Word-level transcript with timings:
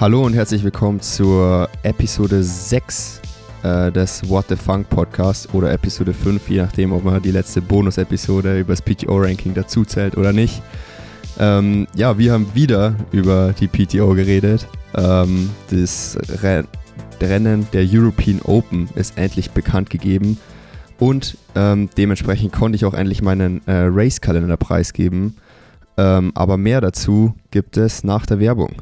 Hallo 0.00 0.24
und 0.24 0.32
herzlich 0.32 0.64
willkommen 0.64 0.98
zur 1.00 1.68
Episode 1.82 2.42
6 2.42 3.20
äh, 3.62 3.92
des 3.92 4.26
What 4.30 4.46
the 4.48 4.56
Funk 4.56 4.88
Podcast 4.88 5.52
oder 5.52 5.70
Episode 5.70 6.14
5, 6.14 6.48
je 6.48 6.62
nachdem, 6.62 6.94
ob 6.94 7.04
man 7.04 7.20
die 7.20 7.32
letzte 7.32 7.60
Bonus-Episode 7.60 8.60
über 8.60 8.72
das 8.72 8.80
PTO-Ranking 8.80 9.52
dazu 9.52 9.84
zählt 9.84 10.16
oder 10.16 10.32
nicht. 10.32 10.62
Ähm, 11.38 11.86
ja, 11.94 12.16
wir 12.16 12.32
haben 12.32 12.46
wieder 12.54 12.94
über 13.12 13.52
die 13.52 13.68
PTO 13.68 14.14
geredet. 14.14 14.66
Ähm, 14.94 15.50
das 15.70 16.16
Re 16.42 16.64
Rennen 17.20 17.68
der 17.74 17.84
European 17.86 18.40
Open 18.40 18.88
ist 18.94 19.18
endlich 19.18 19.50
bekannt 19.50 19.90
gegeben 19.90 20.38
und 20.98 21.36
ähm, 21.54 21.90
dementsprechend 21.98 22.54
konnte 22.54 22.76
ich 22.76 22.86
auch 22.86 22.94
endlich 22.94 23.20
meinen 23.20 23.60
äh, 23.66 23.82
Race-Kalender 23.90 24.56
preisgeben. 24.56 25.36
Ähm, 25.98 26.32
aber 26.34 26.56
mehr 26.56 26.80
dazu 26.80 27.34
gibt 27.50 27.76
es 27.76 28.02
nach 28.02 28.24
der 28.24 28.40
Werbung. 28.40 28.76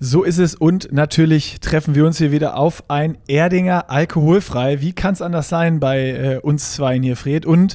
So 0.00 0.22
ist 0.22 0.38
es 0.38 0.54
und 0.54 0.92
natürlich 0.92 1.58
treffen 1.58 1.96
wir 1.96 2.06
uns 2.06 2.18
hier 2.18 2.30
wieder 2.30 2.56
auf 2.56 2.84
ein 2.86 3.18
Erdinger 3.26 3.90
alkoholfrei. 3.90 4.80
Wie 4.80 4.92
kann 4.92 5.14
es 5.14 5.22
anders 5.22 5.48
sein 5.48 5.80
bei 5.80 6.10
äh, 6.10 6.38
uns 6.40 6.74
zwei 6.74 6.96
hier, 7.00 7.16
Fred? 7.16 7.46
Und 7.46 7.74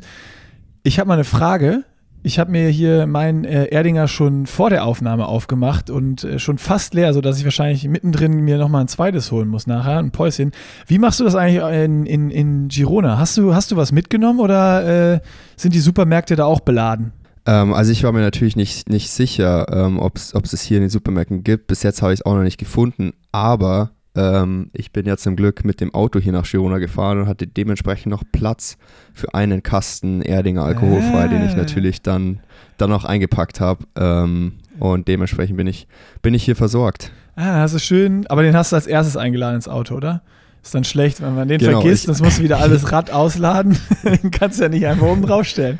ich 0.83 0.99
habe 0.99 1.09
mal 1.09 1.15
eine 1.15 1.25
Frage. 1.25 1.83
Ich 2.25 2.39
habe 2.39 2.51
mir 2.51 2.69
hier 2.69 3.07
meinen 3.07 3.43
äh, 3.43 3.65
Erdinger 3.65 4.07
schon 4.07 4.45
vor 4.45 4.69
der 4.69 4.85
Aufnahme 4.85 5.25
aufgemacht 5.25 5.89
und 5.89 6.23
äh, 6.23 6.39
schon 6.39 6.57
fast 6.57 6.93
leer, 6.93 7.13
sodass 7.13 7.39
ich 7.39 7.43
wahrscheinlich 7.43 7.85
mittendrin 7.89 8.39
mir 8.39 8.57
nochmal 8.57 8.85
ein 8.85 8.87
zweites 8.87 9.29
holen 9.33 9.49
muss 9.49 9.67
nachher, 9.67 9.99
ein 9.99 10.11
Päuschen. 10.11 10.53
Wie 10.87 10.99
machst 10.99 11.19
du 11.19 11.25
das 11.25 11.35
eigentlich 11.35 11.61
in, 11.61 12.05
in, 12.05 12.29
in 12.29 12.67
Girona? 12.69 13.17
Hast 13.17 13.35
du, 13.35 13.53
hast 13.53 13.71
du 13.71 13.75
was 13.75 13.91
mitgenommen 13.91 14.39
oder 14.39 15.15
äh, 15.15 15.19
sind 15.57 15.75
die 15.75 15.81
Supermärkte 15.81 16.37
da 16.37 16.45
auch 16.45 16.61
beladen? 16.61 17.11
Ähm, 17.45 17.73
also 17.73 17.91
ich 17.91 18.03
war 18.03 18.11
mir 18.11 18.21
natürlich 18.21 18.55
nicht, 18.55 18.89
nicht 18.89 19.09
sicher, 19.09 19.67
ähm, 19.71 19.99
ob 19.99 20.15
es 20.15 20.33
es 20.33 20.61
hier 20.61 20.77
in 20.77 20.83
den 20.83 20.89
Supermärkten 20.89 21.43
gibt. 21.43 21.67
Bis 21.67 21.83
jetzt 21.83 22.01
habe 22.01 22.13
ich 22.13 22.21
es 22.21 22.25
auch 22.25 22.35
noch 22.35 22.43
nicht 22.43 22.57
gefunden, 22.57 23.13
aber 23.31 23.91
ähm, 24.15 24.69
ich 24.73 24.91
bin 24.91 25.05
ja 25.05 25.17
zum 25.17 25.35
Glück 25.35 25.65
mit 25.65 25.81
dem 25.81 25.93
Auto 25.93 26.19
hier 26.19 26.33
nach 26.33 26.49
Girona 26.49 26.77
gefahren 26.77 27.19
und 27.19 27.27
hatte 27.27 27.47
dementsprechend 27.47 28.11
noch 28.11 28.23
Platz 28.31 28.77
für 29.13 29.33
einen 29.33 29.63
Kasten 29.63 30.21
Erdinger 30.21 30.63
alkoholfrei, 30.63 31.25
äh. 31.25 31.29
den 31.29 31.45
ich 31.45 31.53
ah. 31.53 31.57
natürlich 31.57 32.01
dann, 32.01 32.39
dann 32.77 32.89
noch 32.89 33.05
eingepackt 33.05 33.59
habe. 33.59 33.85
Ähm, 33.95 34.53
und 34.79 35.07
dementsprechend 35.07 35.57
bin 35.57 35.67
ich, 35.67 35.87
bin 36.21 36.33
ich 36.33 36.43
hier 36.43 36.55
versorgt. 36.55 37.11
Ah, 37.35 37.61
hast 37.61 37.73
du 37.73 37.79
schön, 37.79 38.27
aber 38.27 38.43
den 38.43 38.55
hast 38.55 38.71
du 38.71 38.75
als 38.75 38.85
erstes 38.85 39.17
eingeladen 39.17 39.55
ins 39.55 39.67
Auto, 39.67 39.95
oder? 39.95 40.21
Ist 40.63 40.73
dann 40.73 40.85
schlecht, 40.85 41.21
wenn 41.21 41.35
man 41.35 41.49
den 41.49 41.59
genau, 41.59 41.81
vergisst, 41.81 42.07
das 42.07 42.21
muss 42.21 42.41
wieder 42.41 42.59
alles 42.59 42.89
Rad 42.89 43.11
ausladen. 43.11 43.77
den 44.03 44.31
kannst 44.31 44.59
du 44.59 44.63
ja 44.63 44.69
nicht 44.69 44.87
einfach 44.87 45.07
oben 45.07 45.21
draufstellen. 45.21 45.77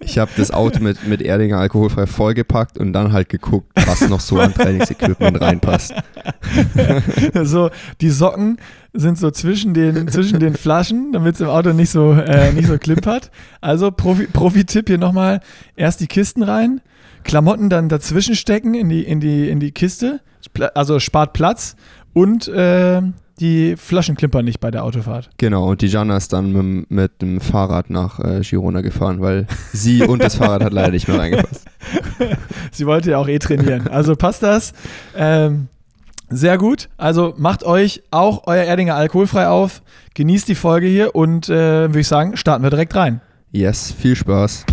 ich 0.00 0.18
habe 0.18 0.30
das 0.36 0.50
Auto 0.50 0.80
mit, 0.80 1.08
mit 1.08 1.22
Erdinger 1.22 1.56
alkoholfrei 1.56 2.06
vollgepackt 2.06 2.76
und 2.76 2.92
dann 2.92 3.14
halt 3.14 3.30
geguckt, 3.30 3.72
was 3.86 4.06
noch 4.06 4.20
so 4.20 4.38
an 4.38 4.52
Trainingsequipment 4.52 5.40
reinpasst. 5.40 5.94
so, 7.44 7.70
die 8.02 8.10
Socken 8.10 8.58
sind 8.92 9.16
so 9.16 9.30
zwischen 9.30 9.72
den, 9.72 10.06
zwischen 10.08 10.38
den 10.38 10.54
Flaschen, 10.54 11.12
damit 11.12 11.36
es 11.36 11.40
im 11.40 11.48
Auto 11.48 11.72
nicht 11.72 11.90
so, 11.90 12.12
äh, 12.12 12.52
nicht 12.52 12.66
so 12.68 12.76
klimpert. 12.76 13.30
Also 13.62 13.90
Profi-Tipp 13.90 14.32
Profi 14.34 14.64
hier 14.86 14.98
nochmal, 14.98 15.40
erst 15.76 16.00
die 16.00 16.08
Kisten 16.08 16.42
rein, 16.42 16.82
Klamotten 17.22 17.70
dann 17.70 17.88
dazwischen 17.88 18.34
stecken 18.34 18.74
in 18.74 18.90
die, 18.90 19.02
in 19.02 19.20
die, 19.20 19.48
in 19.48 19.60
die 19.60 19.72
Kiste, 19.72 20.20
also 20.74 21.00
spart 21.00 21.32
Platz 21.32 21.74
und 22.12 22.48
äh, 22.48 23.00
die 23.40 23.76
Flaschen 23.76 24.16
klimpern 24.16 24.44
nicht 24.44 24.60
bei 24.60 24.70
der 24.70 24.84
Autofahrt. 24.84 25.30
Genau, 25.38 25.70
und 25.70 25.82
die 25.82 25.86
Jana 25.86 26.16
ist 26.16 26.32
dann 26.32 26.52
mit, 26.52 26.90
mit 26.90 27.22
dem 27.22 27.40
Fahrrad 27.40 27.90
nach 27.90 28.20
äh, 28.20 28.40
Girona 28.40 28.80
gefahren, 28.80 29.20
weil 29.20 29.46
sie 29.72 30.02
und 30.02 30.22
das 30.22 30.36
Fahrrad 30.36 30.62
hat 30.62 30.72
leider 30.72 30.92
nicht 30.92 31.08
mehr 31.08 31.18
reingepasst. 31.18 31.66
sie 32.70 32.86
wollte 32.86 33.10
ja 33.10 33.18
auch 33.18 33.28
eh 33.28 33.38
trainieren. 33.38 33.88
Also 33.88 34.16
passt 34.16 34.42
das. 34.42 34.72
Ähm, 35.16 35.68
sehr 36.30 36.58
gut. 36.58 36.88
Also 36.96 37.34
macht 37.36 37.64
euch 37.64 38.02
auch 38.10 38.46
euer 38.46 38.64
Erdinger 38.64 38.94
alkoholfrei 38.94 39.48
auf. 39.48 39.82
Genießt 40.14 40.48
die 40.48 40.54
Folge 40.54 40.86
hier 40.86 41.14
und 41.14 41.48
äh, 41.48 41.88
würde 41.88 42.00
ich 42.00 42.08
sagen, 42.08 42.36
starten 42.36 42.62
wir 42.62 42.70
direkt 42.70 42.94
rein. 42.94 43.20
Yes, 43.50 43.92
viel 43.92 44.16
Spaß 44.16 44.64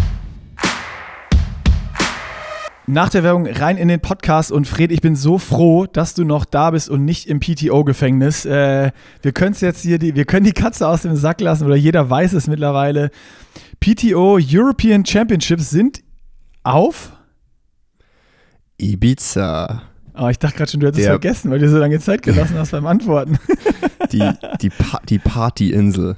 nach 2.87 3.09
der 3.09 3.23
Werbung 3.23 3.47
rein 3.47 3.77
in 3.77 3.87
den 3.87 3.99
Podcast 3.99 4.51
und 4.51 4.67
Fred, 4.67 4.91
ich 4.91 5.01
bin 5.01 5.15
so 5.15 5.37
froh, 5.37 5.85
dass 5.85 6.13
du 6.13 6.23
noch 6.23 6.45
da 6.45 6.71
bist 6.71 6.89
und 6.89 7.05
nicht 7.05 7.27
im 7.27 7.39
PTO-Gefängnis. 7.39 8.45
Äh, 8.45 8.91
wir 9.21 9.31
können 9.31 9.55
jetzt 9.59 9.81
hier 9.81 9.99
die, 9.99 10.15
wir 10.15 10.25
können 10.25 10.45
die 10.45 10.51
Katze 10.51 10.87
aus 10.87 11.03
dem 11.03 11.15
Sack 11.15 11.41
lassen 11.41 11.65
oder 11.65 11.75
jeder 11.75 12.09
weiß 12.09 12.33
es 12.33 12.47
mittlerweile. 12.47 13.11
PTO 13.79 14.39
European 14.41 15.05
Championships 15.05 15.69
sind 15.69 16.01
auf 16.63 17.13
Ibiza. 18.77 19.83
Oh, 20.17 20.27
ich 20.27 20.39
dachte 20.39 20.57
gerade 20.57 20.71
schon, 20.71 20.79
du 20.81 20.87
hättest 20.87 21.03
es 21.03 21.07
vergessen, 21.07 21.51
weil 21.51 21.59
du 21.59 21.69
so 21.69 21.77
lange 21.77 21.99
Zeit 21.99 22.21
gelassen 22.21 22.57
hast 22.57 22.71
beim 22.71 22.85
Antworten. 22.85 23.37
Die, 24.11 24.29
die, 24.59 24.69
pa 24.69 24.99
die 25.07 25.19
Partyinsel. 25.19 26.17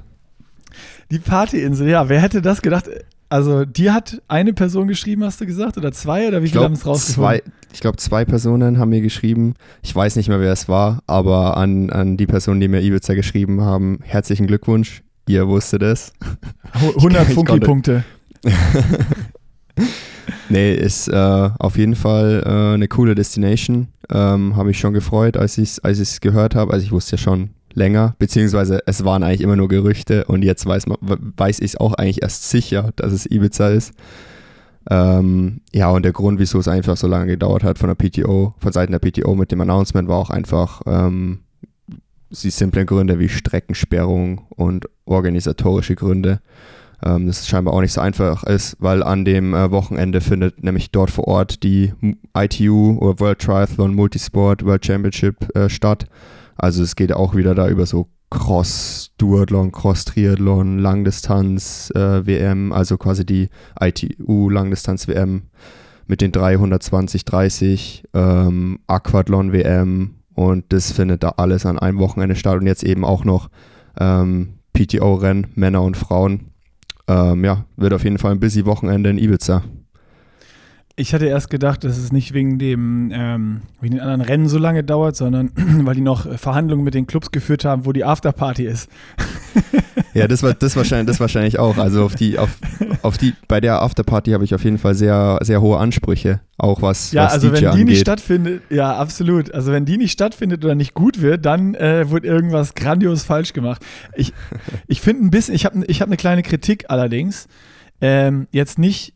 Die 1.12 1.20
Partyinsel, 1.20 1.88
ja. 1.88 2.08
Wer 2.08 2.20
hätte 2.20 2.42
das 2.42 2.60
gedacht? 2.60 2.90
Also, 3.34 3.64
dir 3.64 3.92
hat 3.92 4.22
eine 4.28 4.52
Person 4.52 4.86
geschrieben, 4.86 5.24
hast 5.24 5.40
du 5.40 5.46
gesagt? 5.46 5.76
Oder 5.76 5.90
zwei? 5.90 6.28
Oder 6.28 6.44
wie 6.44 6.50
viele 6.50 6.62
haben 6.62 6.74
es 6.74 6.86
rausgefunden? 6.86 7.40
Zwei, 7.40 7.42
ich 7.72 7.80
glaube, 7.80 7.96
zwei 7.96 8.24
Personen 8.24 8.78
haben 8.78 8.90
mir 8.90 9.00
geschrieben. 9.00 9.54
Ich 9.82 9.92
weiß 9.92 10.14
nicht 10.14 10.28
mehr, 10.28 10.38
wer 10.38 10.52
es 10.52 10.68
war, 10.68 11.02
aber 11.08 11.56
an, 11.56 11.90
an 11.90 12.16
die 12.16 12.26
Personen, 12.26 12.60
die 12.60 12.68
mir 12.68 12.80
Ibiza 12.80 13.14
geschrieben 13.14 13.60
haben, 13.62 13.98
herzlichen 14.04 14.46
Glückwunsch. 14.46 15.02
Ihr 15.26 15.48
wusstet 15.48 15.82
es. 15.82 16.12
100 16.74 17.26
Funky-Punkte. 17.26 18.04
nee, 20.48 20.72
ist 20.72 21.08
äh, 21.08 21.50
auf 21.58 21.76
jeden 21.76 21.96
Fall 21.96 22.40
äh, 22.46 22.74
eine 22.74 22.86
coole 22.86 23.16
Destination. 23.16 23.88
Ähm, 24.12 24.54
habe 24.54 24.68
mich 24.68 24.78
schon 24.78 24.94
gefreut, 24.94 25.36
als 25.36 25.58
ich 25.58 25.70
es 25.70 25.78
als 25.80 26.20
gehört 26.20 26.54
habe. 26.54 26.72
Also 26.72 26.86
ich 26.86 26.92
wusste 26.92 27.16
ja 27.16 27.18
schon, 27.18 27.50
länger, 27.74 28.14
beziehungsweise 28.18 28.80
es 28.86 29.04
waren 29.04 29.22
eigentlich 29.22 29.40
immer 29.40 29.56
nur 29.56 29.68
Gerüchte 29.68 30.24
und 30.24 30.42
jetzt 30.42 30.64
weiß, 30.64 30.86
weiß 31.00 31.58
ich 31.60 31.72
es 31.72 31.76
auch 31.76 31.94
eigentlich 31.94 32.22
erst 32.22 32.48
sicher, 32.48 32.92
dass 32.96 33.12
es 33.12 33.26
Ibiza 33.30 33.68
ist. 33.68 33.94
Ähm, 34.90 35.60
ja, 35.72 35.90
und 35.90 36.04
der 36.04 36.12
Grund, 36.12 36.38
wieso 36.38 36.58
es 36.58 36.68
einfach 36.68 36.96
so 36.96 37.06
lange 37.06 37.26
gedauert 37.26 37.64
hat 37.64 37.78
von 37.78 37.88
der 37.88 37.94
PTO, 37.94 38.54
von 38.58 38.72
Seiten 38.72 38.92
der 38.92 38.98
PTO 38.98 39.34
mit 39.34 39.50
dem 39.50 39.60
Announcement, 39.60 40.08
war 40.08 40.18
auch 40.18 40.30
einfach 40.30 40.82
ähm, 40.86 41.40
die 42.30 42.50
simplen 42.50 42.86
Gründe 42.86 43.18
wie 43.18 43.28
Streckensperrung 43.28 44.46
und 44.50 44.86
organisatorische 45.06 45.94
Gründe. 45.94 46.40
Ähm, 47.02 47.26
das 47.26 47.46
scheinbar 47.46 47.74
auch 47.74 47.80
nicht 47.80 47.92
so 47.92 48.00
einfach 48.00 48.44
ist, 48.44 48.76
weil 48.78 49.02
an 49.02 49.24
dem 49.24 49.54
äh, 49.54 49.70
Wochenende 49.70 50.20
findet 50.20 50.62
nämlich 50.62 50.90
dort 50.90 51.10
vor 51.10 51.28
Ort 51.28 51.62
die 51.62 51.92
ITU 52.36 52.98
oder 52.98 53.20
World 53.20 53.38
Triathlon 53.40 53.94
Multisport 53.94 54.64
World 54.64 54.84
Championship 54.84 55.54
äh, 55.56 55.68
statt. 55.68 56.06
Also 56.56 56.82
es 56.82 56.96
geht 56.96 57.12
auch 57.12 57.34
wieder 57.34 57.54
da 57.54 57.68
über 57.68 57.86
so 57.86 58.08
Cross-Duathlon, 58.30 59.72
Cross-Triathlon, 59.72 60.78
Langdistanz, 60.78 61.92
äh, 61.94 62.70
also 62.72 62.96
quasi 62.98 63.24
die 63.24 63.48
ITU 63.80 64.50
Langdistanz-WM 64.50 65.42
mit 66.06 66.20
den 66.20 66.32
320, 66.32 67.24
30, 67.24 68.04
ähm, 68.12 68.80
Aquathlon 68.86 69.52
WM 69.52 70.16
und 70.34 70.64
das 70.72 70.92
findet 70.92 71.22
da 71.22 71.34
alles 71.36 71.64
an 71.64 71.78
einem 71.78 71.98
Wochenende 71.98 72.36
statt 72.36 72.58
und 72.58 72.66
jetzt 72.66 72.82
eben 72.82 73.04
auch 73.04 73.24
noch 73.24 73.48
ähm, 73.98 74.54
PTO-Rennen, 74.72 75.48
Männer 75.54 75.82
und 75.82 75.96
Frauen. 75.96 76.50
Ähm, 77.06 77.44
ja, 77.44 77.64
wird 77.76 77.92
auf 77.92 78.04
jeden 78.04 78.18
Fall 78.18 78.32
ein 78.32 78.40
busy 78.40 78.64
Wochenende 78.66 79.10
in 79.10 79.18
Ibiza. 79.18 79.62
Ich 80.96 81.12
hatte 81.12 81.26
erst 81.26 81.50
gedacht, 81.50 81.82
dass 81.82 81.98
es 81.98 82.12
nicht 82.12 82.34
wegen 82.34 82.58
dem 82.60 83.10
ähm, 83.12 83.62
wegen 83.80 83.96
den 83.96 84.00
anderen 84.00 84.20
Rennen 84.20 84.48
so 84.48 84.58
lange 84.58 84.84
dauert, 84.84 85.16
sondern 85.16 85.50
weil 85.56 85.96
die 85.96 86.00
noch 86.00 86.38
Verhandlungen 86.38 86.84
mit 86.84 86.94
den 86.94 87.08
Clubs 87.08 87.32
geführt 87.32 87.64
haben, 87.64 87.84
wo 87.84 87.92
die 87.92 88.04
Afterparty 88.04 88.64
ist. 88.64 88.88
ja, 90.14 90.28
das 90.28 90.44
war 90.44 90.54
das 90.54 90.76
wahrscheinlich, 90.76 91.08
das 91.08 91.18
wahrscheinlich 91.18 91.58
auch. 91.58 91.78
Also 91.78 92.04
auf 92.04 92.14
die, 92.14 92.38
auf, 92.38 92.50
auf 93.02 93.18
die, 93.18 93.34
bei 93.48 93.60
der 93.60 93.82
Afterparty 93.82 94.30
habe 94.30 94.44
ich 94.44 94.54
auf 94.54 94.62
jeden 94.62 94.78
Fall 94.78 94.94
sehr, 94.94 95.38
sehr 95.42 95.60
hohe 95.60 95.78
Ansprüche, 95.78 96.40
auch 96.58 96.80
was 96.80 97.10
Ja, 97.10 97.24
was 97.24 97.32
also 97.34 97.48
DJ 97.48 97.54
wenn 97.54 97.60
die 97.60 97.66
angeht. 97.66 97.86
nicht 97.86 98.00
stattfindet, 98.00 98.62
ja, 98.70 98.96
absolut. 98.96 99.52
Also 99.52 99.72
wenn 99.72 99.84
die 99.84 99.98
nicht 99.98 100.12
stattfindet 100.12 100.64
oder 100.64 100.76
nicht 100.76 100.94
gut 100.94 101.20
wird, 101.20 101.44
dann 101.44 101.74
äh, 101.74 102.08
wird 102.10 102.24
irgendwas 102.24 102.74
grandios 102.74 103.24
falsch 103.24 103.52
gemacht. 103.52 103.84
Ich, 104.14 104.32
ich 104.86 105.00
finde 105.00 105.26
ein 105.26 105.30
bisschen, 105.30 105.56
ich 105.56 105.64
habe 105.64 105.84
ich 105.88 106.00
hab 106.00 106.08
eine 106.08 106.16
kleine 106.16 106.44
Kritik 106.44 106.84
allerdings. 106.88 107.48
Ähm, 108.00 108.46
jetzt 108.52 108.78
nicht 108.78 109.14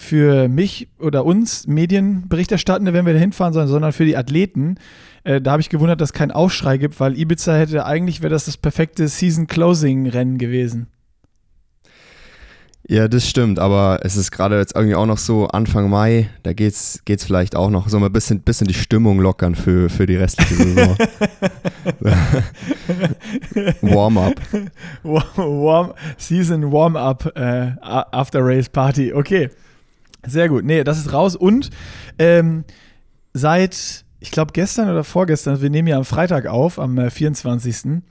für 0.00 0.48
mich 0.48 0.88
oder 0.98 1.24
uns 1.24 1.66
Medienberichterstattende, 1.66 2.92
wenn 2.92 3.06
wir 3.06 3.12
da 3.12 3.18
hinfahren, 3.18 3.52
sondern, 3.52 3.68
sondern 3.68 3.92
für 3.92 4.04
die 4.04 4.16
Athleten. 4.16 4.76
Äh, 5.24 5.40
da 5.40 5.52
habe 5.52 5.60
ich 5.60 5.68
gewundert, 5.68 6.00
dass 6.00 6.10
es 6.10 6.12
keinen 6.14 6.30
Aufschrei 6.30 6.78
gibt, 6.78 6.98
weil 7.00 7.18
Ibiza 7.18 7.54
hätte 7.54 7.84
eigentlich, 7.84 8.22
wäre 8.22 8.30
das 8.30 8.46
das 8.46 8.56
perfekte 8.56 9.06
Season-Closing-Rennen 9.06 10.38
gewesen. 10.38 10.88
Ja, 12.88 13.06
das 13.06 13.28
stimmt, 13.28 13.60
aber 13.60 14.00
es 14.02 14.16
ist 14.16 14.32
gerade 14.32 14.58
jetzt 14.58 14.74
irgendwie 14.74 14.96
auch 14.96 15.06
noch 15.06 15.18
so 15.18 15.46
Anfang 15.46 15.90
Mai, 15.90 16.28
da 16.42 16.54
geht 16.54 16.72
es 16.72 17.02
vielleicht 17.06 17.54
auch 17.54 17.70
noch 17.70 17.88
so 17.88 18.00
mal 18.00 18.06
ein 18.06 18.12
bisschen, 18.12 18.40
bisschen 18.40 18.66
die 18.66 18.74
Stimmung 18.74 19.20
lockern 19.20 19.54
für, 19.54 19.88
für 19.88 20.06
die 20.06 20.16
restliche 20.16 20.54
Saison. 20.54 20.96
Warm-up. 23.82 24.40
Warm, 25.04 25.92
Season 26.16 26.72
Warm-up 26.72 27.30
äh, 27.36 27.72
After 27.80 28.40
Race 28.42 28.68
Party, 28.68 29.12
okay. 29.12 29.50
Sehr 30.26 30.48
gut. 30.48 30.64
Nee, 30.64 30.84
das 30.84 30.98
ist 30.98 31.12
raus. 31.12 31.36
Und 31.36 31.70
ähm, 32.18 32.64
seit 33.32 34.04
ich 34.20 34.30
glaube 34.30 34.52
gestern 34.52 34.90
oder 34.90 35.02
vorgestern, 35.02 35.60
wir 35.60 35.70
nehmen 35.70 35.88
ja 35.88 35.96
am 35.96 36.04
Freitag 36.04 36.46
auf, 36.46 36.78
am 36.78 36.98
äh, 36.98 37.10
24. 37.10 38.02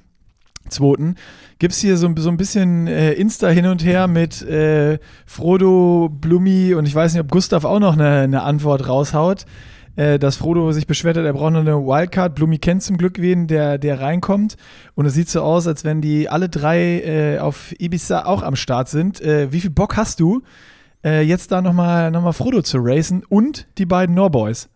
Zweiten, 0.68 1.16
gibt 1.58 1.74
es 1.74 1.80
hier 1.80 1.98
so, 1.98 2.14
so 2.18 2.30
ein 2.30 2.38
bisschen 2.38 2.88
äh, 2.88 3.14
Insta 3.14 3.48
hin 3.48 3.66
und 3.66 3.84
her 3.84 4.08
mit 4.08 4.42
äh, 4.42 5.00
Frodo, 5.26 6.10
Blumi 6.12 6.74
und 6.74 6.88
ich 6.88 6.94
weiß 6.94 7.14
nicht, 7.14 7.22
ob 7.22 7.32
Gustav 7.32 7.64
auch 7.64 7.80
noch 7.80 7.94
eine, 7.94 8.22
eine 8.22 8.44
Antwort 8.44 8.88
raushaut, 8.88 9.46
äh, 9.96 10.20
dass 10.20 10.36
Frodo 10.36 10.72
sich 10.72 10.86
beschwert 10.86 11.18
hat, 11.18 11.26
er 11.26 11.34
braucht 11.34 11.54
noch 11.54 11.62
eine 11.62 11.78
Wildcard. 11.78 12.36
Blumi 12.36 12.60
kennt 12.60 12.84
zum 12.84 12.98
Glück 12.98 13.20
wen, 13.20 13.48
der, 13.48 13.78
der 13.78 14.00
reinkommt. 14.00 14.58
Und 14.96 15.06
es 15.06 15.14
sieht 15.14 15.30
so 15.30 15.42
aus, 15.42 15.66
als 15.66 15.84
wenn 15.86 16.02
die 16.02 16.30
alle 16.30 16.50
drei 16.50 17.02
äh, 17.02 17.40
auf 17.40 17.74
Ibiza 17.80 18.26
auch 18.26 18.44
am 18.44 18.56
Start 18.56 18.90
sind. 18.90 19.22
Äh, 19.22 19.52
wie 19.52 19.62
viel 19.62 19.72
Bock 19.72 19.98
hast 19.98 20.20
du, 20.20 20.44
äh, 21.04 21.22
jetzt 21.22 21.52
da 21.52 21.62
nochmal 21.62 22.12
noch 22.12 22.22
mal 22.22 22.34
Frodo 22.34 22.62
zu 22.62 22.78
racen 22.82 23.24
und 23.28 23.68
die 23.78 23.86
beiden 23.86 24.16
Norboys? 24.16 24.70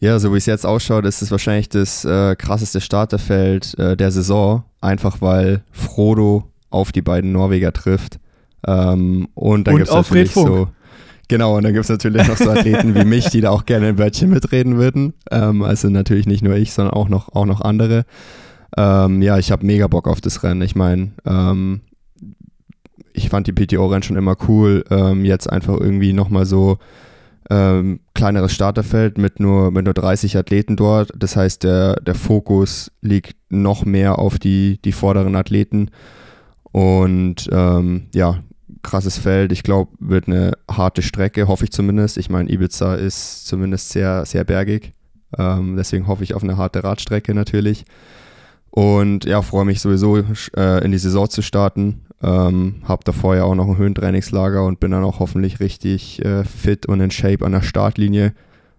Ja, 0.00 0.18
so 0.18 0.32
wie 0.32 0.38
es 0.38 0.46
jetzt 0.46 0.66
ausschaut, 0.66 1.06
ist 1.06 1.22
es 1.22 1.30
wahrscheinlich 1.30 1.68
das 1.68 2.04
äh, 2.04 2.36
krasseste 2.36 2.80
Starterfeld 2.80 3.78
äh, 3.78 3.96
der 3.96 4.10
Saison, 4.10 4.64
einfach 4.80 5.20
weil 5.20 5.62
Frodo 5.70 6.50
auf 6.70 6.92
die 6.92 7.02
beiden 7.02 7.32
Norweger 7.32 7.72
trifft. 7.72 8.18
Ähm, 8.66 9.28
und 9.34 9.66
dann 9.66 9.76
gibt 9.76 9.88
es 9.88 9.94
natürlich 9.94 10.32
so. 10.32 10.68
Genau, 11.28 11.56
und 11.56 11.62
dann 11.62 11.72
gibt 11.72 11.84
es 11.84 11.90
natürlich 11.90 12.28
noch 12.28 12.36
so 12.36 12.50
Athleten 12.50 12.94
wie 12.94 13.04
mich, 13.04 13.30
die 13.30 13.40
da 13.40 13.50
auch 13.50 13.64
gerne 13.64 13.88
ein 13.88 13.98
Wörtchen 13.98 14.28
mitreden 14.28 14.76
würden. 14.76 15.14
Ähm, 15.30 15.62
also 15.62 15.88
natürlich 15.88 16.26
nicht 16.26 16.42
nur 16.42 16.54
ich, 16.54 16.72
sondern 16.72 16.92
auch 16.92 17.08
noch, 17.08 17.34
auch 17.34 17.46
noch 17.46 17.62
andere. 17.62 18.04
Ähm, 18.76 19.22
ja, 19.22 19.38
ich 19.38 19.50
habe 19.50 19.64
mega 19.64 19.86
Bock 19.86 20.06
auf 20.06 20.20
das 20.20 20.42
Rennen. 20.42 20.60
Ich 20.60 20.74
meine, 20.74 21.12
ähm, 21.24 21.80
ich 23.14 23.30
fand 23.30 23.46
die 23.46 23.52
PTO-Rennen 23.52 24.02
schon 24.02 24.16
immer 24.16 24.36
cool. 24.48 24.84
Ähm, 24.90 25.24
jetzt 25.24 25.50
einfach 25.50 25.78
irgendwie 25.78 26.12
nochmal 26.12 26.44
so 26.44 26.78
ähm, 27.48 28.00
kleineres 28.14 28.52
Starterfeld 28.52 29.18
mit 29.18 29.40
nur, 29.40 29.70
mit 29.70 29.84
nur 29.84 29.94
30 29.94 30.36
Athleten 30.36 30.76
dort. 30.76 31.12
Das 31.16 31.36
heißt, 31.36 31.62
der, 31.62 31.96
der 32.00 32.14
Fokus 32.14 32.90
liegt 33.00 33.36
noch 33.50 33.84
mehr 33.84 34.18
auf 34.18 34.38
die, 34.38 34.80
die 34.84 34.92
vorderen 34.92 35.36
Athleten. 35.36 35.90
Und 36.64 37.48
ähm, 37.52 38.08
ja, 38.12 38.40
krasses 38.82 39.16
Feld. 39.16 39.52
Ich 39.52 39.62
glaube, 39.62 39.92
wird 40.00 40.26
eine 40.26 40.52
harte 40.70 41.02
Strecke, 41.02 41.46
hoffe 41.46 41.64
ich 41.64 41.72
zumindest. 41.72 42.18
Ich 42.18 42.30
meine, 42.30 42.50
Ibiza 42.50 42.94
ist 42.94 43.46
zumindest 43.46 43.90
sehr, 43.90 44.24
sehr 44.26 44.44
bergig. 44.44 44.92
Ähm, 45.38 45.76
deswegen 45.76 46.08
hoffe 46.08 46.24
ich 46.24 46.34
auf 46.34 46.42
eine 46.42 46.56
harte 46.56 46.82
Radstrecke 46.82 47.32
natürlich. 47.32 47.84
Und 48.70 49.24
ja, 49.24 49.40
freue 49.42 49.64
mich 49.64 49.80
sowieso 49.80 50.18
äh, 50.56 50.84
in 50.84 50.90
die 50.90 50.98
Saison 50.98 51.30
zu 51.30 51.42
starten. 51.42 52.06
Ähm, 52.24 52.76
hab 52.84 53.04
da 53.04 53.12
vorher 53.12 53.44
auch 53.44 53.54
noch 53.54 53.68
ein 53.68 53.76
Höhentrainingslager 53.76 54.64
und 54.64 54.80
bin 54.80 54.92
dann 54.92 55.04
auch 55.04 55.18
hoffentlich 55.18 55.60
richtig 55.60 56.24
äh, 56.24 56.44
fit 56.44 56.86
und 56.86 57.00
in 57.00 57.10
Shape 57.10 57.44
an 57.44 57.52
der 57.52 57.60
Startlinie. 57.60 58.32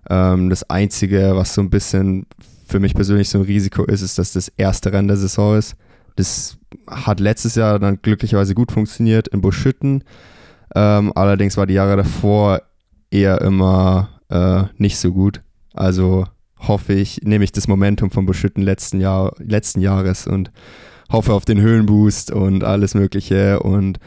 Ähm, 0.09 0.49
das 0.49 0.67
Einzige, 0.67 1.35
was 1.35 1.53
so 1.53 1.61
ein 1.61 1.69
bisschen 1.69 2.25
für 2.67 2.79
mich 2.79 2.95
persönlich 2.95 3.29
so 3.29 3.37
ein 3.37 3.43
Risiko 3.43 3.83
ist, 3.83 4.01
ist, 4.01 4.17
dass 4.17 4.33
das 4.33 4.47
erste 4.57 4.91
Rennen 4.91 5.09
der 5.09 5.17
Saison 5.17 5.57
ist. 5.57 5.75
Das 6.15 6.57
hat 6.89 7.19
letztes 7.19 7.53
Jahr 7.53 7.77
dann 7.77 8.01
glücklicherweise 8.01 8.55
gut 8.55 8.71
funktioniert 8.71 9.27
in 9.27 9.41
Buschütten. 9.41 10.03
Ähm, 10.73 11.11
allerdings 11.13 11.55
war 11.55 11.67
die 11.67 11.75
Jahre 11.75 11.97
davor 11.97 12.63
eher 13.11 13.41
immer 13.41 14.09
äh, 14.29 14.63
nicht 14.77 14.97
so 14.97 15.11
gut. 15.11 15.41
Also 15.75 16.25
hoffe 16.67 16.93
ich, 16.93 17.21
nehme 17.21 17.43
ich 17.43 17.51
das 17.51 17.67
Momentum 17.67 18.09
vom 18.09 18.25
Buschütten 18.25 18.63
letzten, 18.63 18.99
Jahr, 18.99 19.35
letzten 19.37 19.81
Jahres 19.81 20.25
und 20.25 20.51
hoffe 21.11 21.33
auf 21.33 21.45
den 21.45 21.61
Höhenboost 21.61 22.31
und 22.31 22.63
alles 22.63 22.93
Mögliche 22.93 23.59
und 23.59 23.99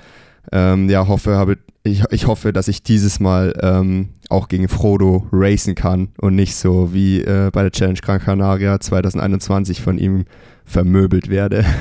ähm, 0.52 0.88
ja, 0.88 1.06
hoffe, 1.06 1.36
habe, 1.36 1.58
ich, 1.90 2.04
ich 2.10 2.26
hoffe, 2.26 2.52
dass 2.52 2.68
ich 2.68 2.82
dieses 2.82 3.20
Mal 3.20 3.54
ähm, 3.62 4.10
auch 4.28 4.48
gegen 4.48 4.68
Frodo 4.68 5.26
racen 5.32 5.74
kann 5.74 6.08
und 6.18 6.34
nicht 6.34 6.54
so 6.54 6.92
wie 6.92 7.20
äh, 7.20 7.50
bei 7.52 7.62
der 7.62 7.72
Challenge 7.72 7.98
Gran 8.00 8.20
Canaria 8.20 8.78
2021 8.78 9.80
von 9.80 9.98
ihm 9.98 10.24
vermöbelt 10.64 11.28
werde. 11.28 11.64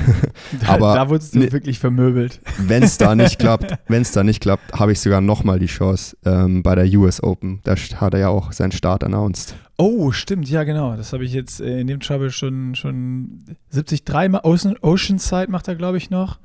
Da, 0.62 0.68
Aber 0.72 0.94
da 0.94 1.08
wurdest 1.10 1.34
du 1.34 1.40
ne, 1.40 1.52
wirklich 1.52 1.78
vermöbelt. 1.78 2.40
Wenn 2.56 2.82
es 2.82 2.96
da 2.96 3.14
nicht 3.14 3.38
klappt, 3.38 3.78
wenn 3.88 4.00
es 4.00 4.12
da 4.12 4.24
nicht 4.24 4.40
klappt, 4.40 4.72
habe 4.72 4.92
ich 4.92 5.00
sogar 5.00 5.20
nochmal 5.20 5.58
die 5.58 5.66
Chance 5.66 6.16
ähm, 6.24 6.62
bei 6.62 6.74
der 6.74 6.86
US 6.98 7.22
Open. 7.22 7.60
Da 7.64 7.74
hat 7.74 8.14
er 8.14 8.20
ja 8.20 8.28
auch 8.28 8.52
seinen 8.52 8.72
Start 8.72 9.04
announced. 9.04 9.54
Oh, 9.76 10.10
stimmt, 10.10 10.48
ja 10.48 10.64
genau. 10.64 10.96
Das 10.96 11.12
habe 11.12 11.24
ich 11.24 11.32
jetzt 11.34 11.60
äh, 11.60 11.80
in 11.80 11.86
dem 11.86 12.00
Trouble 12.00 12.30
schon, 12.30 12.74
schon 12.74 13.40
73 13.72 14.30
Mal. 14.30 14.40
Ocean, 14.42 14.76
Oceanside 14.80 15.50
macht 15.50 15.68
er, 15.68 15.76
glaube 15.76 15.98
ich, 15.98 16.08
noch. 16.08 16.38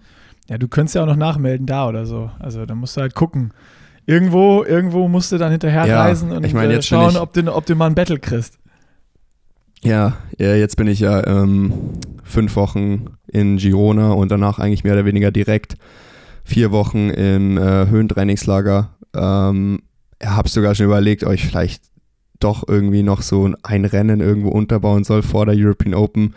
Ja, 0.49 0.57
du 0.57 0.67
könntest 0.67 0.95
ja 0.95 1.03
auch 1.03 1.07
noch 1.07 1.15
nachmelden 1.15 1.65
da 1.65 1.87
oder 1.87 2.05
so. 2.05 2.29
Also 2.39 2.65
da 2.65 2.75
musst 2.75 2.97
du 2.97 3.01
halt 3.01 3.15
gucken. 3.15 3.53
Irgendwo, 4.05 4.63
irgendwo 4.63 5.07
musst 5.07 5.31
du 5.31 5.37
dann 5.37 5.51
hinterher 5.51 5.85
ja, 5.85 6.01
reisen 6.01 6.31
und 6.31 6.45
ich 6.45 6.53
mein, 6.53 6.69
äh, 6.69 6.81
schauen, 6.81 7.15
ob 7.15 7.33
du, 7.33 7.53
ob 7.53 7.65
du 7.65 7.75
mal 7.75 7.87
ein 7.87 7.95
Battle 7.95 8.19
kriegst. 8.19 8.59
Ja, 9.81 10.17
ja, 10.37 10.55
jetzt 10.55 10.75
bin 10.75 10.87
ich 10.87 10.99
ja 10.99 11.25
ähm, 11.25 11.73
fünf 12.23 12.55
Wochen 12.55 13.17
in 13.27 13.57
Girona 13.57 14.11
und 14.11 14.31
danach 14.31 14.59
eigentlich 14.59 14.83
mehr 14.83 14.93
oder 14.93 15.05
weniger 15.05 15.31
direkt 15.31 15.75
vier 16.43 16.71
Wochen 16.71 17.09
im 17.09 17.57
äh, 17.57 17.87
Höhentrainingslager. 17.87 18.89
Ähm, 19.15 19.83
habe 20.23 20.49
sogar 20.49 20.75
schon 20.75 20.85
überlegt, 20.87 21.23
euch 21.23 21.45
vielleicht 21.45 21.83
doch 22.39 22.67
irgendwie 22.67 23.03
noch 23.03 23.21
so 23.21 23.49
ein 23.63 23.85
Rennen 23.85 24.19
irgendwo 24.19 24.49
unterbauen 24.49 25.03
soll 25.03 25.21
vor 25.21 25.45
der 25.45 25.55
European 25.57 25.93
Open. 25.93 26.33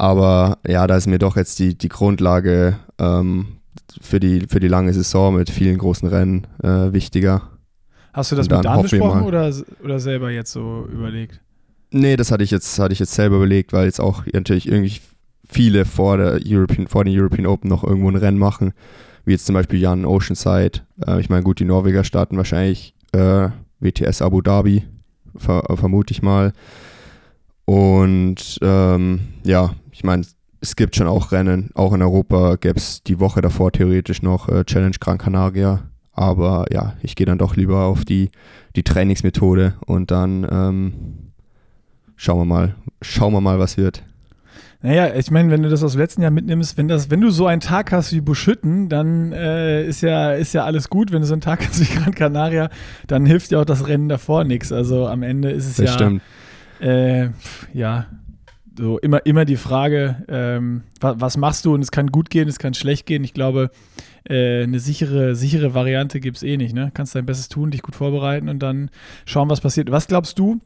Aber 0.00 0.56
ja, 0.66 0.86
da 0.86 0.96
ist 0.96 1.08
mir 1.08 1.18
doch 1.18 1.36
jetzt 1.36 1.58
die, 1.58 1.76
die 1.76 1.90
Grundlage 1.90 2.78
ähm, 2.98 3.58
für, 4.00 4.18
die, 4.18 4.46
für 4.48 4.58
die 4.58 4.66
lange 4.66 4.94
Saison 4.94 5.34
mit 5.34 5.50
vielen 5.50 5.76
großen 5.76 6.08
Rennen 6.08 6.46
äh, 6.62 6.90
wichtiger. 6.94 7.50
Hast 8.14 8.32
du 8.32 8.36
das 8.36 8.48
mit 8.48 8.64
Dan 8.64 8.80
besprochen 8.80 9.24
oder, 9.24 9.52
oder 9.84 10.00
selber 10.00 10.30
jetzt 10.30 10.52
so 10.52 10.88
überlegt? 10.90 11.42
Nee, 11.90 12.16
das 12.16 12.32
hatte 12.32 12.42
ich 12.42 12.50
jetzt, 12.50 12.78
hatte 12.78 12.94
ich 12.94 12.98
jetzt 12.98 13.12
selber 13.12 13.36
überlegt, 13.36 13.74
weil 13.74 13.84
jetzt 13.84 14.00
auch 14.00 14.24
natürlich 14.32 14.68
irgendwie 14.68 15.02
viele 15.46 15.84
vor 15.84 16.16
der 16.16 16.40
European, 16.46 16.86
vor 16.86 17.04
den 17.04 17.14
European 17.14 17.44
Open 17.44 17.68
noch 17.68 17.84
irgendwo 17.84 18.08
ein 18.08 18.16
Rennen 18.16 18.38
machen, 18.38 18.72
wie 19.26 19.32
jetzt 19.32 19.44
zum 19.44 19.52
Beispiel 19.52 19.80
Jan 19.80 20.06
Oceanside. 20.06 20.80
Äh, 21.06 21.20
ich 21.20 21.28
meine, 21.28 21.42
gut, 21.42 21.60
die 21.60 21.66
Norweger 21.66 22.04
starten 22.04 22.38
wahrscheinlich 22.38 22.94
äh, 23.12 23.50
WTS 23.80 24.22
Abu 24.22 24.40
Dhabi 24.40 24.82
ver 25.36 25.62
vermute 25.76 26.12
ich 26.12 26.22
mal. 26.22 26.54
Und 27.66 28.58
ähm, 28.62 29.20
ja, 29.44 29.74
ich 30.00 30.04
meine, 30.04 30.24
es 30.62 30.76
gibt 30.76 30.96
schon 30.96 31.06
auch 31.06 31.30
Rennen, 31.30 31.68
auch 31.74 31.92
in 31.92 32.00
Europa 32.00 32.56
gäbe 32.56 32.78
es 32.78 33.02
die 33.02 33.20
Woche 33.20 33.42
davor 33.42 33.70
theoretisch 33.70 34.22
noch 34.22 34.48
äh, 34.48 34.64
Challenge 34.64 34.96
Gran 34.98 35.18
Canaria. 35.18 35.90
Aber 36.14 36.64
ja, 36.70 36.94
ich 37.02 37.16
gehe 37.16 37.26
dann 37.26 37.36
doch 37.36 37.54
lieber 37.54 37.84
auf 37.84 38.06
die, 38.06 38.30
die 38.76 38.82
Trainingsmethode 38.82 39.74
und 39.84 40.10
dann 40.10 40.46
ähm, 40.50 40.92
schauen 42.16 42.38
wir 42.38 42.44
mal, 42.46 42.76
schauen 43.02 43.34
wir 43.34 43.42
mal, 43.42 43.58
was 43.58 43.76
wird. 43.76 44.02
Naja, 44.80 45.14
ich 45.14 45.30
meine, 45.30 45.50
wenn 45.50 45.62
du 45.62 45.68
das 45.68 45.82
aus 45.82 45.92
dem 45.92 46.00
letzten 46.00 46.22
Jahr 46.22 46.30
mitnimmst, 46.30 46.78
wenn 46.78 46.88
das, 46.88 47.10
wenn 47.10 47.20
du 47.20 47.28
so 47.28 47.46
einen 47.46 47.60
Tag 47.60 47.92
hast 47.92 48.14
wie 48.14 48.22
Buschütten, 48.22 48.88
dann 48.88 49.32
äh, 49.32 49.84
ist 49.84 50.00
ja, 50.00 50.32
ist 50.32 50.54
ja 50.54 50.64
alles 50.64 50.88
gut. 50.88 51.12
Wenn 51.12 51.20
du 51.20 51.26
so 51.26 51.34
einen 51.34 51.42
Tag 51.42 51.60
hast 51.68 51.78
wie 51.78 51.94
Gran 51.94 52.14
Canaria, 52.14 52.70
dann 53.06 53.26
hilft 53.26 53.50
ja 53.50 53.60
auch 53.60 53.66
das 53.66 53.86
Rennen 53.86 54.08
davor 54.08 54.44
nichts. 54.44 54.72
Also 54.72 55.06
am 55.08 55.22
Ende 55.22 55.50
ist 55.50 55.66
es 55.66 55.76
das 55.76 55.84
ja, 55.84 55.92
stimmt. 55.92 56.22
Äh, 56.80 57.28
ja, 57.74 58.06
so 58.76 58.98
immer, 58.98 59.24
immer 59.26 59.44
die 59.44 59.56
Frage, 59.56 60.24
ähm, 60.28 60.82
was, 61.00 61.20
was, 61.20 61.36
machst 61.36 61.64
du? 61.64 61.74
Und 61.74 61.82
es 61.82 61.90
kann 61.90 62.08
gut 62.08 62.30
gehen, 62.30 62.48
es 62.48 62.58
kann 62.58 62.74
schlecht 62.74 63.06
gehen. 63.06 63.24
Ich 63.24 63.34
glaube, 63.34 63.70
äh, 64.28 64.62
eine 64.62 64.80
sichere, 64.80 65.34
sichere 65.34 65.74
Variante 65.74 66.20
gibt 66.20 66.38
es 66.38 66.42
eh 66.42 66.56
nicht. 66.56 66.74
Ne? 66.74 66.90
Kannst 66.94 67.14
dein 67.14 67.26
Bestes 67.26 67.48
tun, 67.48 67.70
dich 67.70 67.82
gut 67.82 67.96
vorbereiten 67.96 68.48
und 68.48 68.60
dann 68.60 68.90
schauen, 69.26 69.50
was 69.50 69.60
passiert. 69.60 69.90
Was 69.90 70.06
glaubst 70.06 70.38
du? 70.38 70.60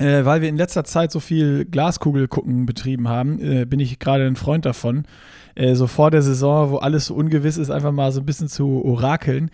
äh, 0.00 0.24
weil 0.24 0.40
wir 0.40 0.48
in 0.48 0.56
letzter 0.56 0.84
Zeit 0.84 1.12
so 1.12 1.20
viel 1.20 1.66
Glaskugelgucken 1.66 2.66
betrieben 2.66 3.08
haben, 3.08 3.38
äh, 3.40 3.64
bin 3.66 3.80
ich 3.80 3.98
gerade 3.98 4.26
ein 4.26 4.36
Freund 4.36 4.64
davon, 4.64 5.04
äh, 5.54 5.74
so 5.74 5.86
vor 5.86 6.10
der 6.10 6.22
Saison, 6.22 6.70
wo 6.70 6.76
alles 6.78 7.06
so 7.06 7.14
ungewiss 7.14 7.58
ist, 7.58 7.70
einfach 7.70 7.92
mal 7.92 8.10
so 8.10 8.20
ein 8.20 8.26
bisschen 8.26 8.48
zu 8.48 8.82
orakeln. 8.84 9.50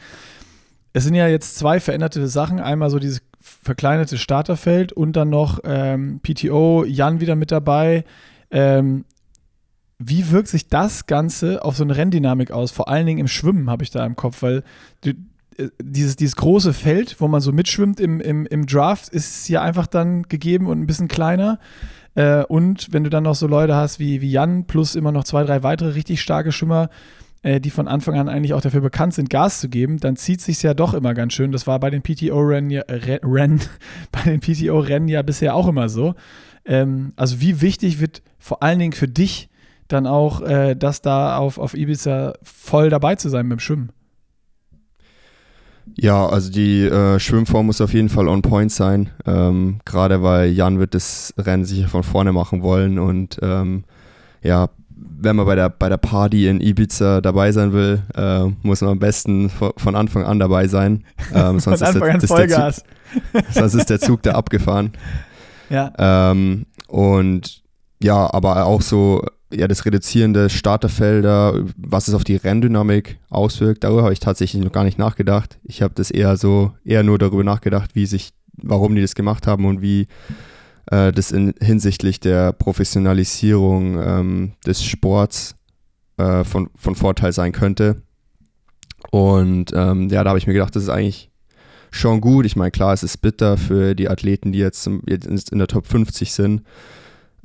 Es 0.93 1.05
sind 1.05 1.15
ja 1.15 1.29
jetzt 1.29 1.57
zwei 1.57 1.81
veränderte 1.81 2.27
Sachen. 2.29 2.59
Einmal 2.59 2.89
so 2.89 2.99
dieses 2.99 3.21
verkleinerte 3.47 4.19
Starterfeld 4.19 4.93
und 4.93 5.15
dann 5.15 5.31
noch 5.31 5.61
ähm, 5.65 6.21
PTO, 6.23 6.85
Jan 6.85 7.21
wieder 7.21 7.37
mit 7.37 7.53
dabei. 7.53 8.05
Ähm, 8.51 9.05
wie 9.99 10.31
wirkt 10.31 10.49
sich 10.49 10.69
das 10.69 11.07
Ganze 11.07 11.65
auf 11.65 11.77
so 11.77 11.85
eine 11.85 11.97
Renndynamik 11.97 12.51
aus? 12.51 12.71
Vor 12.71 12.89
allen 12.89 13.07
Dingen 13.07 13.21
im 13.21 13.29
Schwimmen 13.29 13.71
habe 13.71 13.85
ich 13.85 13.91
da 13.91 14.05
im 14.05 14.17
Kopf, 14.17 14.43
weil 14.43 14.63
du, 15.03 15.11
äh, 15.59 15.71
dieses, 15.83 16.17
dieses 16.17 16.37
große 16.37 16.73
Feld, 16.73 17.17
wo 17.21 17.29
man 17.29 17.41
so 17.41 17.53
mitschwimmt 17.53 18.01
im, 18.01 18.21
im, 18.21 18.47
im 18.47 18.67
Draft, 18.67 19.09
ist 19.09 19.49
ja 19.49 19.63
einfach 19.63 19.87
dann 19.87 20.25
gegeben 20.25 20.67
und 20.67 20.81
ein 20.81 20.87
bisschen 20.87 21.09
kleiner. 21.09 21.59
Äh, 22.15 22.45
und 22.45 22.93
wenn 22.93 23.05
du 23.05 23.11
dann 23.11 23.25
noch 23.25 23.35
so 23.35 23.47
Leute 23.47 23.75
hast 23.75 23.99
wie, 23.99 24.21
wie 24.21 24.31
Jan 24.31 24.67
plus 24.67 24.97
immer 24.97 25.13
noch 25.13 25.25
zwei, 25.25 25.45
drei 25.45 25.63
weitere 25.63 25.91
richtig 25.91 26.21
starke 26.21 26.53
Schwimmer, 26.53 26.91
äh, 27.47 27.61
die 27.61 27.71
von 27.71 27.87
Anfang 27.87 28.19
an 28.19 28.29
eigentlich 28.29 28.55
auch 28.55 28.61
dafür 28.61 28.81
bekannt 28.81 29.15
sind, 29.15 29.31
Gas 29.31 29.61
zu 29.61 29.69
geben, 29.69 29.99
dann 30.01 30.17
zieht 30.17 30.41
sich 30.41 30.61
ja 30.65 30.75
doch 30.75 30.95
immer 30.95 31.15
ganz 31.15 31.33
schön. 31.33 31.53
Das 31.53 31.69
war 31.69 31.79
bei 31.79 31.91
den 31.91 32.03
PTO-Rennen 32.03 32.71
ja, 32.71 32.83
äh, 32.89 33.21
bei 34.13 34.23
den 34.25 34.41
PTO-Rennen 34.41 35.07
ja 35.07 35.23
bisher 35.23 35.55
auch 35.55 35.69
immer 35.69 35.89
so. 35.89 36.15
Ähm, 36.65 37.13
also 37.15 37.41
wie 37.41 37.61
wichtig 37.61 38.01
wird 38.01 38.23
vor 38.41 38.65
allen 38.65 38.81
Dingen 38.81 38.95
für 38.95 39.07
dich 39.07 39.49
dann 39.87 40.09
auch, 40.09 40.41
äh, 40.41 40.75
das 40.75 41.03
da 41.03 41.37
auf, 41.37 41.59
auf 41.59 41.75
Ibiza 41.75 42.35
voll 42.43 42.91
dabei 42.91 43.15
zu 43.15 43.29
sein 43.29 43.49
beim 43.49 43.61
Schwimmen? 43.61 43.93
Ja, 45.95 46.27
also 46.27 46.51
die 46.51 46.83
äh, 46.83 47.21
Schwimmform 47.21 47.67
muss 47.67 47.81
auf 47.81 47.95
jeden 47.95 48.09
Fall 48.09 48.27
on 48.27 48.43
point 48.43 48.73
sein. 48.73 49.11
Ähm, 49.25 49.79
Gerade 49.85 50.21
weil 50.21 50.51
Jan 50.51 50.81
wird 50.81 50.95
das 50.95 51.33
Rennen 51.39 51.65
sicher 51.65 51.87
von 51.87 52.03
vorne 52.03 52.33
machen 52.33 52.63
wollen 52.63 52.99
und 52.99 53.39
ähm, 53.41 53.85
ja, 54.43 54.69
wenn 54.97 55.37
man 55.37 55.47
bei 55.47 55.55
der, 55.55 55.69
bei 55.69 55.89
der 55.89 55.99
Party 55.99 56.49
in 56.49 56.61
Ibiza 56.61 57.21
dabei 57.21 57.53
sein 57.53 57.73
will, 57.73 58.03
äh, 58.15 58.45
muss 58.63 58.81
man 58.81 58.91
am 58.91 58.99
besten 58.99 59.51
von 59.51 59.95
Anfang 59.95 60.25
an 60.25 60.39
dabei 60.39 60.69
sein. 60.69 61.05
Ähm, 61.35 61.61
sonst, 61.61 61.83
ist 61.83 61.95
der, 61.95 62.19
der 62.19 62.21
Zug, 62.21 62.85
sonst 63.51 63.75
ist 63.75 63.91
der 63.91 64.01
Zug 64.01 64.23
da 64.23 64.33
abgefahren. 64.33 64.93
Ja. 65.69 65.93
Ähm, 65.99 66.67
und 66.87 67.65
ja, 68.01 68.33
aber 68.33 68.67
auch 68.67 68.83
so 68.83 69.21
ja, 69.53 69.69
das 69.69 69.85
Reduzieren 69.85 70.33
der 70.33 70.49
Starterfelder, 70.49 71.65
was 71.77 72.09
es 72.09 72.15
auf 72.15 72.25
die 72.25 72.37
Renndynamik 72.37 73.19
auswirkt, 73.31 73.85
darüber 73.85 74.05
habe 74.05 74.13
ich 74.13 74.21
tatsächlich 74.21 74.63
noch 74.63 74.73
gar 74.73 74.85
nicht 74.85 74.99
nachgedacht. 74.99 75.59
Ich 75.65 75.83
habe 75.83 75.95
das 75.95 76.11
eher 76.11 76.37
so, 76.37 76.73
eher 76.85 77.03
nur 77.03 77.19
darüber 77.19 77.45
nachgedacht, 77.45 77.95
wie 77.95 78.07
sich, 78.07 78.31
warum 78.57 78.95
die 78.95 79.03
das 79.03 79.15
gemacht 79.15 79.47
haben 79.47 79.65
und 79.65 79.83
wie 79.83 80.07
äh, 80.91 81.13
das 81.13 81.33
in, 81.33 81.55
hinsichtlich 81.61 82.21
der 82.21 82.53
Professionalisierung 82.53 84.01
ähm, 84.03 84.53
des 84.67 84.85
Sports 84.85 85.55
äh, 86.17 86.45
von, 86.45 86.71
von 86.77 86.95
Vorteil 86.95 87.33
sein 87.33 87.53
könnte. 87.53 88.03
Und 89.11 89.73
ähm, 89.75 90.09
ja, 90.09 90.25
da 90.25 90.31
habe 90.31 90.39
ich 90.39 90.47
mir 90.47 90.55
gedacht, 90.55 90.75
das 90.75 90.85
ist 90.85 90.89
eigentlich 90.89 91.31
schon 91.91 92.21
gut. 92.21 92.47
Ich 92.47 92.57
meine, 92.57 92.71
klar, 92.71 92.93
es 92.93 93.03
ist 93.03 93.19
bitter 93.19 93.57
für 93.57 93.95
die 93.95 94.09
Athleten, 94.09 94.53
die 94.53 94.59
jetzt, 94.59 94.89
jetzt 95.07 95.51
in 95.51 95.59
der 95.59 95.69
Top 95.69 95.87
50 95.87 96.33
sind, 96.33 96.63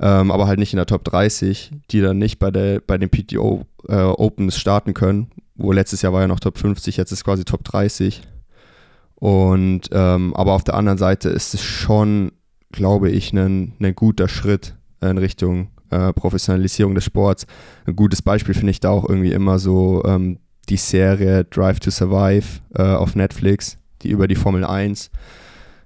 ähm, 0.00 0.30
aber 0.30 0.46
halt 0.46 0.58
nicht 0.58 0.72
in 0.72 0.78
der 0.78 0.86
Top 0.86 1.04
30, 1.04 1.72
die 1.90 2.00
dann 2.00 2.18
nicht 2.18 2.38
bei, 2.38 2.50
der, 2.50 2.80
bei 2.80 2.98
den 2.98 3.10
PTO 3.10 3.66
äh, 3.88 3.96
Opens 3.96 4.58
starten 4.58 4.94
können. 4.94 5.30
Wo 5.54 5.72
letztes 5.72 6.02
Jahr 6.02 6.12
war 6.12 6.22
ja 6.22 6.28
noch 6.28 6.40
Top 6.40 6.58
50, 6.58 6.96
jetzt 6.96 7.12
ist 7.12 7.24
quasi 7.24 7.44
Top 7.44 7.62
30. 7.64 8.22
Und 9.14 9.82
ähm, 9.92 10.34
aber 10.34 10.52
auf 10.52 10.64
der 10.64 10.74
anderen 10.74 10.98
Seite 10.98 11.28
ist 11.28 11.54
es 11.54 11.62
schon 11.62 12.32
glaube 12.72 13.10
ich, 13.10 13.32
ein, 13.32 13.74
ein 13.80 13.94
guter 13.94 14.28
Schritt 14.28 14.74
in 15.00 15.18
Richtung 15.18 15.68
äh, 15.90 16.12
Professionalisierung 16.12 16.94
des 16.94 17.04
Sports. 17.04 17.46
Ein 17.86 17.96
gutes 17.96 18.22
Beispiel 18.22 18.54
finde 18.54 18.70
ich 18.70 18.80
da 18.80 18.90
auch 18.90 19.08
irgendwie 19.08 19.32
immer 19.32 19.58
so 19.58 20.02
ähm, 20.04 20.38
die 20.68 20.76
Serie 20.76 21.44
Drive 21.44 21.80
to 21.80 21.90
Survive 21.90 22.60
äh, 22.74 22.82
auf 22.82 23.14
Netflix, 23.14 23.76
die 24.02 24.10
über 24.10 24.26
die 24.26 24.34
Formel 24.34 24.64
1. 24.64 25.10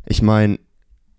Ich 0.06 0.22
meine, 0.22 0.58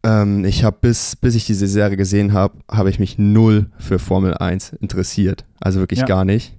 ähm, 0.03 0.45
ich 0.45 0.63
habe 0.63 0.77
bis, 0.79 1.15
bis 1.15 1.35
ich 1.35 1.45
diese 1.45 1.67
Serie 1.67 1.97
gesehen 1.97 2.33
habe, 2.33 2.59
habe 2.71 2.89
ich 2.89 2.99
mich 2.99 3.17
null 3.17 3.69
für 3.77 3.99
Formel 3.99 4.35
1 4.35 4.73
interessiert. 4.73 5.43
Also 5.59 5.79
wirklich 5.79 6.01
ja. 6.01 6.05
gar 6.05 6.25
nicht. 6.25 6.57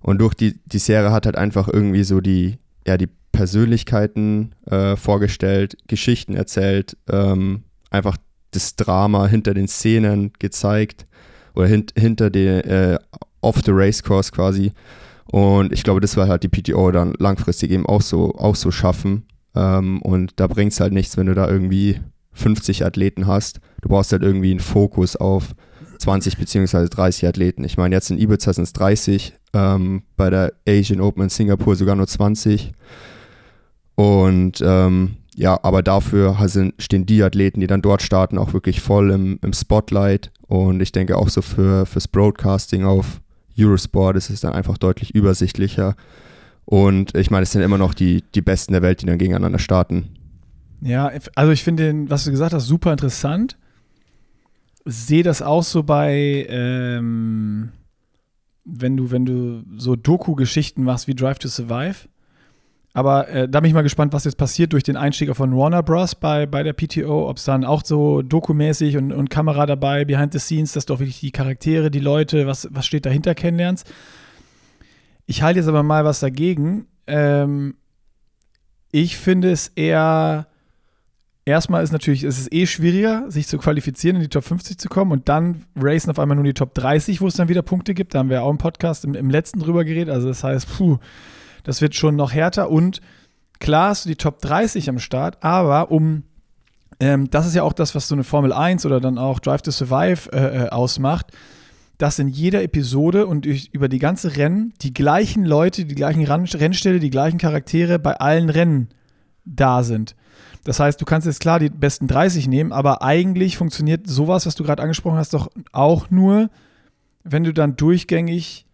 Und 0.00 0.20
durch 0.20 0.34
die, 0.34 0.58
die 0.64 0.78
Serie 0.78 1.12
hat 1.12 1.26
halt 1.26 1.36
einfach 1.36 1.68
irgendwie 1.68 2.04
so 2.04 2.20
die, 2.20 2.56
ja, 2.86 2.96
die 2.96 3.08
Persönlichkeiten 3.32 4.54
äh, 4.66 4.96
vorgestellt, 4.96 5.76
Geschichten 5.86 6.34
erzählt, 6.34 6.96
ähm, 7.10 7.64
einfach 7.90 8.16
das 8.58 8.76
Drama 8.76 9.26
hinter 9.26 9.54
den 9.54 9.68
Szenen 9.68 10.32
gezeigt 10.38 11.06
oder 11.54 11.66
hint, 11.66 11.92
hinter 11.96 12.30
den 12.30 12.60
äh, 12.60 12.98
off 13.40 13.60
the 13.64 13.72
race 13.72 14.02
course 14.02 14.32
quasi. 14.32 14.72
Und 15.30 15.72
ich 15.72 15.82
glaube, 15.82 16.00
das 16.00 16.16
war 16.16 16.28
halt 16.28 16.42
die 16.42 16.48
PTO 16.48 16.90
dann 16.90 17.14
langfristig 17.18 17.70
eben 17.70 17.86
auch 17.86 18.02
so, 18.02 18.34
auch 18.34 18.56
so 18.56 18.70
schaffen. 18.70 19.26
Ähm, 19.54 20.00
und 20.02 20.40
da 20.40 20.46
bringt 20.46 20.72
es 20.72 20.80
halt 20.80 20.92
nichts, 20.92 21.16
wenn 21.16 21.26
du 21.26 21.34
da 21.34 21.48
irgendwie 21.48 22.00
50 22.32 22.84
Athleten 22.84 23.26
hast. 23.26 23.60
Du 23.82 23.88
brauchst 23.88 24.12
halt 24.12 24.22
irgendwie 24.22 24.50
einen 24.50 24.60
Fokus 24.60 25.16
auf 25.16 25.54
20 25.98 26.38
beziehungsweise 26.38 26.88
30 26.88 27.26
Athleten. 27.26 27.64
Ich 27.64 27.76
meine, 27.76 27.94
jetzt 27.94 28.10
in 28.10 28.18
Ibiza 28.18 28.52
sind 28.52 28.64
es 28.64 28.72
30, 28.72 29.34
ähm, 29.52 30.02
bei 30.16 30.30
der 30.30 30.52
Asian 30.66 31.00
Open 31.00 31.24
in 31.24 31.28
Singapur 31.28 31.76
sogar 31.76 31.96
nur 31.96 32.06
20. 32.06 32.72
Und 33.96 34.62
ähm, 34.64 35.16
ja, 35.38 35.56
aber 35.62 35.84
dafür 35.84 36.36
stehen 36.78 37.06
die 37.06 37.22
Athleten, 37.22 37.60
die 37.60 37.68
dann 37.68 37.80
dort 37.80 38.02
starten, 38.02 38.38
auch 38.38 38.54
wirklich 38.54 38.80
voll 38.80 39.12
im, 39.12 39.38
im 39.40 39.52
Spotlight. 39.52 40.32
Und 40.48 40.80
ich 40.80 40.90
denke 40.90 41.16
auch 41.16 41.28
so 41.28 41.42
für, 41.42 41.86
fürs 41.86 42.08
Broadcasting 42.08 42.82
auf 42.84 43.20
Eurosport 43.56 44.16
ist 44.16 44.30
es 44.30 44.40
dann 44.40 44.52
einfach 44.52 44.78
deutlich 44.78 45.14
übersichtlicher. 45.14 45.94
Und 46.64 47.14
ich 47.14 47.30
meine, 47.30 47.44
es 47.44 47.52
sind 47.52 47.62
immer 47.62 47.78
noch 47.78 47.94
die, 47.94 48.24
die 48.34 48.40
Besten 48.40 48.72
der 48.72 48.82
Welt, 48.82 49.00
die 49.00 49.06
dann 49.06 49.18
gegeneinander 49.18 49.60
starten. 49.60 50.08
Ja, 50.80 51.12
also 51.36 51.52
ich 51.52 51.62
finde, 51.62 52.10
was 52.10 52.24
du 52.24 52.32
gesagt 52.32 52.52
hast, 52.52 52.66
super 52.66 52.90
interessant. 52.90 53.56
Sehe 54.84 55.22
das 55.22 55.40
auch 55.40 55.62
so 55.62 55.84
bei, 55.84 56.46
ähm, 56.48 57.68
wenn 58.64 58.96
du, 58.96 59.12
wenn 59.12 59.24
du 59.24 59.62
so 59.76 59.94
Doku-Geschichten 59.94 60.82
machst 60.82 61.06
wie 61.06 61.14
Drive 61.14 61.38
to 61.38 61.46
Survive 61.46 62.08
aber 62.98 63.28
äh, 63.28 63.48
da 63.48 63.60
bin 63.60 63.68
ich 63.68 63.74
mal 63.74 63.82
gespannt, 63.82 64.12
was 64.12 64.24
jetzt 64.24 64.38
passiert 64.38 64.72
durch 64.72 64.82
den 64.82 64.96
Einstieg 64.96 65.32
von 65.36 65.56
Warner 65.56 65.84
Bros. 65.84 66.16
bei, 66.16 66.46
bei 66.46 66.64
der 66.64 66.72
PTO. 66.72 67.30
Ob 67.30 67.36
es 67.36 67.44
dann 67.44 67.64
auch 67.64 67.84
so 67.84 68.22
dokumäßig 68.22 68.96
und, 68.96 69.12
und 69.12 69.30
Kamera 69.30 69.66
dabei, 69.66 70.04
behind 70.04 70.32
the 70.32 70.40
scenes, 70.40 70.72
dass 70.72 70.84
du 70.84 70.94
auch 70.94 70.98
wirklich 70.98 71.20
die 71.20 71.30
Charaktere, 71.30 71.92
die 71.92 72.00
Leute, 72.00 72.48
was, 72.48 72.66
was 72.72 72.86
steht 72.86 73.06
dahinter 73.06 73.36
kennenlernst. 73.36 73.88
Ich 75.26 75.42
halte 75.42 75.60
jetzt 75.60 75.68
aber 75.68 75.84
mal 75.84 76.04
was 76.04 76.18
dagegen. 76.18 76.86
Ähm, 77.06 77.76
ich 78.90 79.16
finde 79.16 79.52
es 79.52 79.68
eher. 79.76 80.48
Erstmal 81.44 81.84
ist 81.84 81.92
natürlich, 81.92 82.24
es 82.24 82.40
ist 82.40 82.52
eh 82.52 82.66
schwieriger, 82.66 83.30
sich 83.30 83.46
zu 83.46 83.58
qualifizieren, 83.58 84.16
in 84.16 84.22
die 84.22 84.28
Top 84.28 84.42
50 84.42 84.76
zu 84.76 84.88
kommen 84.88 85.12
und 85.12 85.28
dann 85.28 85.66
racen 85.76 86.10
auf 86.10 86.18
einmal 86.18 86.34
nur 86.34 86.44
die 86.44 86.52
Top 86.52 86.74
30, 86.74 87.20
wo 87.20 87.28
es 87.28 87.36
dann 87.36 87.48
wieder 87.48 87.62
Punkte 87.62 87.94
gibt. 87.94 88.14
Da 88.14 88.18
haben 88.18 88.28
wir 88.28 88.42
auch 88.42 88.50
im 88.50 88.58
Podcast 88.58 89.04
im, 89.04 89.14
im 89.14 89.30
letzten 89.30 89.60
drüber 89.60 89.84
geredet. 89.84 90.12
Also 90.12 90.26
das 90.26 90.42
heißt, 90.42 90.76
puh, 90.76 90.98
das 91.68 91.82
wird 91.82 91.94
schon 91.94 92.16
noch 92.16 92.32
härter 92.32 92.70
und 92.70 93.02
klar 93.60 93.90
hast 93.90 94.06
du 94.06 94.08
die 94.08 94.16
Top 94.16 94.40
30 94.40 94.88
am 94.88 94.98
Start, 94.98 95.44
aber 95.44 95.90
um 95.90 96.22
ähm, 96.98 97.28
das 97.30 97.46
ist 97.46 97.54
ja 97.54 97.62
auch 97.62 97.74
das, 97.74 97.94
was 97.94 98.08
so 98.08 98.14
eine 98.14 98.24
Formel 98.24 98.54
1 98.54 98.86
oder 98.86 99.00
dann 99.00 99.18
auch 99.18 99.38
Drive 99.38 99.60
to 99.60 99.70
Survive 99.70 100.32
äh, 100.32 100.64
äh, 100.64 100.68
ausmacht, 100.70 101.26
dass 101.98 102.18
in 102.18 102.28
jeder 102.28 102.62
Episode 102.62 103.26
und 103.26 103.44
über 103.44 103.90
die 103.90 103.98
ganze 103.98 104.36
Rennen 104.38 104.72
die 104.80 104.94
gleichen 104.94 105.44
Leute, 105.44 105.84
die 105.84 105.94
gleichen 105.94 106.24
Rennställe, 106.24 107.00
die 107.00 107.10
gleichen 107.10 107.36
Charaktere 107.36 107.98
bei 107.98 108.14
allen 108.16 108.48
Rennen 108.48 108.88
da 109.44 109.82
sind. 109.82 110.16
Das 110.64 110.80
heißt, 110.80 110.98
du 110.98 111.04
kannst 111.04 111.26
jetzt 111.26 111.40
klar 111.40 111.58
die 111.58 111.68
besten 111.68 112.06
30 112.06 112.48
nehmen, 112.48 112.72
aber 112.72 113.02
eigentlich 113.02 113.58
funktioniert 113.58 114.06
sowas, 114.06 114.46
was 114.46 114.54
du 114.54 114.64
gerade 114.64 114.82
angesprochen 114.82 115.18
hast, 115.18 115.34
doch 115.34 115.50
auch 115.72 116.08
nur, 116.08 116.48
wenn 117.24 117.44
du 117.44 117.52
dann 117.52 117.76
durchgängig 117.76 118.64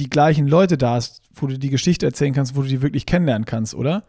die 0.00 0.10
gleichen 0.10 0.48
Leute 0.48 0.78
da 0.78 0.94
hast, 0.94 1.22
wo 1.34 1.46
du 1.46 1.58
die 1.58 1.70
Geschichte 1.70 2.06
erzählen 2.06 2.32
kannst, 2.32 2.56
wo 2.56 2.62
du 2.62 2.68
die 2.68 2.82
wirklich 2.82 3.06
kennenlernen 3.06 3.44
kannst, 3.44 3.74
oder? 3.74 4.02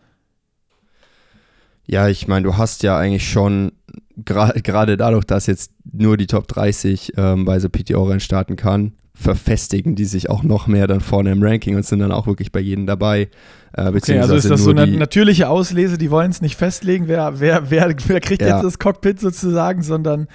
Ja, 1.86 2.08
ich 2.08 2.28
meine, 2.28 2.44
du 2.46 2.58
hast 2.58 2.84
ja 2.84 2.98
eigentlich 2.98 3.30
schon, 3.30 3.74
gerade 4.16 4.62
gra 4.62 4.86
dadurch, 4.86 5.26
dass 5.26 5.48
jetzt 5.48 5.72
nur 5.92 6.16
die 6.16 6.28
Top 6.28 6.48
30 6.48 7.14
ähm, 7.18 7.46
bei 7.46 7.60
so 7.60 7.68
PTO-Rennen 7.70 8.22
starten 8.22 8.56
kann, 8.56 8.94
verfestigen 9.14 9.96
die 9.96 10.06
sich 10.06 10.30
auch 10.30 10.44
noch 10.44 10.68
mehr 10.68 10.88
dann 10.88 11.02
vorne 11.02 11.32
im 11.32 11.44
Ranking 11.44 11.76
und 11.76 11.86
sind 11.86 12.00
dann 12.00 12.12
auch 12.12 12.28
wirklich 12.28 12.52
bei 12.52 12.62
jedem 12.62 12.86
dabei. 12.86 13.30
Äh, 13.74 13.90
okay, 13.90 14.20
also 14.20 14.36
ist 14.36 14.50
das 14.50 14.64
so 14.64 14.72
eine 14.72 14.88
natürliche 14.88 15.50
Auslese, 15.50 15.98
die 15.98 16.10
wollen 16.10 16.32
es 16.32 16.42
nicht 16.42 16.56
festlegen, 16.56 17.08
wer, 17.08 17.40
wer, 17.40 17.70
wer, 17.70 17.94
wer 18.08 18.20
kriegt 18.22 18.42
ja. 18.42 18.56
jetzt 18.56 18.64
das 18.64 18.80
Cockpit 18.80 19.20
sozusagen, 19.20 19.84
sondern 19.84 20.28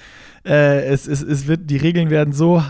äh, 0.45 0.85
es, 0.85 1.07
es, 1.09 1.23
es 1.23 1.47
wird, 1.47 1.71
die 1.71 1.79
Regeln 1.79 2.11
werden 2.11 2.33
so 2.33 2.63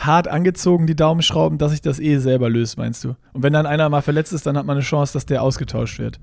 hart 0.00 0.28
angezogen, 0.28 0.86
die 0.86 0.96
Daumenschrauben, 0.96 1.58
dass 1.58 1.72
sich 1.72 1.82
das 1.82 2.00
eh 2.00 2.18
selber 2.18 2.48
löst, 2.48 2.78
meinst 2.78 3.04
du? 3.04 3.16
Und 3.32 3.42
wenn 3.42 3.52
dann 3.52 3.66
einer 3.66 3.88
mal 3.88 4.02
verletzt 4.02 4.32
ist, 4.32 4.46
dann 4.46 4.56
hat 4.56 4.66
man 4.66 4.76
eine 4.76 4.84
Chance, 4.84 5.12
dass 5.12 5.26
der 5.26 5.42
ausgetauscht 5.42 5.98
wird. 5.98 6.18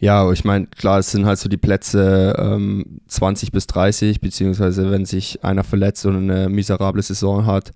Ja, 0.00 0.30
ich 0.32 0.44
meine, 0.44 0.66
klar, 0.66 0.98
es 0.98 1.10
sind 1.10 1.26
halt 1.26 1.38
so 1.38 1.48
die 1.50 1.58
Plätze 1.58 2.34
ähm, 2.38 3.00
20 3.08 3.52
bis 3.52 3.66
30, 3.66 4.22
beziehungsweise 4.22 4.90
wenn 4.90 5.04
sich 5.04 5.44
einer 5.44 5.62
verletzt 5.62 6.06
und 6.06 6.16
eine 6.30 6.48
miserable 6.48 7.02
Saison 7.02 7.44
hat, 7.44 7.72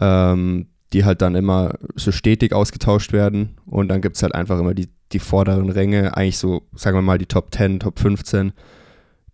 ähm, 0.00 0.68
die 0.94 1.04
halt 1.04 1.20
dann 1.20 1.34
immer 1.34 1.74
so 1.94 2.12
stetig 2.12 2.54
ausgetauscht 2.54 3.12
werden. 3.12 3.56
Und 3.66 3.88
dann 3.88 4.00
gibt 4.00 4.16
es 4.16 4.22
halt 4.22 4.34
einfach 4.34 4.58
immer 4.58 4.72
die, 4.72 4.88
die 5.12 5.18
vorderen 5.18 5.68
Ränge, 5.68 6.16
eigentlich 6.16 6.38
so, 6.38 6.62
sagen 6.74 6.96
wir 6.96 7.02
mal, 7.02 7.18
die 7.18 7.26
Top 7.26 7.54
10, 7.54 7.80
Top 7.80 7.98
15, 7.98 8.52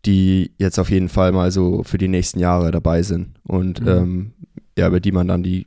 die 0.05 0.53
jetzt 0.59 0.81
auf 0.81 0.91
jeden 0.91 1.09
Fall 1.09 1.31
mal 1.31 1.53
so 1.53 1.85
für 1.85 1.99
die 1.99 2.09
nächsten 2.09 2.41
Jahre 2.41 2.73
dabei 2.73 3.03
sind. 3.03 3.35
Und 3.45 3.81
mhm. 3.81 3.89
ähm, 3.89 4.33
ja, 4.77 4.89
über 4.89 5.01
die 5.01 5.13
man 5.13 5.29
dann 5.29 5.43
die 5.43 5.67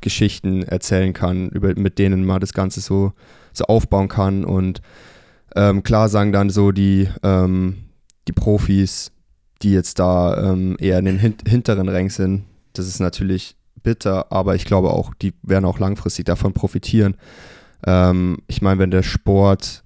Geschichten 0.00 0.62
erzählen 0.62 1.12
kann, 1.12 1.48
über, 1.50 1.74
mit 1.74 1.98
denen 1.98 2.24
man 2.24 2.40
das 2.40 2.52
Ganze 2.52 2.80
so, 2.80 3.12
so 3.52 3.64
aufbauen 3.64 4.08
kann. 4.08 4.44
Und 4.44 4.82
ähm, 5.56 5.82
klar 5.82 6.08
sagen 6.08 6.32
dann 6.32 6.50
so 6.50 6.72
die, 6.72 7.08
ähm, 7.22 7.76
die 8.28 8.32
Profis, 8.32 9.12
die 9.62 9.72
jetzt 9.72 9.98
da 9.98 10.52
ähm, 10.52 10.76
eher 10.78 10.98
in 10.98 11.04
den 11.04 11.18
hin 11.18 11.34
hinteren 11.46 11.88
Rängen 11.88 12.10
sind, 12.10 12.44
das 12.72 12.86
ist 12.86 13.00
natürlich 13.00 13.56
bitter, 13.82 14.30
aber 14.30 14.54
ich 14.54 14.64
glaube 14.64 14.90
auch, 14.90 15.14
die 15.14 15.32
werden 15.42 15.64
auch 15.64 15.78
langfristig 15.78 16.26
davon 16.26 16.52
profitieren. 16.52 17.16
Ähm, 17.86 18.38
ich 18.46 18.62
meine, 18.62 18.78
wenn 18.78 18.90
der 18.90 19.02
Sport 19.02 19.82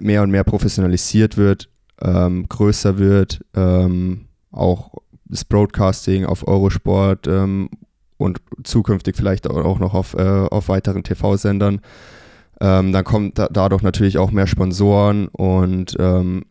mehr 0.00 0.22
und 0.22 0.30
mehr 0.30 0.44
professionalisiert 0.44 1.36
wird, 1.36 1.68
ähm, 2.00 2.48
größer 2.48 2.98
wird, 2.98 3.44
ähm, 3.54 4.26
auch 4.52 4.92
das 5.30 5.44
Broadcasting 5.44 6.24
auf 6.24 6.46
Eurosport 6.46 7.26
ähm, 7.26 7.70
und 8.16 8.40
zukünftig 8.64 9.16
vielleicht 9.16 9.48
auch 9.48 9.78
noch 9.78 9.94
auf, 9.94 10.14
äh, 10.14 10.46
auf 10.50 10.68
weiteren 10.68 11.02
TV-Sendern 11.02 11.80
Ähm, 12.60 12.92
dann 12.92 13.04
kommt 13.04 13.38
da, 13.38 13.48
dadurch 13.50 13.82
natürlich 13.82 14.18
auch 14.18 14.32
mehr 14.32 14.46
Sponsoren 14.46 15.28
und 15.28 15.96
ähm, 15.98 16.44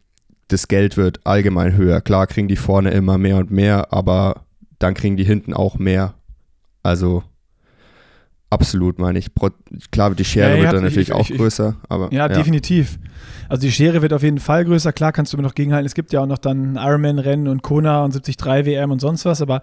das 0.47 0.67
Geld 0.67 0.97
wird 0.97 1.19
allgemein 1.25 1.75
höher. 1.75 2.01
Klar 2.01 2.25
kriegen 2.25 2.47
die 2.47 2.55
vorne 2.55 2.89
immer 2.89 3.19
mehr 3.19 3.37
und 3.37 3.51
mehr, 3.51 3.93
aber 3.93 4.45
dann 4.79 4.95
kriegen 4.95 5.17
die 5.17 5.23
hinten 5.23 5.53
auch 5.53 5.77
mehr. 5.77 6.15
Also 6.81 7.23
absolut, 8.49 8.99
meine 8.99 9.19
ich. 9.19 9.27
Klar, 9.91 10.15
die 10.15 10.25
Schere 10.25 10.55
ja, 10.57 10.63
wird 10.63 10.73
dann 10.73 10.83
natürlich 10.83 11.09
ich, 11.09 11.13
auch 11.13 11.29
ich, 11.29 11.37
größer. 11.37 11.75
Aber, 11.87 12.11
ja, 12.11 12.27
ja, 12.27 12.27
definitiv. 12.29 12.99
Also 13.47 13.61
die 13.61 13.71
Schere 13.71 14.01
wird 14.01 14.13
auf 14.13 14.23
jeden 14.23 14.39
Fall 14.39 14.65
größer. 14.65 14.93
Klar 14.93 15.11
kannst 15.11 15.33
du 15.33 15.37
immer 15.37 15.47
noch 15.47 15.55
gegenhalten. 15.55 15.85
Es 15.85 15.95
gibt 15.95 16.13
ja 16.13 16.21
auch 16.21 16.27
noch 16.27 16.37
dann 16.37 16.75
Ironman-Rennen 16.75 17.47
und 17.47 17.63
Kona 17.63 18.03
und 18.03 18.13
73 18.13 18.65
WM 18.65 18.91
und 18.91 18.99
sonst 18.99 19.25
was, 19.25 19.41
aber 19.41 19.61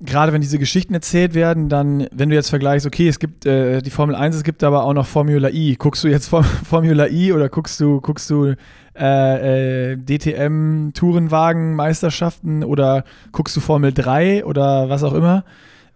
gerade 0.00 0.32
wenn 0.32 0.40
diese 0.40 0.58
Geschichten 0.58 0.94
erzählt 0.94 1.34
werden, 1.34 1.68
dann, 1.68 2.06
wenn 2.12 2.28
du 2.28 2.36
jetzt 2.36 2.50
vergleichst, 2.50 2.86
okay, 2.86 3.08
es 3.08 3.18
gibt 3.18 3.46
äh, 3.46 3.82
die 3.82 3.90
Formel 3.90 4.14
1, 4.14 4.36
es 4.36 4.44
gibt 4.44 4.62
aber 4.62 4.84
auch 4.84 4.92
noch 4.92 5.06
Formula 5.06 5.48
I. 5.50 5.76
Guckst 5.76 6.04
du 6.04 6.08
jetzt 6.08 6.28
Formula 6.64 7.08
I 7.08 7.32
oder 7.32 7.48
guckst 7.48 7.80
du, 7.80 8.00
guckst 8.00 8.30
du 8.30 8.54
äh, 8.96 9.92
äh, 9.92 9.96
DTM 9.96 10.92
Tourenwagen 10.94 11.74
Meisterschaften 11.74 12.64
oder 12.64 13.04
guckst 13.32 13.56
du 13.56 13.60
Formel 13.60 13.92
3 13.92 14.44
oder 14.44 14.88
was 14.88 15.02
auch 15.02 15.14
immer? 15.14 15.44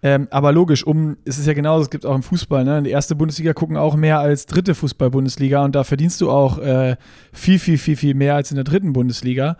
Ähm, 0.04 0.26
aber 0.30 0.50
logisch, 0.52 0.84
um, 0.84 1.16
es 1.24 1.38
ist 1.38 1.46
ja 1.46 1.52
genauso, 1.52 1.84
es 1.84 1.90
gibt 1.90 2.04
auch 2.04 2.14
im 2.14 2.24
Fußball, 2.24 2.64
ne? 2.64 2.82
Der 2.82 2.90
erste 2.90 3.14
Bundesliga 3.14 3.52
gucken 3.52 3.76
auch 3.76 3.94
mehr 3.94 4.18
als 4.18 4.46
dritte 4.46 4.74
Fußball-Bundesliga 4.74 5.64
und 5.64 5.76
da 5.76 5.84
verdienst 5.84 6.20
du 6.20 6.30
auch 6.30 6.58
äh, 6.58 6.96
viel, 7.32 7.60
viel, 7.60 7.78
viel, 7.78 7.96
viel 7.96 8.14
mehr 8.14 8.34
als 8.34 8.50
in 8.50 8.56
der 8.56 8.64
dritten 8.64 8.92
Bundesliga. 8.92 9.56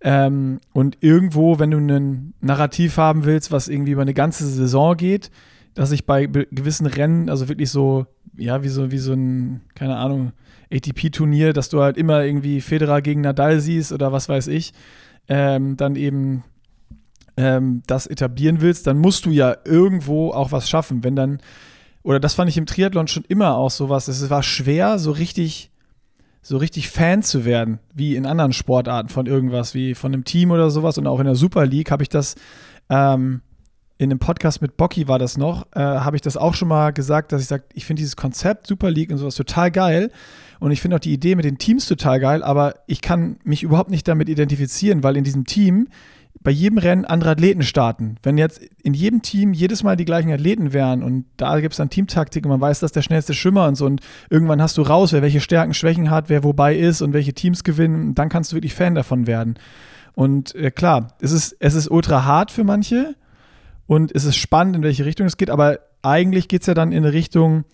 Ähm, 0.00 0.60
und 0.72 0.96
irgendwo, 1.00 1.58
wenn 1.58 1.70
du 1.70 1.78
ein 1.78 2.32
Narrativ 2.40 2.96
haben 2.96 3.24
willst, 3.26 3.52
was 3.52 3.68
irgendwie 3.68 3.92
über 3.92 4.02
eine 4.02 4.14
ganze 4.14 4.46
Saison 4.46 4.96
geht, 4.96 5.30
dass 5.74 5.92
ich 5.92 6.06
bei 6.06 6.26
gewissen 6.26 6.86
Rennen, 6.86 7.28
also 7.28 7.48
wirklich 7.48 7.70
so, 7.70 8.06
ja, 8.36 8.62
wie 8.62 8.68
so, 8.68 8.90
wie 8.90 8.98
so 8.98 9.12
ein, 9.12 9.60
keine 9.74 9.96
Ahnung, 9.96 10.32
ATP-Turnier, 10.72 11.52
dass 11.52 11.68
du 11.68 11.82
halt 11.82 11.98
immer 11.98 12.24
irgendwie 12.24 12.62
Federer 12.62 13.02
gegen 13.02 13.20
Nadal 13.20 13.60
siehst 13.60 13.92
oder 13.92 14.10
was 14.10 14.28
weiß 14.28 14.48
ich, 14.48 14.72
ähm, 15.28 15.76
dann 15.76 15.96
eben 15.96 16.44
ähm, 17.36 17.82
das 17.86 18.06
etablieren 18.06 18.60
willst, 18.60 18.86
dann 18.86 18.98
musst 18.98 19.26
du 19.26 19.30
ja 19.30 19.56
irgendwo 19.64 20.30
auch 20.32 20.52
was 20.52 20.68
schaffen. 20.68 21.04
Wenn 21.04 21.16
dann, 21.16 21.38
oder 22.02 22.20
das 22.20 22.34
fand 22.34 22.50
ich 22.50 22.58
im 22.58 22.66
Triathlon 22.66 23.08
schon 23.08 23.24
immer 23.28 23.56
auch 23.56 23.70
so 23.70 23.88
was, 23.88 24.08
es 24.08 24.28
war 24.30 24.42
schwer, 24.42 24.98
so 24.98 25.10
richtig 25.12 25.70
so 26.44 26.56
richtig 26.56 26.90
Fan 26.90 27.22
zu 27.22 27.44
werden, 27.44 27.78
wie 27.94 28.16
in 28.16 28.26
anderen 28.26 28.52
Sportarten 28.52 29.08
von 29.08 29.26
irgendwas, 29.26 29.74
wie 29.74 29.94
von 29.94 30.12
einem 30.12 30.24
Team 30.24 30.50
oder 30.50 30.70
sowas. 30.70 30.98
Und 30.98 31.06
auch 31.06 31.20
in 31.20 31.26
der 31.26 31.36
Super 31.36 31.66
League 31.66 31.92
habe 31.92 32.02
ich 32.02 32.08
das 32.08 32.34
ähm, 32.90 33.42
in 34.02 34.10
einem 34.10 34.18
Podcast 34.18 34.60
mit 34.60 34.76
Bocky 34.76 35.06
war 35.06 35.20
das 35.20 35.36
noch, 35.36 35.66
äh, 35.76 35.80
habe 35.80 36.16
ich 36.16 36.22
das 36.22 36.36
auch 36.36 36.54
schon 36.54 36.66
mal 36.66 36.92
gesagt, 36.92 37.30
dass 37.30 37.40
ich 37.40 37.46
sage, 37.46 37.64
ich 37.72 37.86
finde 37.86 38.00
dieses 38.00 38.16
Konzept 38.16 38.66
Super 38.66 38.90
League 38.90 39.12
und 39.12 39.18
sowas 39.18 39.36
total 39.36 39.70
geil. 39.70 40.10
Und 40.58 40.72
ich 40.72 40.80
finde 40.80 40.96
auch 40.96 41.00
die 41.00 41.12
Idee 41.12 41.36
mit 41.36 41.44
den 41.44 41.58
Teams 41.58 41.86
total 41.86 42.18
geil, 42.18 42.42
aber 42.42 42.74
ich 42.86 43.00
kann 43.00 43.36
mich 43.44 43.62
überhaupt 43.62 43.90
nicht 43.90 44.06
damit 44.08 44.28
identifizieren, 44.28 45.04
weil 45.04 45.16
in 45.16 45.24
diesem 45.24 45.44
Team 45.44 45.88
bei 46.40 46.50
jedem 46.50 46.78
Rennen 46.78 47.04
andere 47.04 47.30
Athleten 47.30 47.62
starten. 47.62 48.16
Wenn 48.22 48.36
jetzt 48.36 48.60
in 48.82 48.94
jedem 48.94 49.22
Team 49.22 49.52
jedes 49.52 49.82
Mal 49.82 49.96
die 49.96 50.04
gleichen 50.04 50.32
Athleten 50.32 50.72
wären 50.72 51.02
und 51.02 51.26
da 51.36 51.60
gibt 51.60 51.72
es 51.72 51.78
dann 51.78 51.90
Teamtaktik 51.90 52.44
und 52.44 52.50
man 52.50 52.60
weiß, 52.60 52.80
dass 52.80 52.92
der 52.92 53.02
schnellste 53.02 53.34
Schimmer 53.34 53.68
und 53.68 53.76
so 53.76 53.86
und 53.86 54.00
irgendwann 54.28 54.60
hast 54.60 54.76
du 54.76 54.82
raus, 54.82 55.12
wer 55.12 55.22
welche 55.22 55.40
Stärken, 55.40 55.74
Schwächen 55.74 56.10
hat, 56.10 56.28
wer 56.28 56.42
wobei 56.42 56.76
ist 56.76 57.00
und 57.00 57.12
welche 57.12 57.32
Teams 57.32 57.64
gewinnen, 57.64 58.14
dann 58.14 58.28
kannst 58.28 58.52
du 58.52 58.56
wirklich 58.56 58.74
Fan 58.74 58.94
davon 58.94 59.26
werden. 59.26 59.54
Und 60.14 60.54
äh, 60.54 60.70
klar, 60.70 61.08
es 61.20 61.32
ist, 61.32 61.56
es 61.60 61.74
ist 61.74 61.90
ultra 61.90 62.24
hart 62.24 62.50
für 62.50 62.64
manche 62.64 63.14
und 63.86 64.12
es 64.14 64.24
ist 64.24 64.36
spannend, 64.36 64.76
in 64.76 64.82
welche 64.82 65.04
Richtung 65.04 65.26
es 65.26 65.36
geht, 65.36 65.50
aber 65.50 65.78
eigentlich 66.02 66.48
geht 66.48 66.62
es 66.62 66.66
ja 66.66 66.74
dann 66.74 66.92
in 66.92 67.04
eine 67.04 67.12
Richtung, 67.12 67.64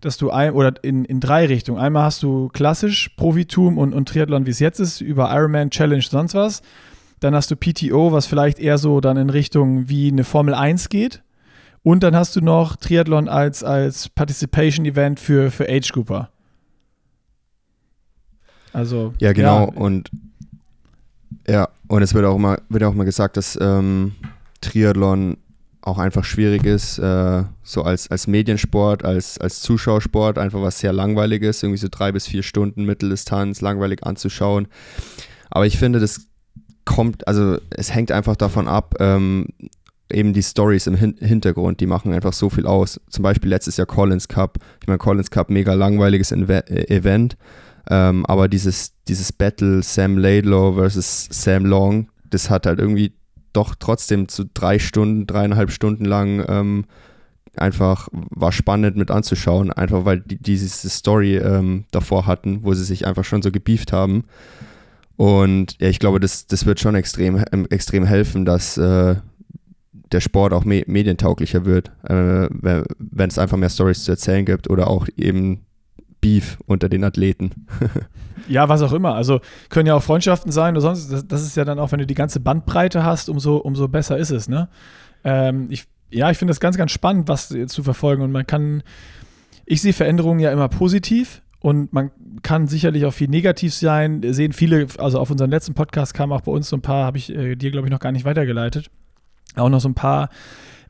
dass 0.00 0.16
du 0.16 0.30
ein, 0.30 0.52
oder 0.52 0.74
in, 0.82 1.04
in 1.04 1.20
drei 1.20 1.46
Richtungen. 1.46 1.80
Einmal 1.80 2.04
hast 2.04 2.22
du 2.22 2.48
klassisch 2.48 3.10
Profitum 3.16 3.78
und, 3.78 3.92
und 3.92 4.08
Triathlon, 4.08 4.46
wie 4.46 4.50
es 4.50 4.58
jetzt 4.58 4.80
ist, 4.80 5.00
über 5.00 5.32
Ironman, 5.34 5.70
Challenge, 5.70 6.02
sonst 6.02 6.34
was. 6.34 6.62
Dann 7.22 7.36
hast 7.36 7.52
du 7.52 7.56
PTO, 7.56 8.10
was 8.10 8.26
vielleicht 8.26 8.58
eher 8.58 8.78
so 8.78 9.00
dann 9.00 9.16
in 9.16 9.30
Richtung 9.30 9.88
wie 9.88 10.10
eine 10.10 10.24
Formel 10.24 10.54
1 10.54 10.88
geht. 10.88 11.22
Und 11.84 12.02
dann 12.02 12.16
hast 12.16 12.34
du 12.34 12.40
noch 12.40 12.74
Triathlon 12.74 13.28
als, 13.28 13.62
als 13.62 14.08
Participation-Event 14.08 15.20
für, 15.20 15.52
für 15.52 15.68
Age 15.68 15.92
Grouper. 15.92 16.30
Also. 18.72 19.14
Ja, 19.20 19.32
genau. 19.32 19.66
Ja. 19.66 19.72
Und 19.72 20.10
ja, 21.46 21.68
und 21.86 22.02
es 22.02 22.12
wird 22.12 22.24
auch 22.24 22.36
immer, 22.36 22.58
wird 22.68 22.82
auch 22.82 22.92
immer 22.92 23.04
gesagt, 23.04 23.36
dass 23.36 23.56
ähm, 23.60 24.16
Triathlon 24.60 25.36
auch 25.80 25.98
einfach 25.98 26.24
schwierig 26.24 26.64
ist, 26.64 26.98
äh, 26.98 27.44
so 27.62 27.82
als, 27.82 28.10
als 28.10 28.26
Mediensport, 28.26 29.04
als, 29.04 29.38
als 29.38 29.60
Zuschauersport, 29.60 30.38
einfach 30.38 30.60
was 30.60 30.80
sehr 30.80 30.92
langweilig 30.92 31.42
ist, 31.42 31.62
irgendwie 31.62 31.78
so 31.78 31.88
drei 31.88 32.10
bis 32.10 32.26
vier 32.26 32.42
Stunden 32.42 32.84
Mitteldistanz, 32.84 33.60
langweilig 33.60 34.04
anzuschauen. 34.04 34.66
Aber 35.50 35.66
ich 35.66 35.78
finde, 35.78 36.00
das 36.00 36.26
kommt, 36.84 37.26
also 37.28 37.58
es 37.70 37.94
hängt 37.94 38.12
einfach 38.12 38.36
davon 38.36 38.68
ab, 38.68 38.94
ähm, 39.00 39.48
eben 40.10 40.32
die 40.32 40.42
Stories 40.42 40.86
im 40.86 40.94
Hin 40.94 41.16
Hintergrund, 41.18 41.80
die 41.80 41.86
machen 41.86 42.12
einfach 42.12 42.32
so 42.32 42.50
viel 42.50 42.66
aus. 42.66 43.00
Zum 43.08 43.22
Beispiel 43.22 43.50
letztes 43.50 43.76
Jahr 43.76 43.86
Collins 43.86 44.28
Cup. 44.28 44.58
Ich 44.80 44.86
meine, 44.86 44.98
Collins 44.98 45.30
Cup, 45.30 45.50
mega 45.50 45.74
langweiliges 45.74 46.32
Inve 46.32 46.68
äh, 46.68 46.94
Event. 46.94 47.36
Ähm, 47.90 48.24
aber 48.26 48.48
dieses, 48.48 48.92
dieses 49.08 49.32
Battle 49.32 49.82
Sam 49.82 50.18
Laidlaw 50.18 50.74
versus 50.74 51.28
Sam 51.30 51.64
Long, 51.64 52.08
das 52.30 52.50
hat 52.50 52.66
halt 52.66 52.78
irgendwie 52.78 53.12
doch 53.52 53.74
trotzdem 53.78 54.28
zu 54.28 54.44
drei 54.52 54.78
Stunden, 54.78 55.26
dreieinhalb 55.26 55.70
Stunden 55.70 56.04
lang 56.04 56.44
ähm, 56.48 56.84
einfach 57.56 58.08
war 58.12 58.52
spannend 58.52 58.96
mit 58.96 59.10
anzuschauen, 59.10 59.72
einfach 59.72 60.04
weil 60.04 60.20
die 60.20 60.38
diese 60.38 60.88
Story 60.88 61.36
ähm, 61.36 61.84
davor 61.90 62.26
hatten, 62.26 62.62
wo 62.62 62.72
sie 62.72 62.84
sich 62.84 63.06
einfach 63.06 63.24
schon 63.24 63.42
so 63.42 63.50
gebieft 63.50 63.92
haben. 63.92 64.24
Und 65.22 65.76
ja, 65.80 65.86
ich 65.86 66.00
glaube, 66.00 66.18
das, 66.18 66.48
das 66.48 66.66
wird 66.66 66.80
schon 66.80 66.96
extrem, 66.96 67.44
ähm, 67.52 67.68
extrem 67.70 68.04
helfen, 68.04 68.44
dass 68.44 68.76
äh, 68.76 69.14
der 70.10 70.20
Sport 70.20 70.52
auch 70.52 70.64
me 70.64 70.82
medientauglicher 70.88 71.64
wird, 71.64 71.92
äh, 72.02 72.48
wenn 72.50 73.28
es 73.28 73.38
einfach 73.38 73.56
mehr 73.56 73.68
Stories 73.68 74.02
zu 74.02 74.10
erzählen 74.10 74.44
gibt 74.44 74.68
oder 74.68 74.88
auch 74.88 75.06
eben 75.16 75.60
Beef 76.20 76.58
unter 76.66 76.88
den 76.88 77.04
Athleten. 77.04 77.68
ja, 78.48 78.68
was 78.68 78.82
auch 78.82 78.92
immer. 78.92 79.14
Also 79.14 79.40
können 79.68 79.86
ja 79.86 79.94
auch 79.94 80.02
Freundschaften 80.02 80.50
sein 80.50 80.74
oder 80.74 80.80
sonst. 80.80 81.12
Das, 81.12 81.28
das, 81.28 81.42
ist 81.42 81.56
ja 81.56 81.64
dann 81.64 81.78
auch, 81.78 81.92
wenn 81.92 82.00
du 82.00 82.06
die 82.06 82.14
ganze 82.14 82.40
Bandbreite 82.40 83.04
hast, 83.04 83.28
umso, 83.28 83.58
umso 83.58 83.86
besser 83.86 84.18
ist 84.18 84.30
es. 84.30 84.48
Ne? 84.48 84.68
Ähm, 85.22 85.68
ich, 85.70 85.84
ja, 86.10 86.32
ich 86.32 86.38
finde 86.38 86.50
das 86.50 86.58
ganz, 86.58 86.76
ganz 86.76 86.90
spannend, 86.90 87.28
was 87.28 87.54
zu 87.68 87.84
verfolgen. 87.84 88.22
Und 88.22 88.32
man 88.32 88.44
kann, 88.44 88.82
ich 89.66 89.82
sehe 89.82 89.92
Veränderungen 89.92 90.40
ja 90.40 90.50
immer 90.50 90.68
positiv. 90.68 91.42
Und 91.62 91.92
man 91.92 92.10
kann 92.42 92.66
sicherlich 92.66 93.06
auch 93.06 93.14
viel 93.14 93.28
negativ 93.28 93.72
sein. 93.72 94.20
Sehen 94.32 94.52
viele, 94.52 94.88
also 94.98 95.20
auf 95.20 95.30
unseren 95.30 95.50
letzten 95.50 95.74
Podcast 95.74 96.12
kamen 96.12 96.32
auch 96.32 96.40
bei 96.40 96.50
uns 96.50 96.68
so 96.68 96.76
ein 96.76 96.82
paar, 96.82 97.06
habe 97.06 97.18
ich 97.18 97.30
äh, 97.34 97.54
dir, 97.54 97.70
glaube 97.70 97.86
ich, 97.86 97.92
noch 97.92 98.00
gar 98.00 98.10
nicht 98.10 98.24
weitergeleitet. 98.24 98.90
Auch 99.54 99.68
noch 99.68 99.80
so 99.80 99.88
ein 99.88 99.94
paar 99.94 100.28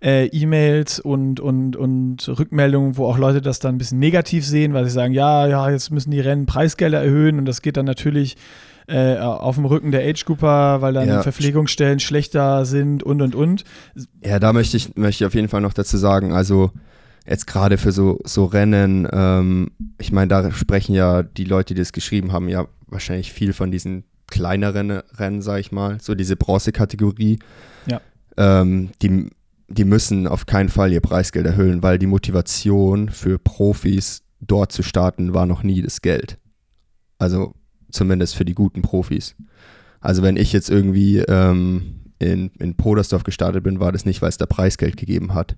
äh, 0.02 0.26
E-Mails 0.28 0.98
und, 0.98 1.40
und, 1.40 1.76
und 1.76 2.26
Rückmeldungen, 2.26 2.96
wo 2.96 3.06
auch 3.06 3.18
Leute 3.18 3.42
das 3.42 3.58
dann 3.58 3.74
ein 3.74 3.78
bisschen 3.78 3.98
negativ 3.98 4.46
sehen, 4.46 4.72
weil 4.72 4.84
sie 4.84 4.90
sagen, 4.90 5.12
ja, 5.12 5.46
ja, 5.46 5.70
jetzt 5.70 5.90
müssen 5.90 6.10
die 6.10 6.20
Rennen 6.20 6.46
Preisgelder 6.46 7.02
erhöhen 7.02 7.38
und 7.38 7.44
das 7.44 7.60
geht 7.60 7.76
dann 7.76 7.86
natürlich 7.86 8.38
äh, 8.88 9.18
auf 9.18 9.56
dem 9.56 9.66
Rücken 9.66 9.92
der 9.92 10.02
Age-Grouper, 10.08 10.80
weil 10.80 10.94
dann 10.94 11.06
ja. 11.06 11.22
Verpflegungsstellen 11.22 12.00
schlechter 12.00 12.64
sind 12.64 13.02
und 13.02 13.20
und 13.20 13.34
und. 13.34 13.64
Ja, 14.24 14.38
da 14.38 14.52
möchte 14.52 14.76
ich, 14.76 14.96
möchte 14.96 15.22
ich 15.22 15.26
auf 15.26 15.34
jeden 15.34 15.48
Fall 15.48 15.60
noch 15.60 15.74
dazu 15.74 15.98
sagen, 15.98 16.32
also 16.32 16.72
jetzt 17.26 17.46
gerade 17.46 17.78
für 17.78 17.92
so, 17.92 18.18
so 18.24 18.44
Rennen, 18.44 19.08
ähm, 19.12 19.70
ich 19.98 20.12
meine, 20.12 20.28
da 20.28 20.50
sprechen 20.52 20.94
ja 20.94 21.22
die 21.22 21.44
Leute, 21.44 21.74
die 21.74 21.80
das 21.80 21.92
geschrieben 21.92 22.32
haben, 22.32 22.48
ja 22.48 22.66
wahrscheinlich 22.86 23.32
viel 23.32 23.52
von 23.52 23.70
diesen 23.70 24.04
kleineren 24.26 24.90
Rennen, 24.90 25.42
sag 25.42 25.60
ich 25.60 25.72
mal, 25.72 26.00
so 26.00 26.14
diese 26.14 26.36
Bronze-Kategorie. 26.36 27.38
Ja. 27.86 28.00
Ähm, 28.36 28.90
die, 29.02 29.30
die 29.68 29.84
müssen 29.84 30.26
auf 30.26 30.46
keinen 30.46 30.68
Fall 30.68 30.92
ihr 30.92 31.00
Preisgeld 31.00 31.46
erhöhen, 31.46 31.82
weil 31.82 31.98
die 31.98 32.06
Motivation 32.06 33.08
für 33.08 33.38
Profis 33.38 34.22
dort 34.40 34.72
zu 34.72 34.82
starten 34.82 35.34
war 35.34 35.46
noch 35.46 35.62
nie 35.62 35.82
das 35.82 36.02
Geld. 36.02 36.36
Also 37.18 37.54
zumindest 37.90 38.34
für 38.34 38.44
die 38.44 38.54
guten 38.54 38.82
Profis. 38.82 39.36
Also 40.00 40.22
wenn 40.22 40.36
ich 40.36 40.52
jetzt 40.52 40.70
irgendwie 40.70 41.18
ähm, 41.18 42.00
in, 42.18 42.50
in 42.58 42.74
Podersdorf 42.74 43.22
gestartet 43.22 43.62
bin, 43.62 43.80
war 43.80 43.92
das 43.92 44.04
nicht, 44.04 44.22
weil 44.22 44.30
es 44.30 44.38
da 44.38 44.46
Preisgeld 44.46 44.96
gegeben 44.96 45.34
hat. 45.34 45.56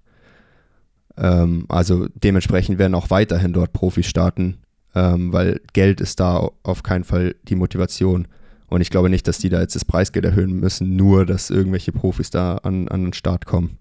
Ähm, 1.16 1.66
also 1.68 2.08
dementsprechend 2.14 2.78
werden 2.78 2.94
auch 2.94 3.10
weiterhin 3.10 3.52
dort 3.52 3.72
Profis 3.72 4.06
starten, 4.06 4.58
ähm, 4.94 5.32
weil 5.32 5.60
Geld 5.72 6.00
ist 6.00 6.20
da 6.20 6.50
auf 6.62 6.82
keinen 6.82 7.04
Fall 7.04 7.36
die 7.44 7.54
Motivation. 7.54 8.28
Und 8.68 8.80
ich 8.80 8.90
glaube 8.90 9.10
nicht, 9.10 9.28
dass 9.28 9.38
die 9.38 9.48
da 9.48 9.60
jetzt 9.60 9.76
das 9.76 9.84
Preisgeld 9.84 10.24
erhöhen 10.24 10.58
müssen, 10.58 10.96
nur 10.96 11.26
dass 11.26 11.50
irgendwelche 11.50 11.92
Profis 11.92 12.30
da 12.30 12.56
an, 12.58 12.88
an 12.88 13.04
den 13.04 13.12
Start 13.12 13.46
kommen. 13.46 13.78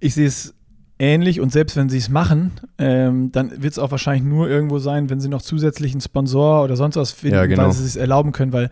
Ich 0.00 0.14
sehe 0.14 0.26
es 0.26 0.54
ähnlich 0.98 1.40
und 1.40 1.52
selbst 1.52 1.76
wenn 1.76 1.88
sie 1.88 1.98
es 1.98 2.08
machen, 2.08 2.52
ähm, 2.78 3.30
dann 3.32 3.50
wird 3.62 3.72
es 3.72 3.78
auch 3.78 3.90
wahrscheinlich 3.90 4.24
nur 4.24 4.48
irgendwo 4.48 4.78
sein, 4.78 5.10
wenn 5.10 5.20
sie 5.20 5.28
noch 5.28 5.42
zusätzlichen 5.42 6.00
Sponsor 6.00 6.64
oder 6.64 6.76
sonst 6.76 6.96
was 6.96 7.12
finden, 7.12 7.36
ja, 7.36 7.46
genau. 7.46 7.64
weil 7.64 7.72
sie 7.72 7.84
es 7.84 7.96
erlauben 7.96 8.32
können, 8.32 8.52
weil 8.52 8.70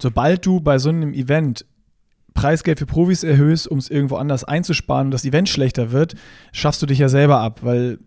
sobald 0.00 0.46
du 0.46 0.60
bei 0.60 0.78
so 0.78 0.88
einem 0.88 1.12
Event 1.12 1.66
Preisgeld 2.34 2.78
für 2.78 2.86
Profis 2.86 3.22
erhöhst, 3.22 3.68
um 3.68 3.78
es 3.78 3.88
irgendwo 3.88 4.16
anders 4.16 4.44
einzusparen 4.44 5.06
und 5.06 5.10
das 5.12 5.24
Event 5.24 5.48
schlechter 5.48 5.92
wird, 5.92 6.14
schaffst 6.52 6.82
du 6.82 6.86
dich 6.86 6.98
ja 6.98 7.08
selber 7.08 7.40
ab, 7.40 7.60
weil 7.62 7.98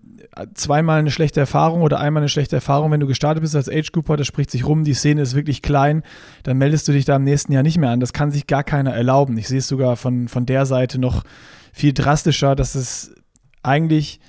zweimal 0.54 1.00
eine 1.00 1.12
schlechte 1.12 1.40
Erfahrung 1.40 1.82
oder 1.82 2.00
einmal 2.00 2.22
eine 2.22 2.30
schlechte 2.30 2.56
Erfahrung, 2.56 2.92
wenn 2.92 3.00
du 3.00 3.08
gestartet 3.08 3.42
bist 3.42 3.56
als 3.56 3.70
Age 3.70 3.92
Grouper, 3.92 4.18
das 4.18 4.28
spricht 4.28 4.52
sich 4.52 4.68
rum, 4.68 4.84
die 4.84 4.94
Szene 4.94 5.22
ist 5.22 5.36
wirklich 5.36 5.62
klein, 5.62 6.04
dann 6.44 6.58
meldest 6.58 6.88
du 6.88 6.92
dich 6.92 7.06
da 7.06 7.16
im 7.16 7.24
nächsten 7.24 7.54
Jahr 7.54 7.64
nicht 7.64 7.78
mehr 7.78 7.90
an. 7.90 8.00
Das 8.00 8.14
kann 8.14 8.32
sich 8.32 8.48
gar 8.48 8.64
keiner 8.64 8.94
erlauben. 8.94 9.38
Ich 9.38 9.48
sehe 9.48 9.60
es 9.60 9.68
sogar 9.68 9.96
von, 9.96 10.28
von 10.28 10.46
der 10.46 10.66
Seite 10.66 11.00
noch 11.00 11.24
viel 11.74 11.94
drastischer, 11.94 12.56
dass 12.56 12.76
es 12.76 13.16
eigentlich, 13.64 14.20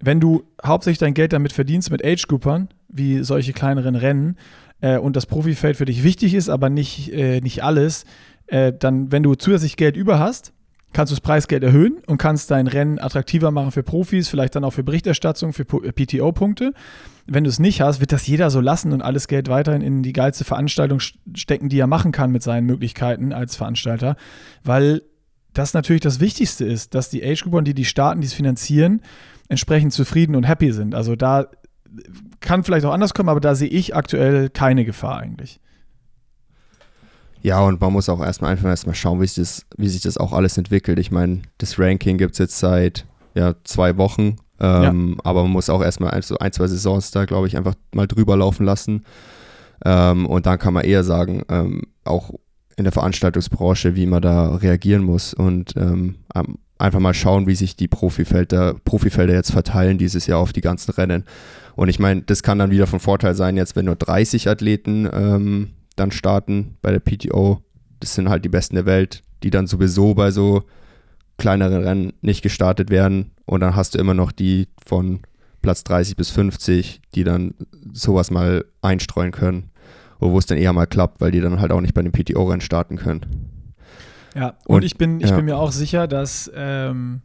wenn 0.00 0.20
du 0.20 0.44
hauptsächlich 0.64 0.98
dein 0.98 1.14
Geld 1.14 1.32
damit 1.32 1.52
verdienst 1.52 1.90
mit 1.90 2.04
Age 2.04 2.26
Groupern, 2.26 2.68
wie 2.88 3.22
solche 3.22 3.52
kleineren 3.52 3.94
Rennen, 3.94 4.36
äh, 4.80 4.98
und 4.98 5.16
das 5.16 5.26
Profifeld 5.26 5.76
für 5.76 5.86
dich 5.86 6.02
wichtig 6.02 6.34
ist, 6.34 6.48
aber 6.48 6.68
nicht, 6.68 7.12
äh, 7.12 7.40
nicht 7.40 7.64
alles, 7.64 8.04
äh, 8.52 8.72
dann, 8.78 9.10
wenn 9.10 9.22
du 9.22 9.34
zusätzlich 9.34 9.76
Geld 9.76 9.96
über 9.96 10.18
hast, 10.18 10.52
kannst 10.92 11.10
du 11.10 11.14
das 11.14 11.22
Preisgeld 11.22 11.64
erhöhen 11.64 12.02
und 12.06 12.18
kannst 12.18 12.50
dein 12.50 12.66
Rennen 12.66 12.98
attraktiver 12.98 13.50
machen 13.50 13.72
für 13.72 13.82
Profis, 13.82 14.28
vielleicht 14.28 14.54
dann 14.54 14.64
auch 14.64 14.72
für 14.72 14.84
Berichterstattung, 14.84 15.54
für 15.54 15.64
PTO-Punkte. 15.64 16.74
Wenn 17.26 17.44
du 17.44 17.50
es 17.50 17.58
nicht 17.58 17.80
hast, 17.80 18.00
wird 18.00 18.12
das 18.12 18.26
jeder 18.26 18.50
so 18.50 18.60
lassen 18.60 18.92
und 18.92 19.00
alles 19.00 19.26
Geld 19.26 19.48
weiterhin 19.48 19.80
in 19.80 20.02
die 20.02 20.12
geilste 20.12 20.44
Veranstaltung 20.44 21.00
stecken, 21.00 21.70
die 21.70 21.78
er 21.78 21.86
machen 21.86 22.12
kann 22.12 22.30
mit 22.30 22.42
seinen 22.42 22.66
Möglichkeiten 22.66 23.32
als 23.32 23.56
Veranstalter, 23.56 24.16
weil 24.64 25.00
das 25.54 25.72
natürlich 25.72 26.02
das 26.02 26.20
Wichtigste 26.20 26.66
ist, 26.66 26.94
dass 26.94 27.08
die 27.08 27.24
Age-Grupper 27.24 27.58
und 27.58 27.68
die, 27.68 27.74
die 27.74 27.86
starten, 27.86 28.20
die 28.20 28.26
es 28.26 28.34
finanzieren, 28.34 29.00
entsprechend 29.48 29.94
zufrieden 29.94 30.36
und 30.36 30.44
happy 30.44 30.72
sind. 30.72 30.94
Also 30.94 31.16
da 31.16 31.46
kann 32.40 32.64
vielleicht 32.64 32.84
auch 32.84 32.92
anders 32.92 33.14
kommen, 33.14 33.30
aber 33.30 33.40
da 33.40 33.54
sehe 33.54 33.68
ich 33.68 33.96
aktuell 33.96 34.50
keine 34.50 34.84
Gefahr 34.84 35.18
eigentlich. 35.18 35.61
Ja, 37.42 37.60
und 37.60 37.80
man 37.80 37.92
muss 37.92 38.08
auch 38.08 38.20
erstmal 38.20 38.52
einfach 38.52 38.68
erstmal 38.68 38.94
schauen, 38.94 39.20
wie 39.20 39.26
sich 39.26 39.36
das, 39.36 39.66
wie 39.76 39.88
sich 39.88 40.00
das 40.00 40.16
auch 40.16 40.32
alles 40.32 40.56
entwickelt. 40.58 40.98
Ich 40.98 41.10
meine, 41.10 41.42
das 41.58 41.78
Ranking 41.78 42.16
gibt 42.16 42.32
es 42.32 42.38
jetzt 42.38 42.58
seit 42.58 43.04
ja, 43.34 43.54
zwei 43.64 43.96
Wochen, 43.96 44.36
ähm, 44.60 45.16
ja. 45.16 45.24
aber 45.24 45.42
man 45.42 45.50
muss 45.50 45.68
auch 45.68 45.82
erstmal 45.82 46.22
so 46.22 46.38
ein, 46.38 46.52
zwei 46.52 46.68
Saisons 46.68 47.10
da, 47.10 47.24
glaube 47.24 47.48
ich, 47.48 47.56
einfach 47.56 47.74
mal 47.92 48.06
drüber 48.06 48.36
laufen 48.36 48.64
lassen. 48.64 49.04
Ähm, 49.84 50.26
und 50.26 50.46
dann 50.46 50.58
kann 50.58 50.74
man 50.74 50.84
eher 50.84 51.02
sagen, 51.02 51.42
ähm, 51.48 51.82
auch 52.04 52.30
in 52.76 52.84
der 52.84 52.92
Veranstaltungsbranche, 52.92 53.96
wie 53.96 54.06
man 54.06 54.22
da 54.22 54.54
reagieren 54.54 55.02
muss 55.02 55.34
und 55.34 55.74
ähm, 55.76 56.16
einfach 56.78 57.00
mal 57.00 57.14
schauen, 57.14 57.46
wie 57.46 57.54
sich 57.54 57.76
die 57.76 57.88
Profifelder, 57.88 58.74
Profifelder 58.84 59.34
jetzt 59.34 59.52
verteilen 59.52 59.98
dieses 59.98 60.26
Jahr 60.26 60.38
auf 60.38 60.52
die 60.52 60.60
ganzen 60.60 60.92
Rennen. 60.92 61.24
Und 61.74 61.88
ich 61.88 61.98
meine, 61.98 62.22
das 62.22 62.42
kann 62.42 62.58
dann 62.58 62.70
wieder 62.70 62.86
von 62.86 63.00
Vorteil 63.00 63.34
sein, 63.34 63.56
jetzt 63.56 63.76
wenn 63.76 63.86
nur 63.86 63.96
30 63.96 64.48
Athleten 64.48 65.08
ähm, 65.12 65.70
dann 65.96 66.10
starten 66.10 66.76
bei 66.82 66.90
der 66.90 67.00
PTO. 67.00 67.62
Das 68.00 68.14
sind 68.14 68.28
halt 68.28 68.44
die 68.44 68.48
Besten 68.48 68.74
der 68.74 68.86
Welt, 68.86 69.22
die 69.42 69.50
dann 69.50 69.66
sowieso 69.66 70.14
bei 70.14 70.30
so 70.30 70.62
kleineren 71.38 71.82
Rennen 71.82 72.12
nicht 72.20 72.42
gestartet 72.42 72.90
werden. 72.90 73.32
Und 73.46 73.60
dann 73.60 73.76
hast 73.76 73.94
du 73.94 73.98
immer 73.98 74.14
noch 74.14 74.32
die 74.32 74.68
von 74.84 75.20
Platz 75.60 75.84
30 75.84 76.16
bis 76.16 76.30
50, 76.30 77.00
die 77.14 77.24
dann 77.24 77.54
sowas 77.92 78.30
mal 78.30 78.64
einstreuen 78.80 79.32
können. 79.32 79.70
Wo 80.18 80.38
es 80.38 80.46
dann 80.46 80.58
eher 80.58 80.72
mal 80.72 80.86
klappt, 80.86 81.20
weil 81.20 81.32
die 81.32 81.40
dann 81.40 81.60
halt 81.60 81.72
auch 81.72 81.80
nicht 81.80 81.94
bei 81.94 82.02
den 82.02 82.12
PTO-Rennen 82.12 82.60
starten 82.60 82.96
können. 82.96 83.50
Ja, 84.36 84.56
und, 84.66 84.76
und 84.76 84.84
ich, 84.84 84.96
bin, 84.96 85.20
ich 85.20 85.30
ja. 85.30 85.36
bin 85.36 85.44
mir 85.44 85.56
auch 85.56 85.72
sicher, 85.72 86.06
dass 86.06 86.50
ähm, 86.54 87.22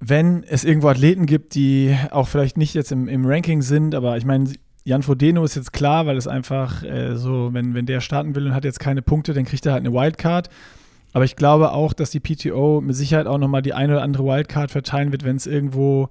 wenn 0.00 0.42
es 0.42 0.64
irgendwo 0.64 0.88
Athleten 0.88 1.26
gibt, 1.26 1.54
die 1.54 1.96
auch 2.10 2.26
vielleicht 2.26 2.56
nicht 2.56 2.74
jetzt 2.74 2.90
im, 2.90 3.06
im 3.06 3.24
Ranking 3.26 3.62
sind, 3.62 3.94
aber 3.94 4.16
ich 4.16 4.24
meine, 4.24 4.50
Jan 4.90 5.04
Frodeno 5.04 5.44
ist 5.44 5.54
jetzt 5.54 5.72
klar, 5.72 6.06
weil 6.06 6.16
es 6.16 6.26
einfach 6.26 6.82
äh, 6.82 7.14
so, 7.14 7.50
wenn, 7.52 7.74
wenn 7.74 7.86
der 7.86 8.00
starten 8.00 8.34
will 8.34 8.48
und 8.48 8.54
hat 8.54 8.64
jetzt 8.64 8.80
keine 8.80 9.02
Punkte, 9.02 9.32
dann 9.32 9.44
kriegt 9.44 9.64
er 9.64 9.72
halt 9.72 9.86
eine 9.86 9.94
Wildcard. 9.94 10.50
Aber 11.12 11.24
ich 11.24 11.36
glaube 11.36 11.70
auch, 11.70 11.92
dass 11.92 12.10
die 12.10 12.18
PTO 12.18 12.80
mit 12.80 12.96
Sicherheit 12.96 13.28
auch 13.28 13.38
nochmal 13.38 13.62
die 13.62 13.72
eine 13.72 13.92
oder 13.92 14.02
andere 14.02 14.24
Wildcard 14.24 14.72
verteilen 14.72 15.12
wird, 15.12 15.22
wenn 15.22 15.36
es 15.36 15.46
irgendwo 15.46 16.08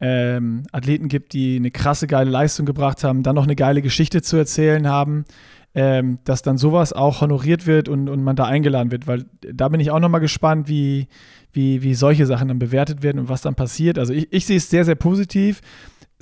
ähm, 0.00 0.62
Athleten 0.72 1.08
gibt, 1.08 1.34
die 1.34 1.56
eine 1.56 1.70
krasse, 1.70 2.06
geile 2.06 2.30
Leistung 2.30 2.64
gebracht 2.64 3.04
haben, 3.04 3.22
dann 3.22 3.34
noch 3.34 3.44
eine 3.44 3.56
geile 3.56 3.82
Geschichte 3.82 4.22
zu 4.22 4.38
erzählen 4.38 4.88
haben, 4.88 5.26
ähm, 5.74 6.18
dass 6.24 6.40
dann 6.40 6.56
sowas 6.56 6.94
auch 6.94 7.20
honoriert 7.20 7.66
wird 7.66 7.90
und, 7.90 8.08
und 8.08 8.24
man 8.24 8.36
da 8.36 8.44
eingeladen 8.44 8.90
wird. 8.90 9.06
Weil 9.06 9.26
da 9.42 9.68
bin 9.68 9.80
ich 9.80 9.90
auch 9.90 10.00
nochmal 10.00 10.22
gespannt, 10.22 10.66
wie, 10.66 11.08
wie, 11.52 11.82
wie 11.82 11.94
solche 11.94 12.24
Sachen 12.24 12.48
dann 12.48 12.58
bewertet 12.58 13.02
werden 13.02 13.18
und 13.18 13.28
was 13.28 13.42
dann 13.42 13.54
passiert. 13.54 13.98
Also 13.98 14.14
ich, 14.14 14.32
ich 14.32 14.46
sehe 14.46 14.56
es 14.56 14.70
sehr, 14.70 14.86
sehr 14.86 14.94
positiv 14.94 15.60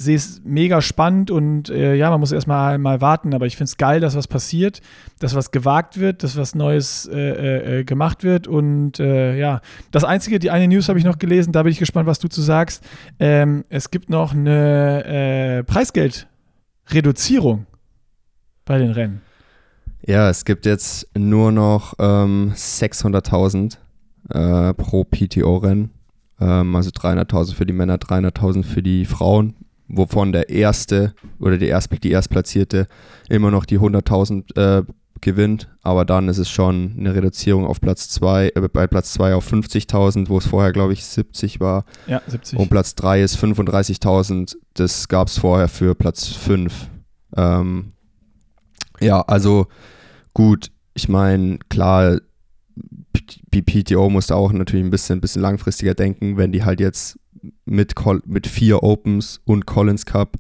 sehe 0.03 0.17
es 0.17 0.43
mega 0.45 0.81
spannend 0.81 1.31
und 1.31 1.71
äh, 1.71 1.95
ja, 1.95 2.11
man 2.11 2.21
muss 2.21 2.33
erstmal 2.33 2.79
mal 2.79 3.01
warten, 3.01 3.35
aber 3.35 3.47
ich 3.47 3.57
finde 3.57 3.69
es 3.69 3.77
geil, 3.77 4.01
dass 4.01 4.17
was 4.17 4.29
passiert, 4.29 4.81
dass 5.19 5.35
was 5.35 5.51
gewagt 5.51 5.99
wird, 5.99 6.23
dass 6.23 6.37
was 6.37 6.55
Neues 6.55 7.09
äh, 7.13 7.19
äh, 7.19 7.81
äh 7.81 7.85
gemacht 7.85 8.25
wird 8.25 8.47
und 8.47 9.01
äh, 9.01 9.39
ja, 9.39 9.61
das 9.91 10.05
Einzige, 10.05 10.39
die 10.39 10.51
eine 10.51 10.69
News 10.69 10.89
habe 10.89 10.99
ich 10.99 11.05
noch 11.05 11.19
gelesen, 11.19 11.53
da 11.53 11.63
bin 11.63 11.73
ich 11.73 11.79
gespannt, 11.79 12.07
was 12.07 12.19
du 12.19 12.29
zu 12.29 12.43
sagst. 12.43 12.85
Ähm, 13.19 13.65
es 13.69 13.91
gibt 13.91 14.11
noch 14.11 14.33
eine 14.33 15.05
äh, 15.05 15.65
Preisgeldreduzierung 15.65 17.67
bei 18.65 18.79
den 18.79 18.91
Rennen. 18.91 19.23
Ja, 20.07 20.29
es 20.29 20.45
gibt 20.45 20.67
jetzt 20.67 21.09
nur 21.17 21.53
noch 21.53 21.95
ähm, 21.99 22.53
600.000 22.55 23.77
pro 24.75 25.05
PTO-Rennen. 25.05 25.91
Ähm, 26.43 26.75
also 26.75 26.91
300.000 26.91 27.55
für 27.55 27.67
die 27.67 27.73
Männer, 27.73 27.97
300.000 27.97 28.65
für 28.65 28.83
die 28.83 29.05
Frauen 29.05 29.55
wovon 29.93 30.33
der 30.33 30.49
erste 30.49 31.15
oder 31.39 31.59
die, 31.59 31.67
Erst, 31.67 31.91
die 32.03 32.11
Erstplatzierte 32.11 32.87
immer 33.29 33.51
noch 33.51 33.65
die 33.65 33.79
100.000 33.79 34.57
äh, 34.57 34.85
gewinnt, 35.21 35.69
aber 35.83 36.05
dann 36.05 36.29
ist 36.29 36.39
es 36.39 36.51
schon 36.51 36.97
eine 36.99 37.15
Reduzierung 37.15 37.65
auf 37.67 37.81
Platz 37.81 38.09
2, 38.09 38.53
äh, 38.55 38.69
bei 38.73 38.87
Platz 38.87 39.13
2 39.13 39.35
auf 39.35 39.51
50.000, 39.51 40.29
wo 40.29 40.39
es 40.39 40.47
vorher, 40.47 40.73
glaube 40.73 40.93
ich, 40.93 41.05
70 41.05 41.61
war. 41.61 41.85
Ja, 42.07 42.21
70. 42.27 42.59
Und 42.59 42.69
Platz 42.69 42.95
3 42.97 43.23
ist 43.23 43.37
35.000, 43.37 44.57
das 44.75 45.07
gab 45.09 45.29
es 45.29 45.39
vorher 45.39 45.69
für 45.69 45.95
Platz 45.95 46.27
5. 46.27 46.89
Ähm, 47.37 47.93
ja, 49.01 49.21
also 49.23 49.67
gut, 50.35 50.71
ich 50.95 51.09
meine, 51.09 51.59
klar, 51.69 52.19
PTO 53.51 54.11
musste 54.11 54.35
auch 54.35 54.53
natürlich 54.53 54.85
ein 54.85 54.91
bisschen, 54.91 55.21
bisschen 55.21 55.43
langfristiger 55.43 55.95
denken, 55.95 56.37
wenn 56.37 56.53
die 56.53 56.65
halt 56.65 56.81
jetzt 56.81 57.19
mit, 57.65 57.95
mit 58.27 58.47
vier 58.47 58.83
Opens 58.83 59.41
und 59.45 59.67
Collins 59.67 60.07
Cup 60.07 60.37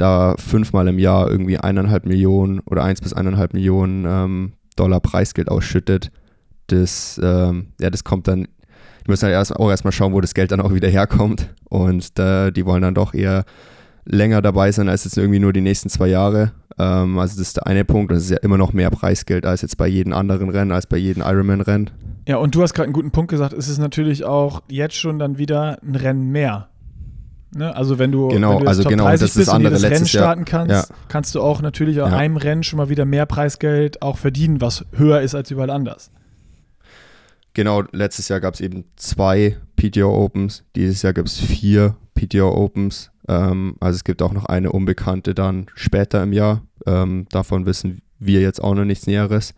da 0.00 0.34
fünfmal 0.38 0.88
im 0.88 0.98
Jahr 0.98 1.30
irgendwie 1.30 1.58
eineinhalb 1.58 2.06
Millionen 2.06 2.60
oder 2.60 2.82
eins 2.82 3.00
bis 3.00 3.12
eineinhalb 3.12 3.52
Millionen 3.52 4.04
ähm, 4.08 4.52
Dollar 4.76 5.00
Preisgeld 5.00 5.50
ausschüttet. 5.50 6.10
Das, 6.68 7.20
ähm, 7.22 7.68
ja, 7.80 7.90
das 7.90 8.04
kommt 8.04 8.26
dann, 8.28 8.44
die 8.44 9.10
müssen 9.10 9.24
halt 9.24 9.34
erst, 9.34 9.54
auch 9.54 9.68
erstmal 9.68 9.92
schauen, 9.92 10.12
wo 10.12 10.20
das 10.20 10.34
Geld 10.34 10.52
dann 10.52 10.60
auch 10.60 10.72
wieder 10.72 10.88
herkommt. 10.88 11.54
Und 11.68 12.18
äh, 12.18 12.50
die 12.50 12.64
wollen 12.64 12.82
dann 12.82 12.94
doch 12.94 13.12
eher 13.12 13.44
länger 14.04 14.40
dabei 14.40 14.72
sein 14.72 14.88
als 14.88 15.04
jetzt 15.04 15.18
irgendwie 15.18 15.38
nur 15.38 15.52
die 15.52 15.60
nächsten 15.60 15.90
zwei 15.90 16.08
Jahre. 16.08 16.52
Ähm, 16.78 17.18
also 17.18 17.36
das 17.36 17.48
ist 17.48 17.56
der 17.56 17.66
eine 17.66 17.84
Punkt. 17.84 18.10
Das 18.10 18.22
ist 18.22 18.30
ja 18.30 18.38
immer 18.38 18.56
noch 18.56 18.72
mehr 18.72 18.90
Preisgeld 18.90 19.44
als 19.44 19.62
jetzt 19.62 19.76
bei 19.76 19.86
jedem 19.86 20.14
anderen 20.14 20.48
Rennen, 20.48 20.72
als 20.72 20.86
bei 20.86 20.96
jedem 20.96 21.22
Ironman-Rennen. 21.22 21.90
Ja, 22.26 22.36
und 22.36 22.54
du 22.54 22.62
hast 22.62 22.74
gerade 22.74 22.84
einen 22.84 22.92
guten 22.92 23.10
Punkt 23.10 23.30
gesagt, 23.30 23.52
es 23.52 23.68
ist 23.68 23.78
natürlich 23.78 24.24
auch 24.24 24.62
jetzt 24.68 24.96
schon 24.96 25.18
dann 25.18 25.38
wieder 25.38 25.78
ein 25.82 25.94
Rennen 25.94 26.30
mehr. 26.30 26.68
Ne? 27.54 27.74
Also 27.74 27.98
wenn 27.98 28.12
du, 28.12 28.28
genau, 28.28 28.56
wenn 28.56 28.64
du 28.64 28.68
also 28.68 28.82
Top 28.82 28.90
genau, 28.90 29.04
30 29.04 29.20
das 29.20 29.36
bist 29.36 29.52
und 29.52 29.64
das 29.64 29.82
Rennen 29.82 30.06
starten 30.06 30.44
kannst, 30.44 30.90
ja. 30.90 30.96
kannst 31.08 31.34
du 31.34 31.40
auch 31.40 31.62
natürlich 31.62 32.00
an 32.00 32.12
ja. 32.12 32.18
einem 32.18 32.36
Rennen 32.36 32.62
schon 32.62 32.76
mal 32.76 32.88
wieder 32.88 33.04
mehr 33.04 33.26
Preisgeld 33.26 34.02
auch 34.02 34.18
verdienen, 34.18 34.60
was 34.60 34.84
höher 34.92 35.20
ist 35.20 35.34
als 35.34 35.50
überall 35.50 35.70
anders. 35.70 36.10
Genau, 37.54 37.82
letztes 37.90 38.28
Jahr 38.28 38.40
gab 38.40 38.54
es 38.54 38.60
eben 38.60 38.84
zwei 38.94 39.56
PTO 39.74 40.14
Opens, 40.14 40.62
dieses 40.76 41.02
Jahr 41.02 41.12
gibt 41.12 41.28
es 41.28 41.40
vier 41.40 41.96
PTO 42.14 42.54
Opens. 42.54 43.10
Ähm, 43.28 43.76
also 43.80 43.96
es 43.96 44.04
gibt 44.04 44.22
auch 44.22 44.32
noch 44.32 44.44
eine 44.44 44.70
unbekannte 44.70 45.34
dann 45.34 45.66
später 45.74 46.22
im 46.22 46.32
Jahr. 46.32 46.62
Ähm, 46.86 47.26
davon 47.30 47.66
wissen 47.66 48.02
wir 48.20 48.40
jetzt 48.40 48.62
auch 48.62 48.74
noch 48.74 48.84
nichts 48.84 49.08
Näheres. 49.08 49.54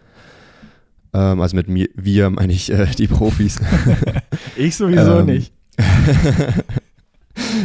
Ähm, 1.15 1.41
also 1.41 1.57
mit 1.57 1.69
mir, 1.69 1.89
wir 1.95 2.31
meine 2.31 2.53
ich 2.53 2.73
äh, 2.73 2.87
die 2.87 3.07
Profis. 3.07 3.61
ich 4.57 4.77
sowieso 4.77 5.21
ähm, 5.21 5.27
nicht. 5.27 5.53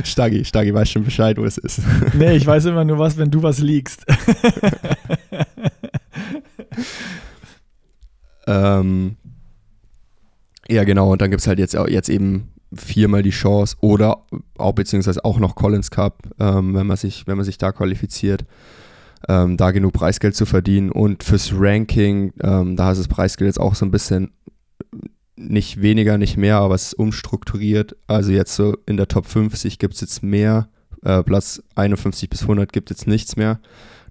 Stagi, 0.03 0.45
Stagi 0.45 0.73
weiß 0.73 0.89
schon 0.89 1.03
Bescheid, 1.03 1.38
wo 1.38 1.45
es 1.45 1.57
ist. 1.57 1.81
nee, 2.13 2.36
ich 2.36 2.45
weiß 2.45 2.65
immer 2.65 2.86
nur 2.86 2.99
was, 2.99 3.17
wenn 3.17 3.31
du 3.31 3.43
was 3.43 3.60
liegst. 3.60 4.05
ähm, 8.47 9.17
ja, 10.69 10.83
genau, 10.83 11.12
und 11.12 11.21
dann 11.21 11.31
gibt 11.31 11.41
es 11.41 11.47
halt 11.47 11.60
jetzt, 11.60 11.77
jetzt 11.88 12.10
eben 12.10 12.49
viermal 12.73 13.23
die 13.23 13.31
Chance 13.31 13.77
oder 13.81 14.23
auch 14.57 14.73
beziehungsweise 14.73 15.23
auch 15.23 15.39
noch 15.39 15.55
Collins 15.55 15.91
Cup, 15.91 16.23
ähm, 16.39 16.75
wenn, 16.75 16.88
man 16.88 16.97
sich, 16.97 17.27
wenn 17.27 17.38
man 17.38 17.45
sich 17.45 17.57
da 17.57 17.71
qualifiziert, 17.71 18.43
ähm, 19.27 19.58
da 19.58 19.71
genug 19.71 19.93
Preisgeld 19.93 20.36
zu 20.36 20.45
verdienen. 20.45 20.91
Und 20.91 21.23
fürs 21.23 21.51
Ranking, 21.53 22.34
ähm, 22.41 22.75
da 22.75 22.91
ist 22.91 22.99
das 22.99 23.08
Preisgeld 23.08 23.47
jetzt 23.47 23.60
auch 23.60 23.75
so 23.75 23.86
ein 23.86 23.91
bisschen 23.91 24.32
nicht 25.36 25.82
weniger, 25.82 26.17
nicht 26.17 26.36
mehr, 26.36 26.58
aber 26.58 26.75
es 26.75 26.88
ist 26.88 26.93
umstrukturiert. 26.95 27.95
Also 28.08 28.32
jetzt 28.32 28.56
so 28.56 28.75
in 28.86 28.97
der 28.97 29.08
Top 29.08 29.27
50 29.27 29.80
gibt 29.80 29.93
es 29.93 30.01
jetzt 30.01 30.23
mehr. 30.23 30.67
Äh, 31.03 31.23
Platz 31.23 31.62
51 31.75 32.30
bis 32.30 32.41
100 32.41 32.73
gibt 32.73 32.89
es 32.89 32.97
jetzt 32.97 33.08
nichts 33.08 33.36
mehr. 33.36 33.60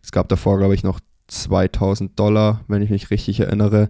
Es 0.02 0.12
gab 0.12 0.28
davor, 0.28 0.58
glaube 0.58 0.74
ich, 0.74 0.84
noch 0.84 1.00
2000 1.28 2.18
Dollar, 2.18 2.64
wenn 2.68 2.82
ich 2.82 2.90
mich 2.90 3.10
richtig 3.10 3.40
erinnere. 3.40 3.88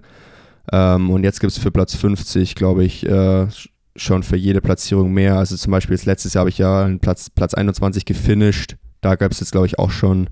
Ähm, 0.73 1.11
und 1.11 1.25
jetzt 1.25 1.41
gibt 1.41 1.53
es 1.53 1.59
für 1.59 1.71
Platz 1.71 1.95
50, 1.95 2.55
glaube 2.55 2.85
ich, 2.85 3.07
äh, 3.07 3.47
schon 3.95 4.23
für 4.23 4.37
jede 4.37 4.61
Platzierung 4.61 5.13
mehr. 5.13 5.37
Also 5.37 5.57
zum 5.57 5.71
Beispiel 5.71 5.99
letztes 6.05 6.35
Jahr 6.35 6.41
habe 6.41 6.51
ich 6.51 6.59
ja 6.59 6.89
Platz, 7.01 7.31
Platz 7.31 7.55
21 7.55 8.05
gefinisht. 8.05 8.77
Da 9.03 9.15
gab 9.15 9.33
es 9.33 9.41
jetzt, 9.41 9.53
glaube 9.53 9.67
ich, 9.67 9.79
auch 9.79 9.91
schon 9.91 10.29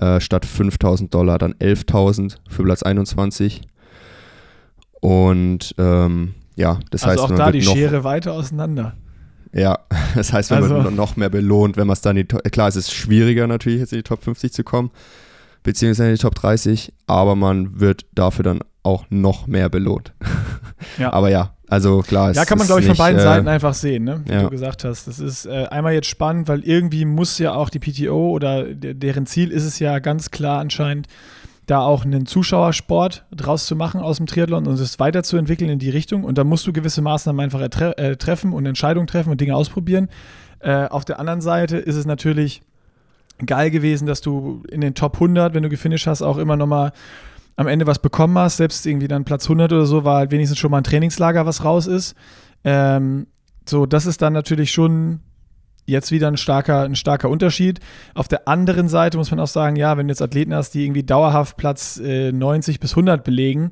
äh, 0.00 0.20
statt 0.20 0.46
5000 0.46 1.12
Dollar 1.12 1.38
dann 1.38 1.54
11.000 1.54 2.36
für 2.48 2.62
Platz 2.64 2.82
21. 2.82 3.62
Und 5.00 5.74
ähm, 5.78 6.34
ja, 6.56 6.78
das 6.90 7.02
also 7.04 7.10
heißt, 7.10 7.20
auch 7.24 7.28
man 7.30 7.38
da 7.38 7.52
die 7.52 7.62
noch, 7.64 7.74
Schere 7.74 8.04
weiter 8.04 8.32
auseinander. 8.32 8.94
Ja, 9.52 9.78
das 10.14 10.32
heißt, 10.32 10.50
man 10.50 10.62
Also- 10.62 10.84
wird 10.84 10.94
noch 10.94 11.16
mehr 11.16 11.28
belohnt, 11.28 11.76
wenn 11.76 11.86
man 11.86 11.94
es 11.94 12.00
dann 12.00 12.16
in 12.16 12.26
die 12.28 12.50
klar, 12.50 12.68
es 12.68 12.76
ist 12.76 12.92
schwieriger 12.92 13.46
natürlich 13.46 13.80
jetzt 13.80 13.92
in 13.92 13.98
die 13.98 14.02
Top 14.04 14.22
50 14.22 14.52
zu 14.52 14.64
kommen, 14.64 14.90
beziehungsweise 15.62 16.10
in 16.10 16.14
die 16.16 16.20
Top 16.20 16.34
30, 16.34 16.92
aber 17.06 17.36
man 17.36 17.80
wird 17.80 18.06
dafür 18.12 18.42
dann 18.42 18.60
auch 18.82 19.04
noch 19.10 19.46
mehr 19.46 19.68
belohnt. 19.68 20.12
Ja. 20.98 21.12
Aber 21.12 21.30
ja, 21.30 21.54
also 21.68 22.00
klar, 22.00 22.30
es 22.30 22.36
Ja, 22.36 22.44
kann 22.44 22.58
man, 22.58 22.64
ist 22.64 22.68
glaube 22.68 22.80
ich, 22.82 22.88
von 22.88 22.96
beiden 22.96 23.20
äh, 23.20 23.22
Seiten 23.22 23.46
einfach 23.46 23.72
sehen, 23.72 24.02
ne? 24.02 24.20
wie 24.26 24.32
ja. 24.32 24.42
du 24.42 24.50
gesagt 24.50 24.82
hast. 24.82 25.06
Das 25.06 25.20
ist 25.20 25.46
äh, 25.46 25.66
einmal 25.70 25.94
jetzt 25.94 26.08
spannend, 26.08 26.48
weil 26.48 26.64
irgendwie 26.64 27.04
muss 27.04 27.38
ja 27.38 27.54
auch 27.54 27.70
die 27.70 27.78
PTO 27.78 28.30
oder 28.30 28.64
de 28.64 28.92
deren 28.92 29.24
Ziel 29.26 29.52
ist 29.52 29.64
es 29.64 29.78
ja 29.78 30.00
ganz 30.00 30.32
klar 30.32 30.58
anscheinend, 30.58 31.06
da 31.66 31.80
auch 31.80 32.04
einen 32.04 32.26
Zuschauersport 32.26 33.24
draus 33.30 33.66
zu 33.66 33.76
machen 33.76 34.00
aus 34.00 34.16
dem 34.16 34.26
Triathlon 34.26 34.66
und 34.66 34.74
es 34.74 34.98
weiterzuentwickeln 34.98 35.70
in 35.70 35.78
die 35.78 35.90
Richtung. 35.90 36.24
Und 36.24 36.36
da 36.36 36.44
musst 36.44 36.66
du 36.66 36.72
gewisse 36.72 37.00
Maßnahmen 37.00 37.40
einfach 37.40 37.60
äh, 37.60 38.16
treffen 38.16 38.52
und 38.52 38.66
Entscheidungen 38.66 39.06
treffen 39.06 39.30
und 39.30 39.40
Dinge 39.40 39.54
ausprobieren. 39.54 40.08
Äh, 40.58 40.86
auf 40.86 41.04
der 41.04 41.20
anderen 41.20 41.40
Seite 41.40 41.76
ist 41.76 41.96
es 41.96 42.06
natürlich 42.06 42.62
geil 43.44 43.70
gewesen, 43.70 44.06
dass 44.06 44.20
du 44.20 44.62
in 44.70 44.80
den 44.80 44.94
Top 44.94 45.14
100, 45.14 45.54
wenn 45.54 45.62
du 45.62 45.68
gefinisht 45.68 46.06
hast, 46.06 46.22
auch 46.22 46.38
immer 46.38 46.56
nochmal 46.56 46.92
am 47.56 47.66
Ende 47.66 47.86
was 47.86 47.98
bekommen 47.98 48.38
hast. 48.38 48.56
Selbst 48.56 48.86
irgendwie 48.86 49.08
dann 49.08 49.24
Platz 49.24 49.44
100 49.44 49.72
oder 49.72 49.86
so 49.86 50.04
war 50.04 50.18
halt 50.18 50.30
wenigstens 50.30 50.58
schon 50.58 50.70
mal 50.70 50.78
ein 50.78 50.84
Trainingslager, 50.84 51.46
was 51.46 51.64
raus 51.64 51.86
ist. 51.86 52.14
Ähm, 52.64 53.26
so, 53.68 53.86
das 53.86 54.06
ist 54.06 54.22
dann 54.22 54.32
natürlich 54.32 54.72
schon 54.72 55.20
jetzt 55.84 56.12
wieder 56.12 56.28
ein 56.28 56.36
starker, 56.36 56.82
ein 56.82 56.96
starker 56.96 57.28
Unterschied. 57.28 57.80
Auf 58.14 58.28
der 58.28 58.46
anderen 58.48 58.88
Seite 58.88 59.18
muss 59.18 59.30
man 59.30 59.40
auch 59.40 59.48
sagen, 59.48 59.76
ja, 59.76 59.96
wenn 59.96 60.08
du 60.08 60.12
jetzt 60.12 60.22
Athleten 60.22 60.54
hast, 60.54 60.70
die 60.70 60.84
irgendwie 60.84 61.02
dauerhaft 61.02 61.56
Platz 61.56 61.98
äh, 61.98 62.32
90 62.32 62.80
bis 62.80 62.92
100 62.92 63.24
belegen, 63.24 63.70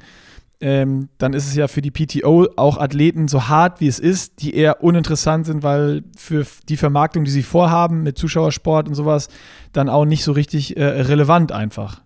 ähm, 0.61 1.09
dann 1.19 1.33
ist 1.33 1.47
es 1.47 1.55
ja 1.55 1.69
für 1.69 1.81
die 1.81 1.91
PTO 1.91 2.49
auch 2.57 2.79
Athleten 2.79 3.29
so 3.29 3.49
hart 3.49 3.81
wie 3.81 3.87
es 3.87 3.99
ist, 3.99 4.43
die 4.43 4.55
eher 4.55 4.83
uninteressant 4.83 5.47
sind, 5.47 5.63
weil 5.63 6.03
für 6.17 6.47
die 6.69 6.77
Vermarktung, 6.77 7.25
die 7.25 7.31
sie 7.31 7.43
vorhaben 7.43 8.03
mit 8.03 8.19
Zuschauersport 8.19 8.87
und 8.89 8.95
sowas, 8.95 9.29
dann 9.73 9.89
auch 9.89 10.05
nicht 10.05 10.23
so 10.23 10.33
richtig 10.33 10.77
äh, 10.77 10.85
relevant 10.85 11.53
einfach. 11.53 12.03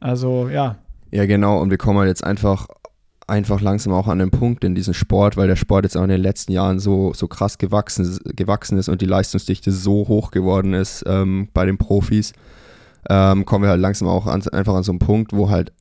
Also 0.00 0.48
ja, 0.48 0.76
Ja, 1.10 1.26
genau. 1.26 1.60
Und 1.60 1.70
wir 1.70 1.78
kommen 1.78 1.98
halt 1.98 2.08
jetzt 2.08 2.24
einfach, 2.24 2.66
einfach 3.26 3.60
langsam 3.60 3.92
auch 3.92 4.08
an 4.08 4.18
den 4.18 4.30
Punkt 4.30 4.64
in 4.64 4.74
diesem 4.74 4.94
Sport, 4.94 5.36
weil 5.36 5.48
der 5.48 5.56
Sport 5.56 5.84
jetzt 5.84 5.96
auch 5.96 6.02
in 6.02 6.08
den 6.08 6.20
letzten 6.20 6.52
Jahren 6.52 6.78
so, 6.78 7.12
so 7.14 7.28
krass 7.28 7.58
gewachsen, 7.58 8.18
gewachsen 8.36 8.78
ist 8.78 8.88
und 8.88 9.00
die 9.00 9.06
Leistungsdichte 9.06 9.72
so 9.72 10.08
hoch 10.08 10.30
geworden 10.30 10.74
ist 10.74 11.04
ähm, 11.06 11.48
bei 11.52 11.66
den 11.66 11.78
Profis, 11.78 12.32
ähm, 13.08 13.44
kommen 13.44 13.64
wir 13.64 13.70
halt 13.70 13.80
langsam 13.80 14.08
auch 14.08 14.26
an, 14.26 14.46
einfach 14.48 14.74
an 14.74 14.82
so 14.82 14.92
einen 14.92 14.98
Punkt, 14.98 15.32
wo 15.32 15.50
halt 15.50 15.72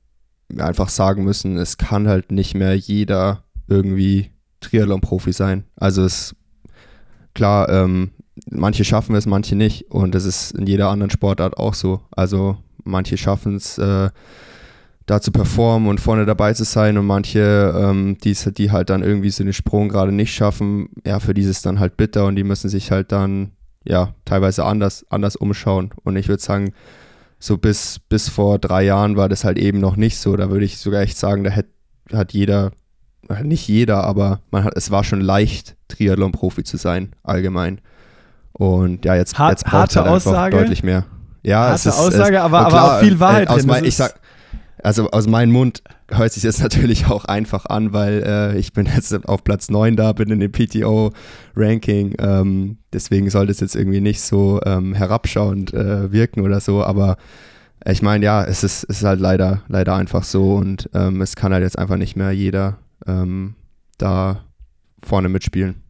einfach 0.57 0.89
sagen 0.89 1.23
müssen, 1.23 1.57
es 1.57 1.77
kann 1.77 2.07
halt 2.07 2.31
nicht 2.31 2.55
mehr 2.55 2.75
jeder 2.75 3.43
irgendwie 3.67 4.31
Triathlon-Profi 4.61 5.31
sein. 5.31 5.63
Also 5.75 6.03
es 6.03 6.35
klar, 7.33 7.69
ähm, 7.69 8.11
manche 8.49 8.83
schaffen 8.83 9.15
es, 9.15 9.25
manche 9.25 9.55
nicht. 9.55 9.91
Und 9.91 10.15
das 10.15 10.25
ist 10.25 10.51
in 10.51 10.65
jeder 10.67 10.89
anderen 10.89 11.11
Sportart 11.11 11.57
auch 11.57 11.73
so. 11.73 12.01
Also 12.11 12.57
manche 12.83 13.17
schaffen 13.17 13.55
es, 13.55 13.77
äh, 13.77 14.09
da 15.09 15.21
zu 15.21 15.31
performen 15.31 15.89
und 15.89 15.99
vorne 15.99 16.25
dabei 16.25 16.53
zu 16.53 16.63
sein 16.63 16.97
und 16.97 17.07
manche, 17.07 17.73
ähm, 17.75 18.17
die, 18.23 18.35
die 18.53 18.71
halt 18.71 18.91
dann 18.91 19.01
irgendwie 19.01 19.31
so 19.31 19.43
den 19.43 19.53
Sprung 19.53 19.89
gerade 19.89 20.11
nicht 20.11 20.33
schaffen, 20.33 20.89
ja, 21.03 21.19
für 21.19 21.33
die 21.33 21.41
ist 21.41 21.47
es 21.47 21.61
dann 21.63 21.79
halt 21.79 21.97
bitter 21.97 22.27
und 22.27 22.35
die 22.35 22.43
müssen 22.43 22.69
sich 22.69 22.91
halt 22.91 23.11
dann, 23.11 23.53
ja, 23.85 24.13
teilweise 24.25 24.65
anders, 24.65 25.05
anders 25.09 25.35
umschauen. 25.35 25.91
Und 26.03 26.15
ich 26.15 26.27
würde 26.27 26.43
sagen, 26.43 26.73
so 27.39 27.57
bis, 27.57 27.99
bis 28.09 28.27
vor 28.29 28.59
drei 28.59 28.83
Jahren 28.83 29.15
war 29.15 29.29
das 29.29 29.43
halt 29.43 29.57
eben 29.57 29.79
noch 29.79 29.95
nicht 29.95 30.17
so. 30.17 30.35
Da 30.35 30.49
würde 30.49 30.65
ich 30.65 30.77
sogar 30.77 31.01
echt 31.01 31.17
sagen, 31.17 31.43
da 31.43 31.51
hat, 31.51 31.65
hat 32.11 32.33
jeder, 32.33 32.71
äh, 33.29 33.43
nicht 33.43 33.67
jeder, 33.67 34.03
aber 34.03 34.41
man 34.51 34.63
hat, 34.65 34.73
es 34.75 34.91
war 34.91 35.03
schon 35.03 35.21
leicht, 35.21 35.75
Triathlon-Profi 35.87 36.63
zu 36.63 36.77
sein, 36.77 37.13
allgemein. 37.23 37.79
Und 38.51 39.05
ja, 39.05 39.15
jetzt, 39.15 39.37
Hart- 39.39 39.51
jetzt 39.51 39.63
braucht 39.63 39.73
harte 39.73 39.95
halt 40.01 40.07
einfach 40.15 40.31
Aussage. 40.31 40.57
deutlich 40.57 40.83
mehr. 40.83 41.05
Ja, 41.43 41.61
Harte 41.61 41.75
es 41.75 41.85
ist, 41.85 41.97
Aussage, 41.97 42.35
es, 42.37 42.41
aber- 42.41 42.59
und 42.59 42.65
aber 42.73 42.83
auch 42.97 42.99
viel 42.99 43.19
Wahrheit 43.19 43.47
äh, 43.47 43.51
aus 43.51 43.57
drin. 43.59 43.67
mein, 43.67 43.85
ich 43.85 43.95
sag, 43.95 44.19
also 44.83 45.09
aus 45.11 45.27
meinem 45.27 45.51
Mund 45.51 45.83
hört 46.09 46.31
sich 46.33 46.43
das 46.43 46.59
natürlich 46.63 47.07
auch 47.07 47.25
einfach 47.25 47.65
an, 47.65 47.93
weil 47.93 48.23
äh, 48.25 48.57
ich 48.57 48.73
bin 48.73 48.85
jetzt 48.85 49.13
auf 49.27 49.43
Platz 49.43 49.69
9 49.69 49.95
da, 49.95 50.13
bin 50.13 50.29
in 50.29 50.39
dem 50.39 50.51
PTO-Ranking. 50.51 52.15
Ähm, 52.19 52.77
deswegen 52.93 53.29
soll 53.29 53.47
das 53.47 53.59
jetzt 53.59 53.75
irgendwie 53.75 54.01
nicht 54.01 54.21
so 54.21 54.59
ähm, 54.65 54.93
herabschauend 54.93 55.73
äh, 55.73 56.11
wirken 56.11 56.41
oder 56.41 56.59
so, 56.59 56.83
aber 56.83 57.17
ich 57.85 58.01
meine, 58.01 58.25
ja, 58.25 58.43
es 58.43 58.63
ist, 58.63 58.83
es 58.89 58.97
ist 58.97 59.03
halt 59.03 59.21
leider, 59.21 59.61
leider 59.67 59.95
einfach 59.95 60.23
so 60.23 60.55
und 60.55 60.89
ähm, 60.93 61.21
es 61.21 61.35
kann 61.35 61.53
halt 61.53 61.63
jetzt 61.63 61.79
einfach 61.79 61.95
nicht 61.95 62.15
mehr 62.17 62.31
jeder 62.31 62.77
ähm, 63.07 63.55
da 63.97 64.43
vorne 65.01 65.29
mitspielen. 65.29 65.81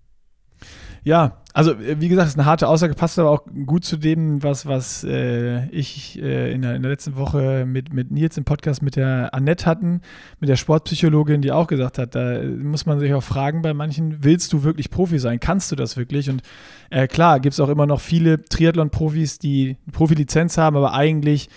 Ja, 1.03 1.37
also 1.59 1.73
äh, 1.73 1.99
wie 1.99 2.07
gesagt, 2.07 2.29
ist 2.29 2.37
eine 2.37 2.45
harte 2.45 2.69
Aussage, 2.69 2.93
passt 2.93 3.19
aber 3.19 3.31
auch 3.31 3.43
gut 3.65 3.83
zu 3.83 3.97
dem, 3.97 4.41
was, 4.41 4.65
was 4.65 5.03
äh, 5.03 5.67
ich 5.71 6.17
äh, 6.21 6.53
in, 6.53 6.61
der, 6.61 6.75
in 6.75 6.81
der 6.83 6.91
letzten 6.91 7.17
Woche 7.17 7.65
mit, 7.67 7.93
mit 7.93 8.11
Nils 8.11 8.37
im 8.37 8.45
Podcast 8.45 8.81
mit 8.81 8.95
der 8.95 9.33
Annette 9.33 9.65
hatten, 9.65 9.99
mit 10.39 10.49
der 10.49 10.55
Sportpsychologin, 10.55 11.41
die 11.41 11.51
auch 11.51 11.67
gesagt 11.67 11.97
hat, 11.97 12.15
da 12.15 12.41
muss 12.41 12.85
man 12.85 12.99
sich 12.99 13.13
auch 13.13 13.23
fragen 13.23 13.61
bei 13.61 13.73
manchen, 13.73 14.23
willst 14.23 14.53
du 14.53 14.63
wirklich 14.63 14.89
Profi 14.89 15.19
sein? 15.19 15.41
Kannst 15.41 15.69
du 15.69 15.75
das 15.75 15.97
wirklich? 15.97 16.29
Und 16.29 16.43
äh, 16.91 17.07
klar, 17.07 17.41
gibt 17.41 17.51
es 17.51 17.59
auch 17.59 17.69
immer 17.69 17.85
noch 17.85 17.99
viele 17.99 18.41
Triathlon-Profis, 18.41 19.39
die 19.39 19.75
Profilizenz 19.91 20.57
haben, 20.57 20.77
aber 20.77 20.93
eigentlich 20.93 21.49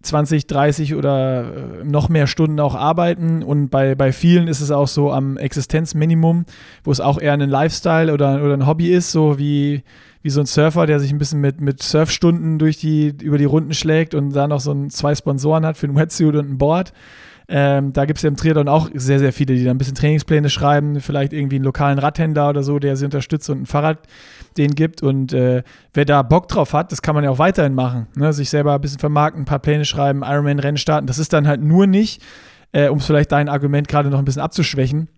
20, 0.00 0.46
30 0.46 0.94
oder 0.94 1.80
äh, 1.80 1.84
noch 1.84 2.08
mehr 2.08 2.26
Stunden 2.26 2.60
auch 2.60 2.74
arbeiten. 2.74 3.42
Und 3.42 3.68
bei, 3.68 3.94
bei 3.94 4.12
vielen 4.12 4.48
ist 4.48 4.60
es 4.60 4.70
auch 4.70 4.88
so 4.88 5.12
am 5.12 5.36
Existenzminimum, 5.36 6.44
wo 6.84 6.90
es 6.90 7.00
auch 7.00 7.20
eher 7.20 7.32
ein 7.32 7.40
Lifestyle 7.40 8.12
oder, 8.12 8.42
oder 8.42 8.54
ein 8.54 8.66
Hobby 8.66 8.90
ist, 8.90 9.12
so 9.12 9.38
wie, 9.38 9.82
wie 10.22 10.30
so 10.30 10.40
ein 10.40 10.46
Surfer, 10.46 10.86
der 10.86 11.00
sich 11.00 11.12
ein 11.12 11.18
bisschen 11.18 11.40
mit, 11.40 11.60
mit 11.60 11.82
Surfstunden 11.82 12.58
durch 12.58 12.78
die, 12.78 13.14
über 13.22 13.38
die 13.38 13.44
Runden 13.44 13.74
schlägt 13.74 14.14
und 14.14 14.32
da 14.32 14.46
noch 14.46 14.60
so 14.60 14.72
ein, 14.72 14.90
zwei 14.90 15.14
Sponsoren 15.14 15.66
hat 15.66 15.76
für 15.76 15.86
ein 15.86 15.96
Wetsuit 15.96 16.34
und 16.34 16.50
ein 16.50 16.58
Board. 16.58 16.92
Ähm, 17.48 17.92
da 17.92 18.04
gibt 18.04 18.18
es 18.18 18.22
ja 18.22 18.28
im 18.28 18.36
Triathlon 18.36 18.68
auch 18.68 18.88
sehr, 18.94 19.18
sehr 19.18 19.32
viele, 19.32 19.54
die 19.54 19.64
da 19.64 19.70
ein 19.70 19.78
bisschen 19.78 19.94
Trainingspläne 19.94 20.48
schreiben, 20.50 21.00
vielleicht 21.00 21.32
irgendwie 21.32 21.56
einen 21.56 21.64
lokalen 21.64 21.98
Radhändler 21.98 22.48
oder 22.48 22.62
so, 22.62 22.78
der 22.78 22.96
sie 22.96 23.04
unterstützt 23.04 23.50
und 23.50 23.62
ein 23.62 23.66
Fahrrad 23.66 23.98
den 24.56 24.74
gibt. 24.74 25.02
Und 25.02 25.32
äh, 25.32 25.62
wer 25.92 26.04
da 26.04 26.22
Bock 26.22 26.48
drauf 26.48 26.72
hat, 26.72 26.92
das 26.92 27.02
kann 27.02 27.14
man 27.14 27.24
ja 27.24 27.30
auch 27.30 27.38
weiterhin 27.38 27.74
machen. 27.74 28.06
Ne? 28.16 28.32
Sich 28.32 28.50
selber 28.50 28.74
ein 28.74 28.80
bisschen 28.80 28.98
vermarkten, 28.98 29.42
ein 29.42 29.46
paar 29.46 29.58
Pläne 29.58 29.84
schreiben, 29.84 30.22
Ironman-Rennen 30.22 30.76
starten. 30.76 31.06
Das 31.06 31.18
ist 31.18 31.32
dann 31.32 31.46
halt 31.48 31.62
nur 31.62 31.86
nicht, 31.86 32.22
äh, 32.72 32.88
um 32.88 32.98
es 32.98 33.06
vielleicht 33.06 33.32
dein 33.32 33.48
Argument 33.48 33.88
gerade 33.88 34.08
noch 34.08 34.18
ein 34.18 34.24
bisschen 34.24 34.42
abzuschwächen, 34.42 35.08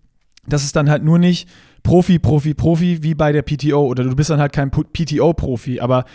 das 0.47 0.63
ist 0.63 0.75
dann 0.75 0.89
halt 0.89 1.03
nur 1.03 1.19
nicht 1.19 1.49
Profi, 1.83 2.19
Profi, 2.19 2.53
Profi 2.53 3.03
wie 3.03 3.15
bei 3.15 3.31
der 3.31 3.41
PTO 3.41 3.85
oder 3.85 4.03
du 4.03 4.15
bist 4.15 4.29
dann 4.29 4.39
halt 4.39 4.53
kein 4.53 4.71
PTO-Profi, 4.71 5.79
aber 5.79 6.05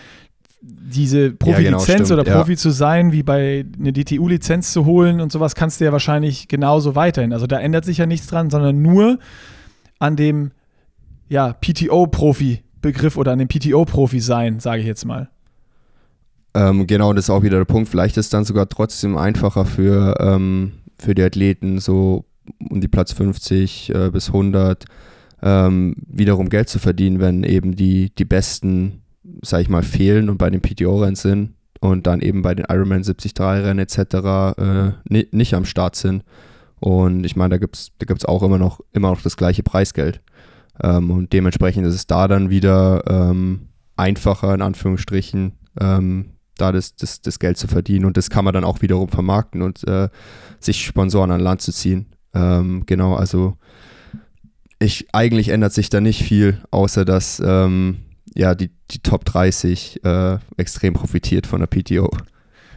diese 0.61 1.31
Profilizenz 1.31 1.85
genau, 1.85 2.05
stimmt, 2.05 2.11
oder 2.11 2.25
ja. 2.25 2.37
Profi 2.37 2.55
zu 2.55 2.69
sein, 2.69 3.11
wie 3.11 3.23
bei 3.23 3.65
eine 3.79 3.93
DTU-Lizenz 3.93 4.73
zu 4.73 4.85
holen 4.85 5.19
und 5.19 5.31
sowas, 5.31 5.55
kannst 5.55 5.81
du 5.81 5.85
ja 5.85 5.91
wahrscheinlich 5.91 6.47
genauso 6.47 6.95
weiterhin. 6.95 7.33
Also 7.33 7.47
da 7.47 7.59
ändert 7.59 7.85
sich 7.85 7.97
ja 7.97 8.05
nichts 8.05 8.27
dran, 8.27 8.49
sondern 8.49 8.81
nur 8.81 9.17
an 9.99 10.15
dem 10.15 10.51
ja, 11.29 11.53
PTO-Profi-Begriff 11.53 13.17
oder 13.17 13.31
an 13.31 13.39
dem 13.39 13.47
PTO-Profi 13.47 14.19
sein, 14.19 14.59
sage 14.59 14.81
ich 14.81 14.87
jetzt 14.87 15.05
mal. 15.05 15.29
Ähm, 16.53 16.85
genau, 16.85 17.13
das 17.13 17.25
ist 17.25 17.29
auch 17.29 17.43
wieder 17.43 17.57
der 17.57 17.65
Punkt. 17.65 17.89
Vielleicht 17.89 18.17
ist 18.17 18.25
es 18.25 18.29
dann 18.29 18.43
sogar 18.43 18.67
trotzdem 18.69 19.17
einfacher 19.17 19.65
für, 19.65 20.15
ähm, 20.19 20.73
für 20.97 21.15
die 21.15 21.23
Athleten, 21.23 21.79
so 21.79 22.25
um 22.69 22.81
die 22.81 22.87
Platz 22.87 23.13
50 23.13 23.95
äh, 23.95 24.09
bis 24.11 24.27
100 24.27 24.85
ähm, 25.41 25.95
wiederum 26.07 26.49
Geld 26.49 26.69
zu 26.69 26.79
verdienen, 26.79 27.19
wenn 27.19 27.43
eben 27.43 27.75
die, 27.75 28.13
die 28.13 28.25
Besten, 28.25 29.00
sag 29.41 29.61
ich 29.61 29.69
mal, 29.69 29.83
fehlen 29.83 30.29
und 30.29 30.37
bei 30.37 30.49
den 30.49 30.61
PTO-Rennen 30.61 31.15
sind 31.15 31.55
und 31.79 32.07
dann 32.07 32.21
eben 32.21 32.41
bei 32.41 32.55
den 32.55 32.65
Ironman 32.69 33.01
73-Rennen 33.01 33.79
etc. 33.79 33.97
Äh, 34.57 34.91
ni 35.09 35.27
nicht 35.31 35.53
am 35.53 35.65
Start 35.65 35.95
sind. 35.95 36.23
Und 36.79 37.25
ich 37.25 37.35
meine, 37.35 37.49
da 37.49 37.57
gibt 37.57 37.75
es 37.75 37.91
da 37.99 38.05
gibt's 38.05 38.25
auch 38.25 38.43
immer 38.43 38.57
noch, 38.57 38.79
immer 38.91 39.09
noch 39.09 39.21
das 39.21 39.37
gleiche 39.37 39.63
Preisgeld. 39.63 40.21
Ähm, 40.81 41.11
und 41.11 41.33
dementsprechend 41.33 41.85
ist 41.85 41.95
es 41.95 42.07
da 42.07 42.27
dann 42.27 42.49
wieder 42.49 43.03
ähm, 43.07 43.67
einfacher, 43.97 44.53
in 44.53 44.61
Anführungsstrichen, 44.61 45.53
ähm, 45.79 46.31
da 46.57 46.71
das, 46.71 46.95
das, 46.95 47.21
das 47.21 47.39
Geld 47.39 47.57
zu 47.57 47.67
verdienen. 47.67 48.05
Und 48.05 48.17
das 48.17 48.29
kann 48.29 48.45
man 48.45 48.53
dann 48.53 48.63
auch 48.63 48.81
wiederum 48.81 49.09
vermarkten 49.09 49.61
und 49.61 49.87
äh, 49.87 50.09
sich 50.59 50.83
Sponsoren 50.83 51.31
an 51.31 51.41
Land 51.41 51.61
zu 51.61 51.71
ziehen. 51.71 52.07
Ähm, 52.33 52.83
genau, 52.85 53.15
also 53.15 53.57
ich, 54.79 55.07
eigentlich 55.13 55.49
ändert 55.49 55.73
sich 55.73 55.89
da 55.89 56.01
nicht 56.01 56.23
viel, 56.23 56.61
außer 56.71 57.05
dass 57.05 57.41
ähm, 57.43 57.97
ja, 58.35 58.55
die, 58.55 58.69
die 58.91 58.99
Top 58.99 59.25
30 59.25 60.03
äh, 60.03 60.37
extrem 60.57 60.93
profitiert 60.93 61.47
von 61.47 61.59
der 61.59 61.67
PTO. 61.67 62.09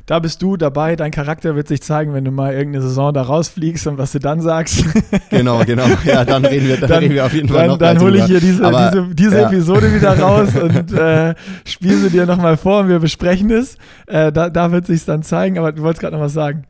da 0.07 0.19
bist 0.19 0.43
du 0.43 0.57
dabei. 0.57 0.97
Dein 0.97 1.11
Charakter 1.13 1.55
wird 1.57 1.69
sich 1.69 1.81
zeigen, 1.83 2.13
wenn 2.13 2.25
du 2.25 2.31
mal 2.31 2.53
irgendeine 2.53 2.83
Saison 2.83 3.15
da 3.15 3.23
rausfliegst 3.23 3.87
und 3.87 3.97
was 3.99 4.13
du 4.13 4.19
dann 4.19 4.41
sagst. 4.41 4.85
Genau, 5.31 5.65
genau. 5.65 5.87
Ja, 6.05 6.25
dann 6.25 6.45
reden 6.45 6.69
wir, 6.69 6.77
dann, 6.79 6.89
Dann- 6.91 6.99
reden 7.01 7.15
wir 7.15 7.25
auf 7.27 7.33
jeden 7.35 7.49
Fall 7.49 7.59
Dann, 7.59 7.69
noch 7.69 7.79
dann 7.79 7.99
hole 8.01 8.19
ich 8.19 8.25
hier 8.27 8.41
diese, 8.41 8.65
Aber, 8.65 8.91
diese, 8.91 9.15
diese 9.15 9.39
ja. 9.41 9.47
Episode 9.49 9.93
wieder 9.95 10.19
raus 10.21 10.51
und 10.55 10.93
äh, 10.93 11.35
spiele 11.65 11.97
sie 11.97 12.11
dir 12.11 12.27
nochmal 12.27 12.57
vor 12.57 12.81
und 12.81 12.89
wir 12.89 12.99
besprechen 13.01 13.51
es. 13.51 13.77
Äh, 14.07 14.31
da, 14.33 14.51
da 14.51 14.71
wird 14.73 14.87
sich 14.87 15.05
dann 15.05 15.23
zeigen, 15.25 15.59
aber 15.59 15.73
du 15.73 15.83
wolltest 15.83 16.01
gerade 16.03 16.15
noch 16.17 16.23
was 16.23 16.33
sagen. 16.35 16.65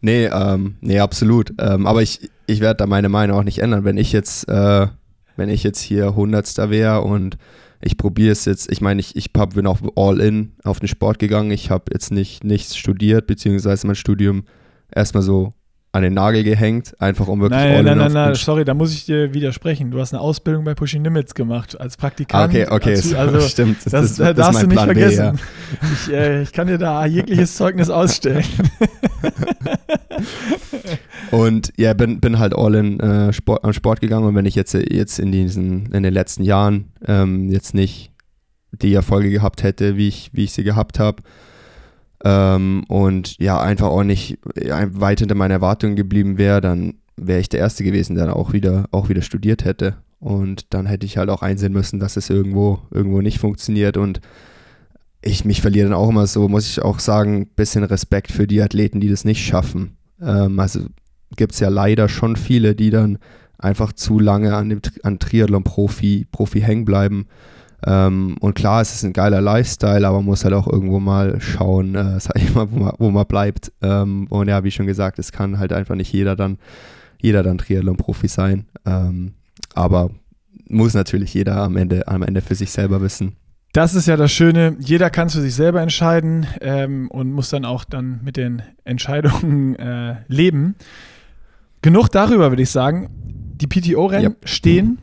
Nee, 0.00 0.26
ähm, 0.26 0.76
nee, 0.80 0.98
absolut. 1.00 1.52
Ähm, 1.58 1.86
aber 1.86 2.02
ich, 2.02 2.30
ich 2.46 2.60
werde 2.60 2.78
da 2.78 2.86
meine 2.86 3.08
Meinung 3.08 3.38
auch 3.38 3.44
nicht 3.44 3.58
ändern. 3.58 3.84
Wenn 3.84 3.96
ich 3.98 4.12
jetzt, 4.12 4.48
äh, 4.48 4.86
wenn 5.38 5.48
ich 5.48 5.62
jetzt 5.62 5.80
hier 5.80 6.14
Hundertster 6.14 6.68
wäre 6.68 7.02
und 7.02 7.38
ich 7.80 7.96
probiere 7.96 8.32
es 8.32 8.44
jetzt, 8.44 8.70
ich 8.70 8.80
meine, 8.80 9.00
ich, 9.00 9.14
ich 9.14 9.30
hab, 9.36 9.54
bin 9.54 9.66
auch 9.66 9.78
all 9.94 10.20
in 10.20 10.52
auf 10.64 10.80
den 10.80 10.88
Sport 10.88 11.20
gegangen. 11.20 11.52
Ich 11.52 11.70
habe 11.70 11.84
jetzt 11.92 12.10
nicht 12.10 12.42
nichts 12.42 12.76
studiert, 12.76 13.26
beziehungsweise 13.28 13.86
mein 13.86 13.94
Studium 13.96 14.44
erstmal 14.90 15.22
so 15.22 15.52
an 15.98 16.04
den 16.04 16.14
Nagel 16.14 16.44
gehängt, 16.44 16.94
einfach 17.00 17.26
um 17.28 17.40
wirklich 17.40 17.58
Nein, 17.60 17.84
nein, 17.84 17.92
in 17.94 17.98
nein, 17.98 18.12
nein, 18.12 18.34
sorry, 18.36 18.64
da 18.64 18.72
muss 18.72 18.94
ich 18.94 19.04
dir 19.04 19.34
widersprechen. 19.34 19.90
Du 19.90 19.98
hast 19.98 20.14
eine 20.14 20.20
Ausbildung 20.20 20.64
bei 20.64 20.74
Pushing 20.74 21.02
Limits 21.02 21.34
gemacht 21.34 21.78
als 21.78 21.96
Praktikant. 21.96 22.54
Okay, 22.54 22.66
okay, 22.70 22.90
Als, 22.90 23.02
so- 23.10 23.16
also 23.16 23.40
stimmt. 23.40 23.78
das, 23.90 24.18
äh, 24.20 24.32
darfst 24.32 24.62
du 24.62 24.68
nicht 24.68 24.80
vergessen. 24.80 25.40
Ich, 26.06 26.12
äh, 26.12 26.42
ich 26.42 26.52
kann 26.52 26.68
dir 26.68 26.78
da 26.78 27.04
jegliches 27.04 27.56
Zeugnis 27.56 27.90
ausstellen. 27.90 28.44
Und 31.30 31.72
ja, 31.76 31.92
bin, 31.94 32.20
bin 32.20 32.38
halt 32.38 32.54
all 32.56 32.74
in 32.74 33.00
äh, 33.00 33.32
Sport, 33.32 33.64
am 33.64 33.72
Sport 33.72 34.00
gegangen 34.00 34.26
und 34.26 34.34
wenn 34.34 34.46
ich 34.46 34.54
jetzt, 34.54 34.72
jetzt 34.72 35.18
in 35.18 35.30
diesen, 35.30 35.92
in 35.92 36.02
den 36.02 36.14
letzten 36.14 36.42
Jahren 36.42 36.86
ähm, 37.06 37.50
jetzt 37.50 37.74
nicht 37.74 38.12
die 38.72 38.94
Erfolge 38.94 39.30
gehabt 39.30 39.62
hätte, 39.62 39.96
wie 39.96 40.08
ich, 40.08 40.30
wie 40.32 40.44
ich 40.44 40.52
sie 40.52 40.64
gehabt 40.64 40.98
habe, 40.98 41.22
ähm, 42.24 42.84
und 42.88 43.38
ja, 43.38 43.60
einfach 43.60 43.88
auch 43.88 44.02
nicht 44.02 44.38
weit 44.44 45.20
hinter 45.20 45.34
meinen 45.34 45.52
Erwartungen 45.52 45.96
geblieben 45.96 46.38
wäre, 46.38 46.60
dann 46.60 46.94
wäre 47.16 47.40
ich 47.40 47.48
der 47.48 47.60
Erste 47.60 47.84
gewesen, 47.84 48.16
der 48.16 48.26
dann 48.26 48.34
auch 48.34 48.52
wieder, 48.52 48.86
auch 48.90 49.08
wieder 49.08 49.22
studiert 49.22 49.64
hätte. 49.64 49.96
Und 50.20 50.66
dann 50.74 50.86
hätte 50.86 51.06
ich 51.06 51.16
halt 51.16 51.30
auch 51.30 51.42
einsehen 51.42 51.72
müssen, 51.72 52.00
dass 52.00 52.16
es 52.16 52.28
irgendwo, 52.30 52.80
irgendwo 52.90 53.20
nicht 53.20 53.38
funktioniert. 53.38 53.96
Und 53.96 54.20
ich 55.22 55.44
mich 55.44 55.60
verliere 55.60 55.88
dann 55.88 55.98
auch 55.98 56.08
immer 56.08 56.26
so, 56.26 56.48
muss 56.48 56.68
ich 56.68 56.82
auch 56.82 56.98
sagen, 56.98 57.42
ein 57.42 57.46
bisschen 57.54 57.84
Respekt 57.84 58.32
für 58.32 58.46
die 58.46 58.62
Athleten, 58.62 59.00
die 59.00 59.08
das 59.08 59.24
nicht 59.24 59.44
schaffen. 59.44 59.96
Ähm, 60.20 60.58
also 60.58 60.80
gibt 61.36 61.52
es 61.52 61.60
ja 61.60 61.68
leider 61.68 62.08
schon 62.08 62.36
viele, 62.36 62.74
die 62.74 62.90
dann 62.90 63.18
einfach 63.58 63.92
zu 63.92 64.18
lange 64.18 64.54
an 64.54 64.68
dem 64.68 64.80
an 65.02 65.18
Triathlon-Profi 65.18 66.26
Profi 66.30 66.60
hängen 66.60 66.84
bleiben. 66.84 67.26
Ähm, 67.86 68.36
und 68.40 68.54
klar, 68.54 68.80
es 68.82 68.92
ist 68.94 69.04
ein 69.04 69.12
geiler 69.12 69.40
Lifestyle, 69.40 70.06
aber 70.06 70.16
man 70.18 70.26
muss 70.26 70.44
halt 70.44 70.54
auch 70.54 70.66
irgendwo 70.66 70.98
mal 70.98 71.40
schauen, 71.40 71.94
äh, 71.94 72.18
sag 72.20 72.36
ich 72.36 72.54
mal, 72.54 72.70
wo 72.70 72.76
man, 72.78 72.92
wo 72.98 73.10
man 73.10 73.26
bleibt. 73.26 73.72
Ähm, 73.82 74.26
und 74.30 74.48
ja, 74.48 74.64
wie 74.64 74.70
schon 74.70 74.86
gesagt, 74.86 75.18
es 75.18 75.32
kann 75.32 75.58
halt 75.58 75.72
einfach 75.72 75.94
nicht 75.94 76.12
jeder 76.12 76.34
dann, 76.36 76.58
jeder 77.20 77.42
dann 77.42 77.58
Triathlon-Profi 77.58 78.28
sein. 78.28 78.66
Ähm, 78.84 79.34
aber 79.74 80.10
muss 80.68 80.94
natürlich 80.94 81.32
jeder 81.34 81.56
am 81.62 81.76
Ende, 81.76 82.06
am 82.08 82.22
Ende 82.22 82.40
für 82.40 82.54
sich 82.54 82.70
selber 82.70 83.00
wissen. 83.00 83.36
Das 83.72 83.94
ist 83.94 84.06
ja 84.08 84.16
das 84.16 84.32
Schöne. 84.32 84.76
Jeder 84.80 85.10
kann 85.10 85.28
es 85.28 85.34
für 85.34 85.40
sich 85.40 85.54
selber 85.54 85.80
entscheiden 85.82 86.46
ähm, 86.60 87.08
und 87.10 87.30
muss 87.32 87.50
dann 87.50 87.64
auch 87.64 87.84
dann 87.84 88.20
mit 88.24 88.36
den 88.36 88.62
Entscheidungen 88.84 89.76
äh, 89.78 90.16
leben. 90.26 90.74
Genug 91.82 92.08
darüber, 92.08 92.50
würde 92.50 92.62
ich 92.62 92.70
sagen. 92.70 93.08
Die 93.60 93.66
PTO-Rennen 93.66 94.36
Ja. 94.42 94.48
stehen. 94.48 94.98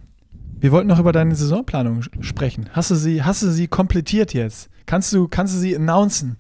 Wir 0.66 0.72
wollten 0.72 0.88
noch 0.88 0.98
über 0.98 1.12
deine 1.12 1.36
Saisonplanung 1.36 2.02
sprechen. 2.22 2.72
Hast 2.74 2.90
du 2.90 2.96
sie, 2.96 3.22
hast 3.22 3.44
du 3.44 3.52
sie 3.52 3.68
komplettiert 3.68 4.34
jetzt? 4.34 4.68
Kannst 4.88 5.14
du, 5.14 5.28
kannst 5.28 5.54
du 5.54 5.60
sie 5.60 5.76
announcen? 5.76 6.38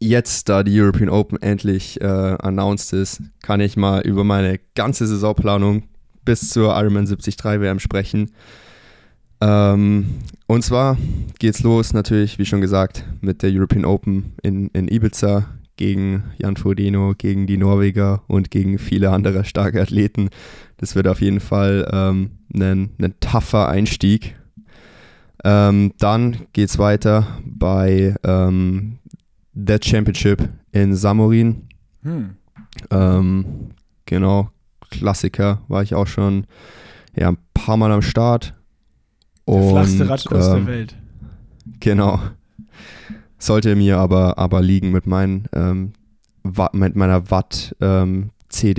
jetzt, 0.00 0.48
da 0.48 0.64
die 0.64 0.76
European 0.80 1.08
Open 1.08 1.40
endlich 1.40 2.00
äh, 2.00 2.04
announced 2.04 2.92
ist, 2.92 3.22
kann 3.42 3.60
ich 3.60 3.76
mal 3.76 4.00
über 4.00 4.24
meine 4.24 4.58
ganze 4.74 5.06
Saisonplanung 5.06 5.84
bis 6.24 6.50
zur 6.50 6.76
Ironman 6.76 7.06
73 7.06 7.36
WM 7.44 7.78
sprechen. 7.78 8.32
Ähm, 9.40 10.16
und 10.48 10.64
zwar 10.64 10.98
geht's 11.38 11.62
los 11.62 11.92
natürlich, 11.92 12.40
wie 12.40 12.44
schon 12.44 12.60
gesagt, 12.60 13.04
mit 13.20 13.40
der 13.44 13.50
European 13.52 13.84
Open 13.84 14.34
in, 14.42 14.66
in 14.70 14.88
Ibiza 14.88 15.46
gegen 15.76 16.24
Jan 16.38 16.56
Frodeno, 16.56 17.14
gegen 17.16 17.46
die 17.46 17.56
Norweger 17.56 18.22
und 18.26 18.50
gegen 18.50 18.78
viele 18.78 19.10
andere 19.10 19.44
starke 19.44 19.80
Athleten. 19.80 20.30
Das 20.78 20.94
wird 20.94 21.08
auf 21.08 21.20
jeden 21.20 21.40
Fall 21.40 21.88
ähm, 21.92 22.30
ein, 22.54 22.90
ein 22.98 23.14
tougher 23.20 23.68
Einstieg. 23.68 24.36
Ähm, 25.44 25.92
dann 25.98 26.38
geht's 26.52 26.78
weiter 26.78 27.38
bei 27.44 28.14
ähm, 28.24 28.98
der 29.52 29.78
Championship 29.82 30.48
in 30.72 30.94
Samorin. 30.94 31.62
Hm. 32.02 32.36
Ähm, 32.90 33.44
genau, 34.06 34.50
Klassiker 34.90 35.62
war 35.68 35.82
ich 35.82 35.94
auch 35.94 36.06
schon 36.06 36.46
ja, 37.14 37.28
ein 37.28 37.38
paar 37.54 37.76
Mal 37.76 37.92
am 37.92 38.02
Start. 38.02 38.54
Der 39.48 39.62
flachste 39.62 40.02
Und, 40.02 40.10
Radkurs 40.10 40.48
ähm, 40.48 40.54
der 40.54 40.66
Welt. 40.66 40.96
Genau. 41.80 42.20
Sollte 43.38 43.76
mir 43.76 43.98
aber, 43.98 44.38
aber 44.38 44.62
liegen 44.62 44.92
mit, 44.92 45.06
meinen, 45.06 45.46
ähm, 45.52 45.92
Watt, 46.42 46.74
mit 46.74 46.96
meiner 46.96 47.30
Watt 47.30 47.74
ähm. 47.80 48.30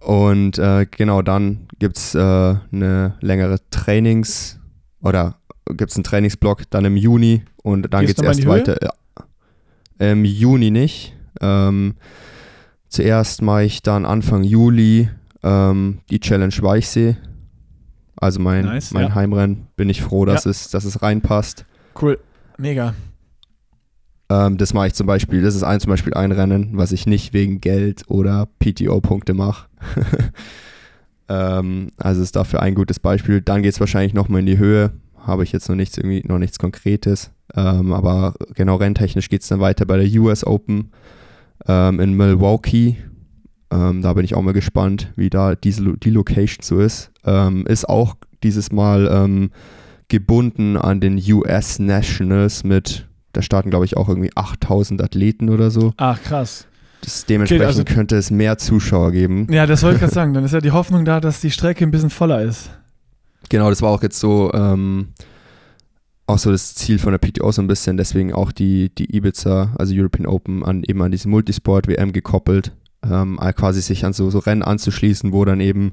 Und 0.00 0.58
äh, 0.58 0.86
genau, 0.90 1.22
dann 1.22 1.68
gibt 1.78 1.96
es 1.96 2.14
äh, 2.14 2.18
eine 2.18 3.14
längere 3.20 3.58
Trainings- 3.70 4.58
oder 5.00 5.36
gibt 5.76 5.90
es 5.90 5.96
einen 5.96 6.04
Trainingsblock 6.04 6.70
dann 6.70 6.84
im 6.84 6.96
Juni 6.96 7.42
und 7.62 7.92
dann 7.92 8.06
geht 8.06 8.18
es 8.18 8.24
erst 8.24 8.46
weiter. 8.46 8.78
Ja. 8.82 10.10
Im 10.10 10.24
Juni 10.24 10.70
nicht. 10.70 11.14
Ähm, 11.40 11.96
zuerst 12.88 13.42
mache 13.42 13.64
ich 13.64 13.82
dann 13.82 14.06
Anfang 14.06 14.44
Juli 14.44 15.10
ähm, 15.42 16.00
die 16.10 16.20
Challenge 16.20 16.54
Weichsee. 16.60 17.16
Also 18.20 18.40
mein, 18.40 18.64
Nice, 18.64 18.92
mein 18.92 19.08
ja. 19.08 19.14
Heimrennen. 19.14 19.68
Bin 19.76 19.88
ich 19.88 20.02
froh, 20.02 20.24
dass, 20.24 20.46
es, 20.46 20.70
dass 20.70 20.84
es 20.84 21.02
reinpasst. 21.02 21.64
Cool. 22.00 22.18
Mega. 22.56 22.94
Ähm, 24.30 24.58
das 24.58 24.74
mache 24.74 24.88
ich 24.88 24.94
zum 24.94 25.06
Beispiel, 25.06 25.42
das 25.42 25.54
ist 25.54 25.62
ein, 25.62 25.80
zum 25.80 25.90
Beispiel 25.90 26.14
ein 26.14 26.32
Rennen, 26.32 26.70
was 26.72 26.92
ich 26.92 27.06
nicht 27.06 27.32
wegen 27.32 27.60
Geld 27.60 28.02
oder 28.08 28.48
PTO-Punkte 28.58 29.34
mache. 29.34 29.68
ähm, 31.28 31.90
also 31.96 32.22
ist 32.22 32.36
dafür 32.36 32.60
ein 32.60 32.74
gutes 32.74 33.00
Beispiel. 33.00 33.40
Dann 33.40 33.62
geht 33.62 33.72
es 33.72 33.80
wahrscheinlich 33.80 34.14
nochmal 34.14 34.40
in 34.40 34.46
die 34.46 34.58
Höhe. 34.58 34.90
Habe 35.16 35.44
ich 35.44 35.52
jetzt 35.52 35.68
noch 35.68 35.76
nichts 35.76 35.96
irgendwie, 35.96 36.22
noch 36.26 36.38
nichts 36.38 36.58
Konkretes. 36.58 37.30
Ähm, 37.54 37.92
aber 37.92 38.34
genau 38.54 38.76
renntechnisch 38.76 39.28
geht 39.28 39.42
es 39.42 39.48
dann 39.48 39.60
weiter 39.60 39.86
bei 39.86 39.96
der 39.96 40.20
US 40.20 40.44
Open 40.44 40.90
ähm, 41.66 42.00
in 42.00 42.14
Milwaukee. 42.14 42.96
Ähm, 43.70 44.02
da 44.02 44.14
bin 44.14 44.24
ich 44.24 44.34
auch 44.34 44.42
mal 44.42 44.52
gespannt, 44.52 45.12
wie 45.16 45.30
da 45.30 45.54
diese, 45.54 45.96
die 45.98 46.10
Location 46.10 46.62
so 46.62 46.80
ist. 46.80 47.10
Ähm, 47.24 47.66
ist 47.66 47.88
auch 47.88 48.14
dieses 48.42 48.72
Mal 48.72 49.08
ähm, 49.12 49.50
gebunden 50.08 50.76
an 50.76 51.00
den 51.00 51.20
US 51.32 51.78
Nationals 51.78 52.64
mit, 52.64 53.06
da 53.32 53.42
starten 53.42 53.70
glaube 53.70 53.84
ich 53.84 53.96
auch 53.96 54.08
irgendwie 54.08 54.30
8000 54.34 55.02
Athleten 55.02 55.50
oder 55.50 55.70
so. 55.70 55.92
Ach, 55.98 56.20
krass. 56.22 56.66
Das, 57.02 57.26
dementsprechend 57.26 57.66
also- 57.66 57.84
könnte 57.84 58.16
es 58.16 58.30
mehr 58.30 58.58
Zuschauer 58.58 59.12
geben. 59.12 59.46
Ja, 59.50 59.66
das 59.66 59.82
wollte 59.82 59.96
ich 59.96 60.00
gerade 60.00 60.14
sagen. 60.14 60.34
Dann 60.34 60.44
ist 60.44 60.52
ja 60.54 60.60
die 60.60 60.72
Hoffnung 60.72 61.04
da, 61.04 61.20
dass 61.20 61.40
die 61.40 61.50
Strecke 61.50 61.84
ein 61.84 61.90
bisschen 61.90 62.10
voller 62.10 62.42
ist. 62.42 62.70
Genau, 63.50 63.68
das 63.70 63.82
war 63.82 63.90
auch 63.90 64.02
jetzt 64.02 64.18
so, 64.18 64.52
ähm, 64.52 65.08
auch 66.26 66.38
so 66.38 66.50
das 66.50 66.74
Ziel 66.74 66.98
von 66.98 67.12
der 67.12 67.18
PTO 67.18 67.50
so 67.52 67.62
ein 67.62 67.68
bisschen, 67.68 67.96
deswegen 67.96 68.32
auch 68.34 68.52
die, 68.52 68.90
die 68.94 69.14
Ibiza, 69.16 69.74
also 69.78 69.94
European 69.94 70.26
Open, 70.26 70.64
an, 70.64 70.82
eben 70.86 71.00
an 71.02 71.10
diese 71.10 71.28
Multisport-WM 71.28 72.12
gekoppelt, 72.12 72.72
ähm, 73.02 73.38
äh, 73.40 73.52
quasi 73.52 73.80
sich 73.80 74.04
an 74.04 74.12
so, 74.12 74.30
so 74.30 74.38
Rennen 74.38 74.62
anzuschließen, 74.62 75.32
wo 75.32 75.44
dann 75.44 75.60
eben 75.60 75.92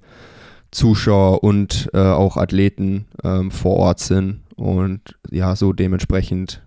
Zuschauer 0.72 1.44
und 1.44 1.90
äh, 1.94 2.00
auch 2.00 2.38
Athleten 2.38 3.06
ähm, 3.24 3.52
vor 3.52 3.78
Ort 3.78 4.00
sind 4.00 4.42
und 4.56 5.02
ja, 5.30 5.56
so 5.56 5.74
dementsprechend 5.74 6.62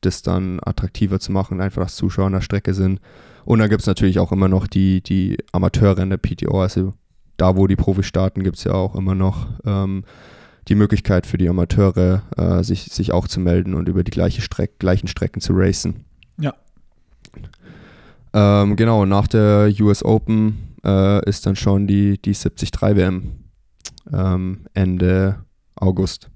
das 0.00 0.22
dann 0.22 0.60
attraktiver 0.62 1.20
zu 1.20 1.32
machen, 1.32 1.60
einfach 1.60 1.82
dass 1.82 1.96
Zuschauer 1.96 2.26
an 2.26 2.32
der 2.32 2.40
Strecke 2.40 2.74
sind. 2.74 3.00
Und 3.44 3.60
dann 3.60 3.70
gibt 3.70 3.80
es 3.80 3.86
natürlich 3.86 4.18
auch 4.18 4.32
immer 4.32 4.48
noch 4.48 4.66
die, 4.66 5.00
die 5.00 5.38
Amateurrennen 5.52 6.10
der 6.10 6.18
PTO, 6.18 6.60
also 6.60 6.92
da, 7.36 7.56
wo 7.56 7.66
die 7.66 7.76
Profis 7.76 8.06
starten, 8.06 8.42
gibt 8.42 8.56
es 8.56 8.64
ja 8.64 8.72
auch 8.72 8.94
immer 8.94 9.14
noch 9.14 9.46
ähm, 9.64 10.04
die 10.68 10.74
Möglichkeit 10.74 11.26
für 11.26 11.38
die 11.38 11.48
Amateure, 11.48 12.22
äh, 12.36 12.62
sich, 12.64 12.84
sich 12.84 13.12
auch 13.12 13.28
zu 13.28 13.40
melden 13.40 13.74
und 13.74 13.88
über 13.88 14.04
die 14.04 14.10
gleiche 14.10 14.42
Streck, 14.42 14.78
gleichen 14.78 15.06
Strecken 15.06 15.40
zu 15.40 15.52
racen. 15.54 16.04
Ja. 16.38 16.54
Ähm, 18.36 18.76
genau, 18.76 19.06
nach 19.06 19.26
der 19.26 19.72
US 19.80 20.04
Open 20.04 20.76
äh, 20.84 21.26
ist 21.26 21.46
dann 21.46 21.56
schon 21.56 21.86
die, 21.86 22.20
die 22.20 22.34
73 22.34 22.70
WM 22.82 23.32
ähm, 24.12 24.66
Ende 24.74 25.38
August. 25.74 26.30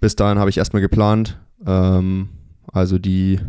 Bis 0.00 0.16
dahin 0.16 0.38
habe 0.38 0.48
ich 0.48 0.56
erstmal 0.56 0.80
geplant, 0.80 1.38
ähm, 1.66 2.30
also 2.72 2.98
die, 2.98 3.40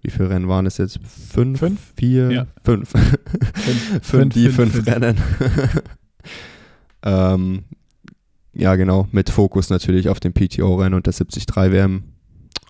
wie 0.00 0.10
viele 0.10 0.30
Rennen 0.30 0.46
waren 0.46 0.66
es 0.66 0.78
jetzt? 0.78 1.00
Fünf? 1.02 1.58
Fünf? 1.58 1.92
Vier? 1.96 2.30
Ja. 2.30 2.46
Fünf. 2.62 2.90
Fünf, 2.90 4.00
fünf, 4.02 4.34
die 4.34 4.50
fünf, 4.50 4.74
fünf. 4.74 4.86
Rennen. 4.86 5.18
ähm, 7.02 7.64
ja, 8.52 8.76
genau, 8.76 9.08
mit 9.10 9.28
Fokus 9.28 9.70
natürlich 9.70 10.08
auf 10.08 10.20
dem 10.20 10.34
PTO-Rennen 10.34 10.94
und 10.94 11.06
der 11.06 11.14
73 11.14 11.46
WM. 11.72 12.04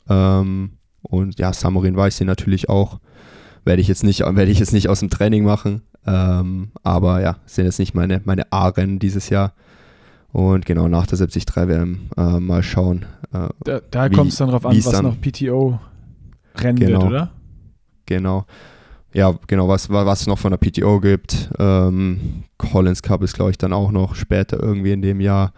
Ähm, 0.08 0.70
und 1.02 1.38
ja, 1.38 1.52
Samurin 1.52 1.96
weiß 1.96 2.16
sie 2.16 2.24
natürlich 2.24 2.70
auch. 2.70 2.98
Werde 3.68 3.82
ich 3.82 3.88
jetzt 3.88 4.02
nicht, 4.02 4.20
werde 4.20 4.50
ich 4.50 4.58
jetzt 4.58 4.72
nicht 4.72 4.88
aus 4.88 5.00
dem 5.00 5.10
Training 5.10 5.44
machen. 5.44 5.82
Ähm, 6.06 6.70
aber 6.84 7.20
ja, 7.20 7.36
sind 7.44 7.66
jetzt 7.66 7.78
nicht 7.78 7.92
meine, 7.92 8.22
meine 8.24 8.50
A-Rennen 8.50 8.98
dieses 8.98 9.28
Jahr. 9.28 9.52
Und 10.32 10.64
genau 10.64 10.88
nach 10.88 11.06
der 11.06 11.18
73 11.18 11.44
WM 11.54 12.08
äh, 12.16 12.40
mal 12.40 12.62
schauen. 12.62 13.04
Äh, 13.30 13.48
da, 13.64 13.80
da 13.90 14.08
kommt 14.08 14.32
es 14.32 14.38
dann 14.38 14.48
drauf 14.48 14.64
an, 14.64 14.74
was 14.74 14.90
dann, 14.90 15.04
noch 15.04 15.20
PTO-Rennen 15.20 16.76
genau, 16.76 17.02
wird, 17.02 17.10
oder? 17.10 17.30
Genau. 18.06 18.46
Ja, 19.12 19.34
genau, 19.46 19.68
was, 19.68 19.90
was 19.90 20.22
es 20.22 20.26
noch 20.26 20.38
von 20.38 20.50
der 20.50 20.56
PTO 20.56 20.98
gibt. 20.98 21.50
Ähm, 21.58 22.44
Collins 22.56 23.02
Cup 23.02 23.22
ist, 23.22 23.34
glaube 23.34 23.50
ich, 23.50 23.58
dann 23.58 23.74
auch 23.74 23.90
noch 23.90 24.14
später 24.14 24.62
irgendwie 24.62 24.92
in 24.92 25.02
dem 25.02 25.20
Jahr. 25.20 25.52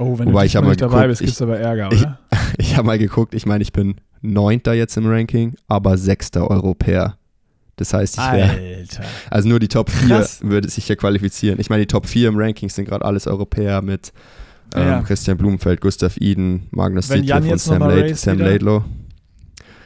Oh, 0.00 0.18
wenn 0.18 0.26
Wobei 0.30 0.48
du 0.48 0.62
nicht 0.62 0.80
geguckt, 0.80 0.80
dabei 0.80 1.06
bist, 1.06 1.20
gibt 1.20 1.32
es 1.32 1.40
aber 1.40 1.60
Ärger, 1.60 1.86
oder? 1.92 2.18
Ich, 2.58 2.70
ich 2.70 2.76
habe 2.76 2.88
mal 2.88 2.98
geguckt, 2.98 3.34
ich 3.34 3.46
meine, 3.46 3.62
ich 3.62 3.72
bin 3.72 4.00
Neunter 4.20 4.72
jetzt 4.72 4.96
im 4.96 5.06
Ranking, 5.06 5.54
aber 5.68 5.96
Sechster 5.96 6.50
Europäer. 6.50 7.18
Das 7.76 7.94
heißt, 7.94 8.18
ich 8.18 8.32
wäre. 8.32 8.84
Also 9.30 9.48
nur 9.48 9.58
die 9.58 9.68
Top 9.68 9.90
4 9.90 10.08
Krass. 10.08 10.40
würde 10.42 10.68
sich 10.68 10.88
ja 10.88 10.96
qualifizieren. 10.96 11.58
Ich 11.58 11.70
meine, 11.70 11.82
die 11.82 11.86
Top 11.86 12.06
4 12.06 12.28
im 12.28 12.38
Ranking 12.38 12.68
sind 12.68 12.84
gerade 12.84 13.04
alles 13.04 13.26
Europäer 13.26 13.82
mit 13.82 14.12
ähm, 14.74 14.86
ja. 14.86 15.02
Christian 15.02 15.36
Blumenfeld, 15.38 15.80
Gustav 15.80 16.16
Iden, 16.18 16.68
Magnus 16.70 17.08
Ditlev 17.08 17.50
und 17.50 17.58
Sam, 17.58 17.80
Lade, 17.80 18.14
Sam 18.14 18.38
Laidlow. 18.38 18.84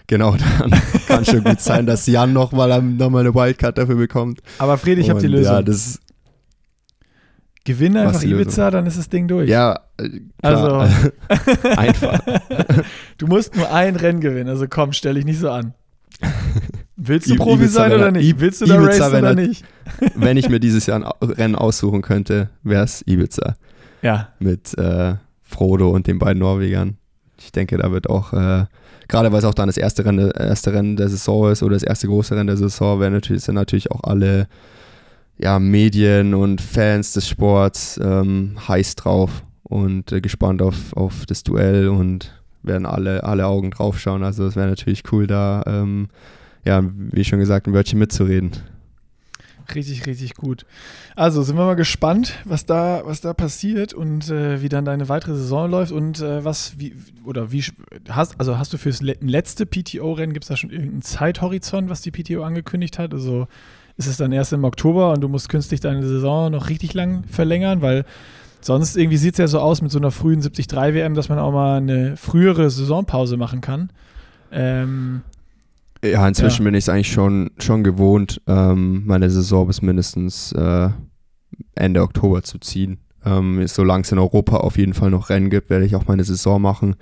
Genau, 0.09 0.37
dann 0.59 0.71
kann 1.09 1.25
schon 1.25 1.43
gut 1.43 1.61
sein, 1.61 1.87
dass 1.87 2.07
Jan 2.07 2.33
nochmal 2.33 2.81
noch 2.83 3.11
mal 3.11 3.21
eine 3.21 3.35
Wildcard 3.35 3.77
dafür 3.77 3.97
bekommt. 3.97 4.41
Aber 4.59 4.79
Fried, 4.79 4.99
ich 4.99 5.11
habe 5.11 5.21
die 5.21 5.27
Lösung. 5.27 5.55
Ja, 5.55 5.63
das 5.63 6.01
Gewinne 7.65 8.03
einfach 8.03 8.23
Ibiza, 8.23 8.71
dann 8.71 8.87
ist 8.87 8.97
das 8.97 9.09
Ding 9.09 9.27
durch. 9.27 9.51
Ja, 9.51 9.81
äh, 9.99 10.09
klar. 10.41 10.89
Also 10.89 11.69
einfach. 11.77 12.21
du 13.19 13.27
musst 13.27 13.57
nur 13.57 13.73
ein 13.73 13.97
Rennen 13.97 14.21
gewinnen, 14.21 14.49
also 14.49 14.67
komm, 14.69 14.93
stell 14.93 15.15
dich 15.15 15.25
nicht 15.25 15.41
so 15.41 15.51
an. 15.51 15.75
Willst 17.07 17.31
du 17.31 17.37
Profi 17.37 17.65
Ibiza 17.65 17.81
sein 17.81 17.93
oder 17.93 18.11
nicht? 18.11 18.41
Willst 18.41 18.61
du 18.61 18.67
da 18.67 18.77
Ibiza, 18.77 19.07
racen 19.07 19.19
oder 19.19 19.35
nicht? 19.35 19.65
wenn 20.15 20.37
ich 20.37 20.49
mir 20.49 20.61
dieses 20.61 20.87
Jahr 20.87 20.99
ein 20.99 21.29
Rennen 21.31 21.55
aussuchen 21.55 22.03
könnte, 22.03 22.51
wäre 22.63 22.85
es 22.85 23.03
Ibiza. 23.07 23.57
Ja. 24.03 24.29
Mit 24.39 24.77
äh, 24.79 25.15
Frodo 25.43 25.91
und 25.91 26.07
den 26.07 26.19
beiden 26.19 26.41
Norwegern. 26.41 26.97
Ich 27.39 27.53
denke, 27.53 27.77
da 27.79 27.91
wird 27.93 28.09
auch, 28.09 28.33
äh, 28.33 28.65
gerade 29.09 29.33
weil 29.33 29.39
es 29.39 29.45
auch 29.45 29.55
dann 29.55 29.69
das 29.69 29.77
erste 29.77 30.05
Rennen, 30.05 30.31
erste 30.31 30.73
Rennen 30.73 30.97
der 30.97 31.09
Saison 31.09 31.51
ist 31.51 31.63
oder 31.63 31.75
das 31.75 31.83
erste 31.83 32.07
große 32.07 32.35
Rennen 32.35 32.49
der 32.49 32.57
Saison, 32.57 33.01
werden 33.01 33.15
natürlich, 33.15 33.45
sind 33.45 33.55
natürlich 33.55 33.91
auch 33.91 34.03
alle 34.05 34.49
ja, 35.39 35.59
Medien 35.59 36.35
und 36.35 36.61
Fans 36.61 37.13
des 37.13 37.29
Sports 37.29 38.01
ähm, 38.03 38.57
heiß 38.67 38.97
drauf 38.97 39.45
und 39.63 40.13
äh, 40.13 40.21
gespannt 40.21 40.63
auf, 40.63 40.95
auf 40.95 41.27
das 41.27 41.43
Duell 41.43 41.89
und 41.89 42.33
werden 42.63 42.87
alle, 42.87 43.23
alle 43.25 43.47
Augen 43.47 43.71
drauf 43.71 44.01
schauen. 44.01 44.25
Also 44.25 44.47
es 44.47 44.57
wäre 44.57 44.69
natürlich 44.69 45.03
cool, 45.13 45.27
da 45.27 45.63
ähm, 45.67 46.09
ja, 46.67 46.83
wie 46.85 47.25
schon 47.25 47.39
gesagt, 47.39 47.67
ein 47.67 47.73
Wörtchen 47.73 47.99
mitzureden. 47.99 48.51
Richtig, 49.75 50.07
richtig 50.07 50.35
gut. 50.35 50.65
Also 51.17 51.43
sind 51.43 51.57
wir 51.57 51.65
mal 51.65 51.75
gespannt, 51.75 52.35
was 52.45 52.67
da, 52.67 53.03
was 53.05 53.21
da 53.21 53.35
passiert 53.35 53.95
und 53.95 54.31
äh, 54.31 54.63
wie 54.63 54.69
dann 54.69 54.85
deine 54.85 55.09
weitere 55.09 55.35
Saison 55.35 55.71
läuft 55.71 55.93
und 55.93 56.21
äh, 56.21 56.45
was, 56.45 56.79
wie, 56.79 56.95
oder 57.25 57.51
wie, 57.51 57.65
hast, 58.09 58.39
also 58.39 58.59
hast 58.59 58.73
du 58.73 58.79
fürs 58.79 59.01
letzte 59.01 59.67
PTO-Rennen, 59.67 60.33
gibt 60.35 60.45
es 60.45 60.49
da 60.49 60.57
schon 60.57 60.71
irgendeinen 60.71 61.03
Zeithorizont, 61.03 61.89
was 61.91 62.03
die 62.03 62.11
PTO 62.13 62.43
angekündigt 62.43 62.99
hat? 62.99 63.13
Also 63.13 63.49
ist 63.97 64.07
es 64.07 64.17
dann 64.17 64.31
erst 64.31 64.53
im 64.53 64.65
Oktober 64.65 65.13
und 65.13 65.21
du 65.21 65.29
musst 65.29 65.49
künstlich 65.49 65.81
deine 65.81 66.07
Saison 66.07 66.53
noch 66.53 66.69
richtig 66.69 66.95
lang 66.95 67.25
verlängern, 67.29 67.81
weil 67.83 68.05
sonst 68.61 68.97
irgendwie 68.97 69.17
sieht 69.17 69.35
es 69.35 69.39
ja 69.39 69.49
so 69.49 69.59
aus 69.59 69.83
mit 69.83 69.91
so 69.91 69.99
einer 69.99 70.11
frühen 70.11 70.41
73 70.41 70.71
WM, 70.95 71.15
dass 71.15 71.29
man 71.29 71.39
auch 71.39 71.53
mal 71.53 71.79
eine 71.79 72.17
frühere 72.17 72.71
Saisonpause 72.71 73.37
machen 73.37 73.61
kann. 73.61 73.91
Ähm, 74.53 75.23
ja, 76.05 76.27
inzwischen 76.27 76.63
ja. 76.63 76.65
bin 76.65 76.75
ich 76.75 76.85
es 76.85 76.89
eigentlich 76.89 77.13
schon, 77.13 77.51
schon 77.59 77.85
gewohnt, 77.85 78.41
ähm, 78.47 79.05
meine 79.07 79.31
Saison 79.31 79.67
bis 79.67 79.83
mindestens 79.83 80.53
äh, 80.53 80.91
Ende 81.75 82.03
Oktober 82.03 82.43
zu 82.43 82.59
ziehen. 82.59 82.99
Ähm, 83.25 83.67
solange 83.67 84.03
es 84.03 84.13
in 84.13 84.19
Europa 84.19 84.59
auf 84.59 84.79
jeden 84.79 84.95
Fall 84.95 85.11
noch 85.11 85.31
Rennen 85.31 85.51
gibt, 85.51 85.71
werde 85.71 85.85
ich 85.85 85.97
auch 85.97 86.07
meine 86.07 86.25
Saison 86.25 86.63
machen. 86.63 86.97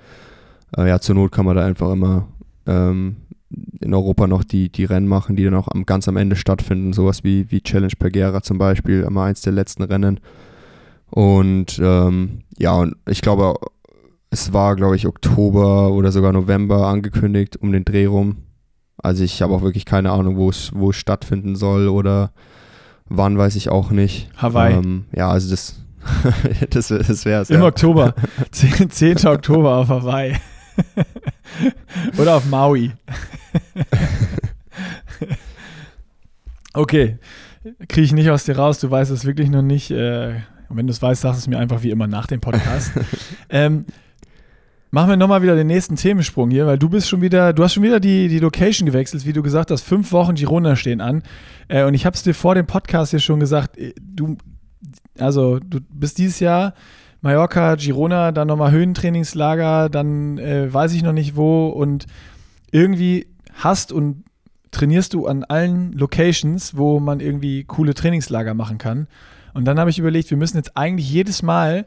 Äh, 0.75 0.89
ja, 0.89 0.99
zur 0.99 1.15
Not 1.15 1.31
kann 1.31 1.45
man 1.45 1.55
da 1.55 1.65
einfach 1.65 1.91
immer 1.91 2.27
ähm, 2.65 3.17
in 3.79 3.93
Europa 3.93 4.27
noch 4.27 4.43
die, 4.43 4.69
die 4.69 4.85
Rennen 4.85 5.07
machen, 5.07 5.35
die 5.35 5.43
dann 5.43 5.53
auch 5.53 5.67
am, 5.67 5.85
ganz 5.85 6.07
am 6.07 6.17
Ende 6.17 6.35
stattfinden. 6.35 6.93
Sowas 6.93 7.23
wie, 7.23 7.51
wie 7.51 7.61
Challenge 7.61 7.93
Pagera 7.97 8.41
zum 8.41 8.57
Beispiel, 8.57 9.01
immer 9.01 9.23
eins 9.23 9.41
der 9.41 9.53
letzten 9.53 9.83
Rennen. 9.83 10.19
Und 11.11 11.79
ähm, 11.81 12.41
ja, 12.57 12.73
und 12.73 12.95
ich 13.07 13.21
glaube, 13.21 13.53
es 14.31 14.51
war, 14.51 14.75
glaube 14.75 14.95
ich, 14.95 15.07
Oktober 15.07 15.91
oder 15.91 16.11
sogar 16.11 16.33
November 16.33 16.87
angekündigt, 16.87 17.57
um 17.57 17.71
den 17.71 17.85
Dreh 17.85 18.05
rum. 18.05 18.37
Also 19.05 19.23
ich 19.23 19.41
habe 19.43 19.53
auch 19.53 19.61
wirklich 19.61 19.85
keine 19.85 20.11
Ahnung, 20.11 20.35
wo 20.35 20.49
es, 20.49 20.71
wo 20.73 20.89
es 20.89 20.95
stattfinden 20.95 21.55
soll 21.55 21.87
oder 21.87 22.31
wann, 23.07 23.37
weiß 23.37 23.55
ich 23.55 23.69
auch 23.69 23.91
nicht. 23.91 24.29
Hawaii. 24.35 24.73
Ähm, 24.73 25.05
ja, 25.15 25.29
also 25.29 25.51
das, 25.51 25.75
das, 26.71 26.87
das 26.87 27.23
wäre 27.23 27.43
es. 27.43 27.51
Im 27.51 27.61
ja. 27.61 27.67
Oktober. 27.67 28.15
10, 28.51 28.89
10. 28.89 29.27
Oktober 29.27 29.75
auf 29.75 29.89
Hawaii. 29.89 30.35
oder 32.17 32.35
auf 32.35 32.45
Maui. 32.47 32.93
okay, 36.73 37.19
kriege 37.87 38.05
ich 38.05 38.13
nicht 38.13 38.31
aus 38.31 38.45
dir 38.45 38.57
raus. 38.57 38.79
Du 38.79 38.89
weißt 38.89 39.11
es 39.11 39.23
wirklich 39.23 39.51
noch 39.51 39.61
nicht. 39.61 39.91
Äh, 39.91 40.41
wenn 40.69 40.87
du 40.87 40.91
es 40.91 41.01
weißt, 41.01 41.21
sag 41.21 41.35
es 41.35 41.47
mir 41.47 41.59
einfach 41.59 41.83
wie 41.83 41.91
immer 41.91 42.07
nach 42.07 42.25
dem 42.25 42.41
Podcast. 42.41 42.91
ähm, 43.49 43.85
Machen 44.91 45.09
wir 45.09 45.17
nochmal 45.17 45.41
wieder 45.41 45.55
den 45.55 45.67
nächsten 45.67 45.95
Themensprung 45.95 46.49
hier, 46.49 46.67
weil 46.67 46.77
du 46.77 46.87
bist 46.89 47.09
schon 47.09 47.21
wieder, 47.21 47.53
du 47.53 47.63
hast 47.63 47.73
schon 47.73 47.83
wieder 47.83 47.99
die, 47.99 48.27
die 48.27 48.39
Location 48.39 48.85
gewechselt, 48.85 49.25
wie 49.25 49.33
du 49.33 49.43
gesagt 49.43 49.71
hast, 49.71 49.81
fünf 49.81 50.11
Wochen 50.11 50.35
Girona 50.35 50.75
stehen 50.75 51.01
an. 51.01 51.23
Äh, 51.67 51.83
und 51.83 51.93
ich 51.93 52.05
habe 52.05 52.15
es 52.15 52.23
dir 52.23 52.33
vor 52.33 52.55
dem 52.55 52.65
Podcast 52.65 53.11
hier 53.11 53.19
schon 53.19 53.39
gesagt, 53.39 53.77
äh, 53.77 53.93
du, 53.99 54.37
also 55.19 55.59
du 55.59 55.79
bist 55.89 56.17
dieses 56.17 56.39
Jahr 56.39 56.73
Mallorca, 57.21 57.75
Girona, 57.75 58.31
dann 58.31 58.47
nochmal 58.47 58.71
Höhentrainingslager, 58.71 59.89
dann 59.89 60.37
äh, 60.37 60.71
weiß 60.71 60.93
ich 60.93 61.01
noch 61.01 61.11
nicht 61.11 61.35
wo 61.35 61.67
und 61.69 62.05
irgendwie 62.71 63.27
hast 63.55 63.91
und 63.91 64.23
trainierst 64.71 65.13
du 65.13 65.25
an 65.25 65.43
allen 65.43 65.93
Locations, 65.93 66.77
wo 66.77 66.99
man 66.99 67.19
irgendwie 67.19 67.63
coole 67.63 67.95
Trainingslager 67.95 68.53
machen 68.53 68.77
kann. 68.77 69.07
Und 69.53 69.65
dann 69.65 69.79
habe 69.79 69.89
ich 69.89 69.97
überlegt, 69.97 70.29
wir 70.29 70.37
müssen 70.37 70.57
jetzt 70.57 70.77
eigentlich 70.77 71.09
jedes 71.09 71.41
Mal 71.41 71.85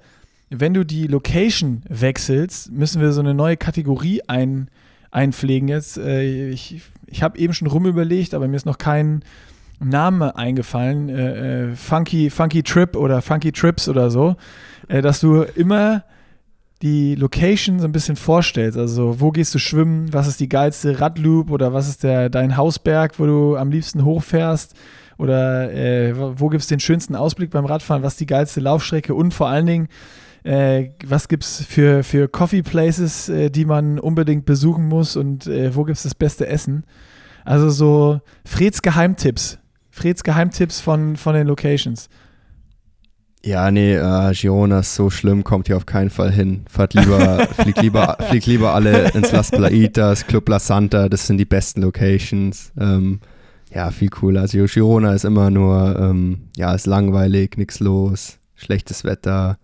wenn 0.51 0.74
du 0.74 0.84
die 0.84 1.07
Location 1.07 1.82
wechselst, 1.88 2.72
müssen 2.72 3.01
wir 3.01 3.12
so 3.12 3.20
eine 3.20 3.34
neue 3.34 3.57
Kategorie 3.57 4.22
ein, 4.26 4.68
einpflegen 5.11 5.68
jetzt. 5.68 5.99
Äh, 5.99 6.51
ich 6.51 6.82
ich 7.11 7.22
habe 7.22 7.38
eben 7.38 7.55
schon 7.55 7.68
rumüberlegt, 7.68 8.34
aber 8.34 8.49
mir 8.49 8.57
ist 8.57 8.66
noch 8.66 8.78
kein 8.78 9.22
Name 9.80 10.36
eingefallen. 10.36 11.09
Äh, 11.09 11.70
äh, 11.70 11.76
Funky, 11.76 12.30
Funky 12.30 12.62
Trip 12.62 12.96
oder 12.96 13.22
Funky 13.22 13.53
Trips 13.53 13.88
oder 13.88 14.11
so. 14.11 14.36
Äh, 14.88 15.03
dass 15.03 15.20
du 15.20 15.42
immer 15.42 16.05
die 16.82 17.14
Location 17.16 17.80
so 17.80 17.86
ein 17.86 17.92
bisschen 17.92 18.16
vorstellst. 18.16 18.78
Also, 18.78 19.20
wo 19.20 19.30
gehst 19.30 19.55
du 19.55 19.59
schwimmen? 19.59 20.12
Was 20.12 20.28
ist 20.28 20.40
die 20.40 20.49
geilste 20.49 21.01
Radloop? 21.01 21.51
Oder 21.51 21.72
was 21.72 21.88
ist 21.88 22.03
der, 22.03 22.28
dein 22.28 22.57
Hausberg, 22.57 23.18
wo 23.18 23.26
du 23.26 23.57
am 23.57 23.70
liebsten 23.70 24.05
hochfährst? 24.05 24.74
Oder 25.16 25.72
äh, 25.72 26.14
wo 26.16 26.49
gibt 26.49 26.62
es 26.62 26.68
den 26.68 26.78
schönsten 26.78 27.16
Ausblick 27.16 27.51
beim 27.51 27.64
Radfahren? 27.64 28.03
Was 28.03 28.14
ist 28.14 28.20
die 28.20 28.26
geilste 28.26 28.61
Laufstrecke? 28.61 29.14
Und 29.14 29.34
vor 29.34 29.49
allen 29.49 29.66
Dingen, 29.66 29.88
äh, 30.49 30.94
was 31.07 31.28
gibt 31.28 31.44
es 31.44 31.62
für, 31.62 32.03
für 32.03 32.26
Coffee 32.26 32.62
Places, 32.62 33.28
äh, 33.28 33.51
die 33.51 33.66
man 33.66 33.99
unbedingt 33.99 34.46
besuchen 34.46 34.88
muss 34.88 35.14
und 35.14 35.46
äh, 35.46 35.76
wo 35.76 35.84
gibt 35.84 35.99
es 35.99 36.05
das 36.05 36.14
beste 36.14 36.46
Essen? 36.46 36.84
Also 37.44 37.68
so 37.68 38.20
Freds 38.46 38.80
Geheimtipps. 38.80 39.59
Freds 39.90 40.24
Geheimtipps 40.24 40.80
von, 40.80 41.16
von 41.16 41.34
den 41.34 41.46
Locations. 41.46 42.09
Ja, 43.44 43.70
nee, 43.70 43.94
äh, 43.94 44.32
Girona 44.32 44.80
ist 44.80 44.94
so 44.94 45.11
schlimm, 45.11 45.44
kommt 45.44 45.66
hier 45.66 45.76
auf 45.76 45.84
keinen 45.84 46.09
Fall 46.09 46.32
hin. 46.32 46.64
Fahrt 46.70 46.94
lieber, 46.94 47.46
fliegt, 47.53 47.82
lieber, 47.82 48.16
fliegt 48.30 48.46
lieber 48.46 48.74
alle 48.74 49.11
ins 49.12 49.30
Las 49.30 49.51
Plaitas, 49.51 50.26
Club 50.26 50.49
La 50.49 50.59
Santa, 50.59 51.11
das 51.11 51.26
sind 51.26 51.36
die 51.36 51.44
besten 51.44 51.82
Locations. 51.82 52.72
Ähm, 52.80 53.20
ja, 53.70 53.90
viel 53.90 54.09
cooler. 54.09 54.40
Also 54.42 54.64
Girona 54.64 55.12
ist 55.12 55.26
immer 55.26 55.51
nur, 55.51 55.99
ähm, 56.01 56.49
ja, 56.57 56.74
ist 56.74 56.86
langweilig, 56.86 57.59
nichts 57.59 57.80
los, 57.80 58.38
schlechtes 58.55 59.05
Wetter, 59.05 59.59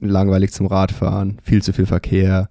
langweilig 0.00 0.52
zum 0.52 0.66
Radfahren, 0.66 1.38
viel 1.42 1.62
zu 1.62 1.72
viel 1.72 1.86
Verkehr. 1.86 2.48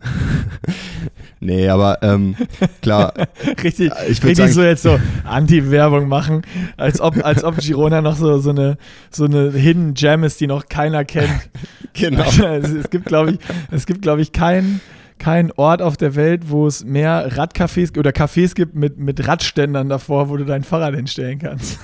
nee, 1.40 1.68
aber 1.68 2.02
ähm, 2.02 2.36
klar. 2.80 3.14
richtig, 3.62 3.92
ich 4.08 4.22
richtig 4.22 4.36
sagen, 4.36 4.52
so 4.52 4.62
jetzt 4.62 4.82
so 4.82 4.98
Anti-Werbung 5.24 6.08
machen, 6.08 6.42
als 6.76 7.00
ob, 7.00 7.24
als 7.24 7.44
ob 7.44 7.58
Girona 7.58 8.00
noch 8.00 8.16
so, 8.16 8.38
so, 8.38 8.50
eine, 8.50 8.78
so 9.10 9.24
eine 9.24 9.50
Hidden 9.52 9.94
Gem 9.94 10.24
ist, 10.24 10.40
die 10.40 10.46
noch 10.46 10.68
keiner 10.68 11.04
kennt. 11.04 11.50
genau. 11.92 12.24
es 12.24 12.90
gibt, 12.90 13.06
glaube 13.06 13.32
ich, 13.32 13.38
es 13.70 13.86
gibt, 13.86 14.02
glaube 14.02 14.22
ich, 14.22 14.32
keinen 14.32 14.80
kein 15.18 15.52
Ort 15.52 15.82
auf 15.82 15.96
der 15.96 16.16
Welt, 16.16 16.50
wo 16.50 16.66
es 16.66 16.84
mehr 16.84 17.30
Radcafés 17.30 17.96
oder 17.96 18.10
Cafés 18.10 18.56
gibt 18.56 18.74
mit, 18.74 18.98
mit 18.98 19.28
Radständern 19.28 19.88
davor, 19.88 20.28
wo 20.28 20.36
du 20.36 20.44
dein 20.44 20.64
Fahrrad 20.64 20.96
hinstellen 20.96 21.38
kannst. 21.38 21.78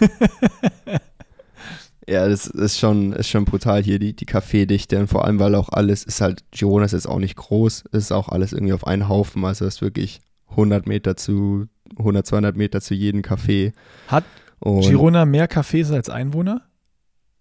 Ja, 2.08 2.26
das 2.26 2.46
ist 2.46 2.78
schon, 2.78 3.12
ist 3.12 3.28
schon 3.28 3.44
brutal 3.44 3.82
hier, 3.82 3.98
die, 3.98 4.14
die 4.16 4.24
Kaffeedichte 4.24 4.98
und 4.98 5.08
vor 5.08 5.26
allem, 5.26 5.38
weil 5.38 5.54
auch 5.54 5.68
alles 5.68 6.04
ist 6.04 6.22
halt, 6.22 6.42
Girona 6.52 6.86
ist 6.86 6.92
jetzt 6.92 7.06
auch 7.08 7.18
nicht 7.18 7.36
groß, 7.36 7.84
ist 7.92 8.12
auch 8.12 8.30
alles 8.30 8.54
irgendwie 8.54 8.72
auf 8.72 8.86
einen 8.86 9.08
Haufen, 9.10 9.44
also 9.44 9.66
ist 9.66 9.82
wirklich 9.82 10.20
100 10.50 10.86
Meter 10.86 11.16
zu, 11.16 11.66
100, 11.98 12.26
200 12.26 12.56
Meter 12.56 12.80
zu 12.80 12.94
jedem 12.94 13.20
Café. 13.20 13.72
Hat 14.06 14.24
Und 14.58 14.80
Girona 14.88 15.26
mehr 15.26 15.50
Cafés 15.50 15.92
als 15.92 16.08
Einwohner? 16.08 16.62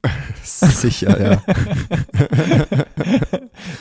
Sicher, 0.44 1.18
ja. 1.22 1.42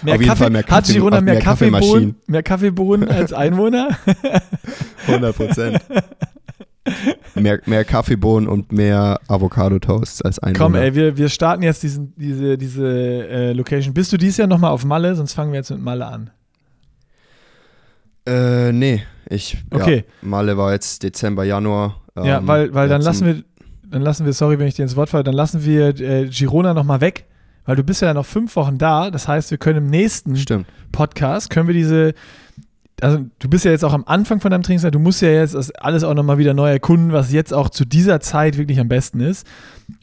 Mehr 0.02 0.14
Auf 0.14 0.20
jeden 0.22 0.36
Fall 0.36 0.50
mehr 0.50 0.60
Hat 0.62 0.66
Kaffee- 0.68 0.92
Girona 0.94 1.18
auf 1.18 1.22
mehr, 1.24 1.34
mehr 1.34 1.42
Kaffeebohnen, 1.42 2.16
mehr 2.26 2.42
Kaffeebohnen 2.42 3.08
als 3.08 3.32
Einwohner? 3.32 3.88
100 5.06 5.36
Prozent. 5.36 5.80
Mehr, 7.34 7.60
mehr 7.66 7.84
Kaffeebohnen 7.84 8.48
und 8.48 8.72
mehr 8.72 9.20
Avocado-Toasts 9.28 10.22
als 10.22 10.38
ein 10.38 10.54
Komm, 10.54 10.74
ey, 10.74 10.94
wir, 10.94 11.16
wir 11.16 11.28
starten 11.28 11.62
jetzt 11.62 11.82
diesen, 11.82 12.14
diese, 12.16 12.56
diese 12.58 12.86
äh, 13.28 13.52
Location. 13.52 13.94
Bist 13.94 14.12
du 14.12 14.16
dieses 14.16 14.36
Jahr 14.38 14.48
nochmal 14.48 14.70
auf 14.70 14.84
Malle? 14.84 15.14
Sonst 15.14 15.32
fangen 15.34 15.52
wir 15.52 15.58
jetzt 15.58 15.70
mit 15.70 15.80
Malle 15.80 16.06
an. 16.06 16.30
Äh, 18.26 18.72
nee. 18.72 19.02
Ich, 19.28 19.56
Okay. 19.70 20.04
ja, 20.06 20.28
Malle 20.28 20.56
war 20.56 20.72
jetzt 20.72 21.02
Dezember, 21.02 21.44
Januar. 21.44 22.00
ja, 22.16 22.38
ähm, 22.38 22.46
weil, 22.46 22.74
weil 22.74 22.88
dann 22.88 23.02
lassen 23.02 23.26
wir, 23.26 23.42
dann 23.88 24.02
lassen 24.02 24.24
wir, 24.26 24.32
sorry, 24.32 24.58
wenn 24.58 24.66
ich 24.68 24.74
dir 24.74 24.82
ins 24.82 24.96
Wort 24.96 25.10
falle, 25.10 25.24
dann 25.24 25.34
lassen 25.34 25.64
wir 25.64 25.88
äh, 26.00 26.26
Girona 26.28 26.74
nochmal 26.74 27.00
weg, 27.00 27.26
weil 27.64 27.76
du 27.76 27.82
bist 27.84 28.02
ja 28.02 28.14
noch 28.14 28.26
fünf 28.26 28.54
Wochen 28.56 28.78
da. 28.78 29.10
Das 29.10 29.28
heißt, 29.28 29.50
wir 29.50 29.58
können 29.58 29.78
im 29.78 29.90
nächsten 29.90 30.36
Stimmt. 30.36 30.66
Podcast, 30.92 31.50
können 31.50 31.66
wir 31.68 31.74
diese, 31.74 32.14
also 33.00 33.18
du 33.38 33.48
bist 33.48 33.64
ja 33.64 33.70
jetzt 33.70 33.84
auch 33.84 33.92
am 33.92 34.04
Anfang 34.06 34.40
von 34.40 34.50
deinem 34.50 34.62
Trainingszeit, 34.62 34.94
du 34.94 34.98
musst 34.98 35.20
ja 35.20 35.28
jetzt 35.28 35.54
alles 35.82 36.02
auch 36.02 36.14
nochmal 36.14 36.38
wieder 36.38 36.54
neu 36.54 36.70
erkunden, 36.70 37.12
was 37.12 37.32
jetzt 37.32 37.52
auch 37.52 37.68
zu 37.68 37.84
dieser 37.84 38.20
Zeit 38.20 38.56
wirklich 38.56 38.80
am 38.80 38.88
besten 38.88 39.20
ist. 39.20 39.46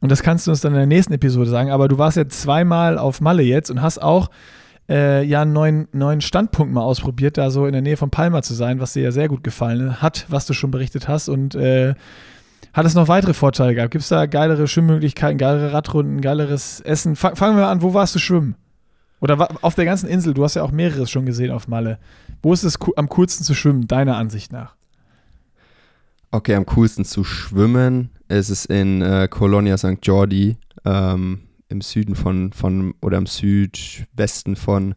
Und 0.02 0.12
das 0.12 0.22
kannst 0.22 0.46
du 0.46 0.52
uns 0.52 0.62
dann 0.62 0.74
in 0.74 0.78
der 0.78 0.88
nächsten 0.88 1.14
Episode 1.14 1.50
sagen. 1.50 1.72
Aber 1.72 1.88
du 1.88 1.98
warst 1.98 2.18
ja 2.18 2.28
zweimal 2.28 2.98
auf 2.98 3.20
Malle 3.20 3.44
jetzt 3.44 3.72
und 3.72 3.82
hast 3.82 4.02
auch 4.02 4.30
äh, 4.90 5.24
ja 5.24 5.42
einen 5.42 5.54
neuen, 5.54 5.88
neuen 5.92 6.22
Standpunkt 6.22 6.74
mal 6.74 6.82
ausprobiert, 6.82 7.38
da 7.38 7.50
so 7.50 7.66
in 7.66 7.74
der 7.74 7.82
Nähe 7.82 7.98
von 7.98 8.12
Palma 8.12 8.42
zu 8.44 8.54
sein, 8.54 8.80
was 8.80 8.94
dir 8.94 9.04
ja 9.04 9.12
sehr 9.12 9.28
gut 9.28 9.44
gefallen 9.44 10.02
hat, 10.02 10.26
was 10.30 10.46
du 10.46 10.54
schon 10.54 10.72
berichtet 10.72 11.08
hast. 11.08 11.30
Und 11.30 11.56
äh, 11.56 11.96
hat 12.74 12.86
es 12.86 12.96
noch 12.96 13.08
weitere 13.08 13.34
Vorteile 13.34 13.76
gehabt? 13.76 13.92
Gibt 13.92 14.04
es 14.04 14.10
da 14.10 14.26
geilere 14.26 14.68
Schwimmmöglichkeiten, 14.68 15.38
geilere 15.38 15.74
Radrunden, 15.74 16.22
geileres 16.22 16.80
Essen? 16.82 17.16
Fang, 17.16 17.36
fangen 17.36 17.58
wir 17.58 17.68
an, 17.68 17.82
wo 17.82 17.94
warst 17.94 18.14
du 18.16 18.20
schwimmen? 18.20 18.56
Oder 19.20 19.48
auf 19.62 19.76
der 19.76 19.86
ganzen 19.86 20.10
Insel, 20.10 20.34
du 20.34 20.44
hast 20.44 20.56
ja 20.56 20.64
auch 20.64 20.72
mehreres 20.72 21.10
schon 21.10 21.26
gesehen 21.26 21.52
auf 21.52 21.68
Malle. 21.70 21.98
Wo 22.44 22.52
ist 22.52 22.64
es 22.64 22.78
am 22.98 23.08
coolsten 23.08 23.46
zu 23.46 23.54
schwimmen, 23.54 23.88
deiner 23.88 24.18
Ansicht 24.18 24.52
nach? 24.52 24.76
Okay, 26.30 26.56
am 26.56 26.66
coolsten 26.66 27.06
zu 27.06 27.24
schwimmen 27.24 28.10
ist 28.28 28.50
es 28.50 28.66
in 28.66 29.02
äh, 29.02 29.30
Colonia 29.30 29.78
St. 29.78 30.00
Jordi, 30.04 30.58
ähm, 30.84 31.44
im 31.70 31.80
Süden 31.80 32.16
von, 32.16 32.52
von, 32.52 32.96
oder 33.02 33.18
im 33.18 33.28
Südwesten 33.28 34.58
von 34.58 34.94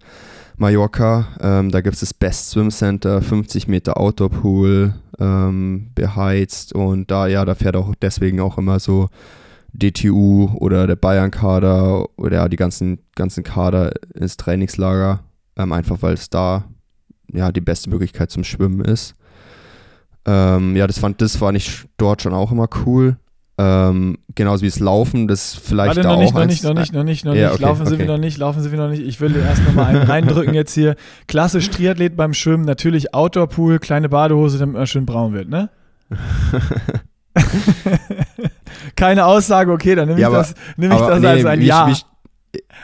Mallorca. 0.57 1.29
Ähm, 1.41 1.71
da 1.71 1.83
gibt 1.83 1.95
es 1.95 2.01
das 2.01 2.15
Best 2.15 2.51
Swim 2.51 2.71
Center, 2.71 3.23
50 3.23 3.69
Meter 3.69 3.97
Outdoor-Pool, 3.97 4.95
ähm, 5.21 5.91
beheizt 5.95 6.73
und 6.73 7.13
da, 7.13 7.29
ja, 7.29 7.45
da 7.45 7.55
fährt 7.55 7.77
auch 7.77 7.95
deswegen 8.03 8.41
auch 8.41 8.59
immer 8.59 8.81
so 8.81 9.09
DTU 9.73 10.51
oder 10.59 10.89
der 10.89 10.97
Bayern-Kader 10.97 12.09
oder 12.19 12.37
ja, 12.39 12.49
die 12.49 12.57
ganzen, 12.57 12.99
ganzen 13.15 13.45
Kader 13.45 13.93
ins 14.15 14.37
Trainingslager, 14.37 15.21
ähm, 15.57 15.73
einfach 15.73 16.03
weil 16.03 16.15
es 16.15 16.29
da 16.29 16.65
ja 17.33 17.53
die 17.53 17.61
beste 17.61 17.91
Möglichkeit 17.91 18.31
zum 18.31 18.45
Schwimmen 18.45 18.81
ist. 18.83 19.15
Ähm, 20.27 20.75
ja, 20.77 20.87
das 20.87 20.99
fand, 20.99 21.21
das 21.23 21.37
fand 21.37 21.57
ich 21.57 21.85
dort 21.99 22.23
schon 22.23 22.33
auch 22.35 22.51
immer 22.53 22.69
cool. 22.85 23.17
Ähm, 23.59 24.19
genauso 24.35 24.63
wie 24.63 24.69
das 24.69 24.81
Laufen, 24.81 25.29
das 25.29 25.55
vielleicht 25.55 25.97
Warte, 25.97 26.03
da 26.03 26.09
noch 26.11 26.17
auch 26.17 26.21
nicht, 26.21 26.35
noch 26.35 26.41
eins- 26.43 26.51
nicht, 26.53 26.65
noch 26.65 26.75
nicht, 26.75 26.93
noch 26.93 27.05
nicht, 27.05 27.25
noch 27.25 27.35
Ja, 27.35 27.45
nicht. 27.47 27.55
okay, 27.55 27.63
laufen 27.63 27.87
Sie 27.87 27.95
okay. 27.95 28.05
noch 28.05 28.19
nicht, 28.19 28.37
laufen 28.37 28.61
Sie 28.63 28.69
noch 28.77 28.89
nicht. 28.91 29.03
Ich 29.03 29.19
will 29.21 29.35
erst 29.35 29.65
nochmal 29.65 29.87
einen 29.97 30.03
reindrücken 30.03 30.53
jetzt 30.53 30.75
hier. 30.75 30.95
Klassisch 31.27 31.71
Triathlet 31.71 32.17
beim 32.17 32.35
Schwimmen, 32.35 32.65
natürlich 32.67 33.15
Outdoor-Pool, 33.15 33.79
kleine 33.79 34.09
Badehose, 34.11 34.59
damit 34.59 34.77
man 34.77 34.87
schön 34.87 35.07
braun 35.07 35.33
wird, 35.33 35.49
ne? 35.49 35.71
Keine 38.97 39.25
Aussage, 39.27 39.73
okay, 39.73 39.95
dann 39.95 40.09
nehme 40.09 40.19
ich 40.19 40.23
Ja, 40.23 40.29
aber- 40.29 40.39
das, 40.39 40.55
nehm 40.77 40.93
ich 40.93 40.99
das 40.99 41.21
nee, 41.21 41.27
als 41.27 41.45
ein 41.45 41.61
wie, 41.61 41.67
Ja. 41.67 41.89
Wie, 41.89 41.95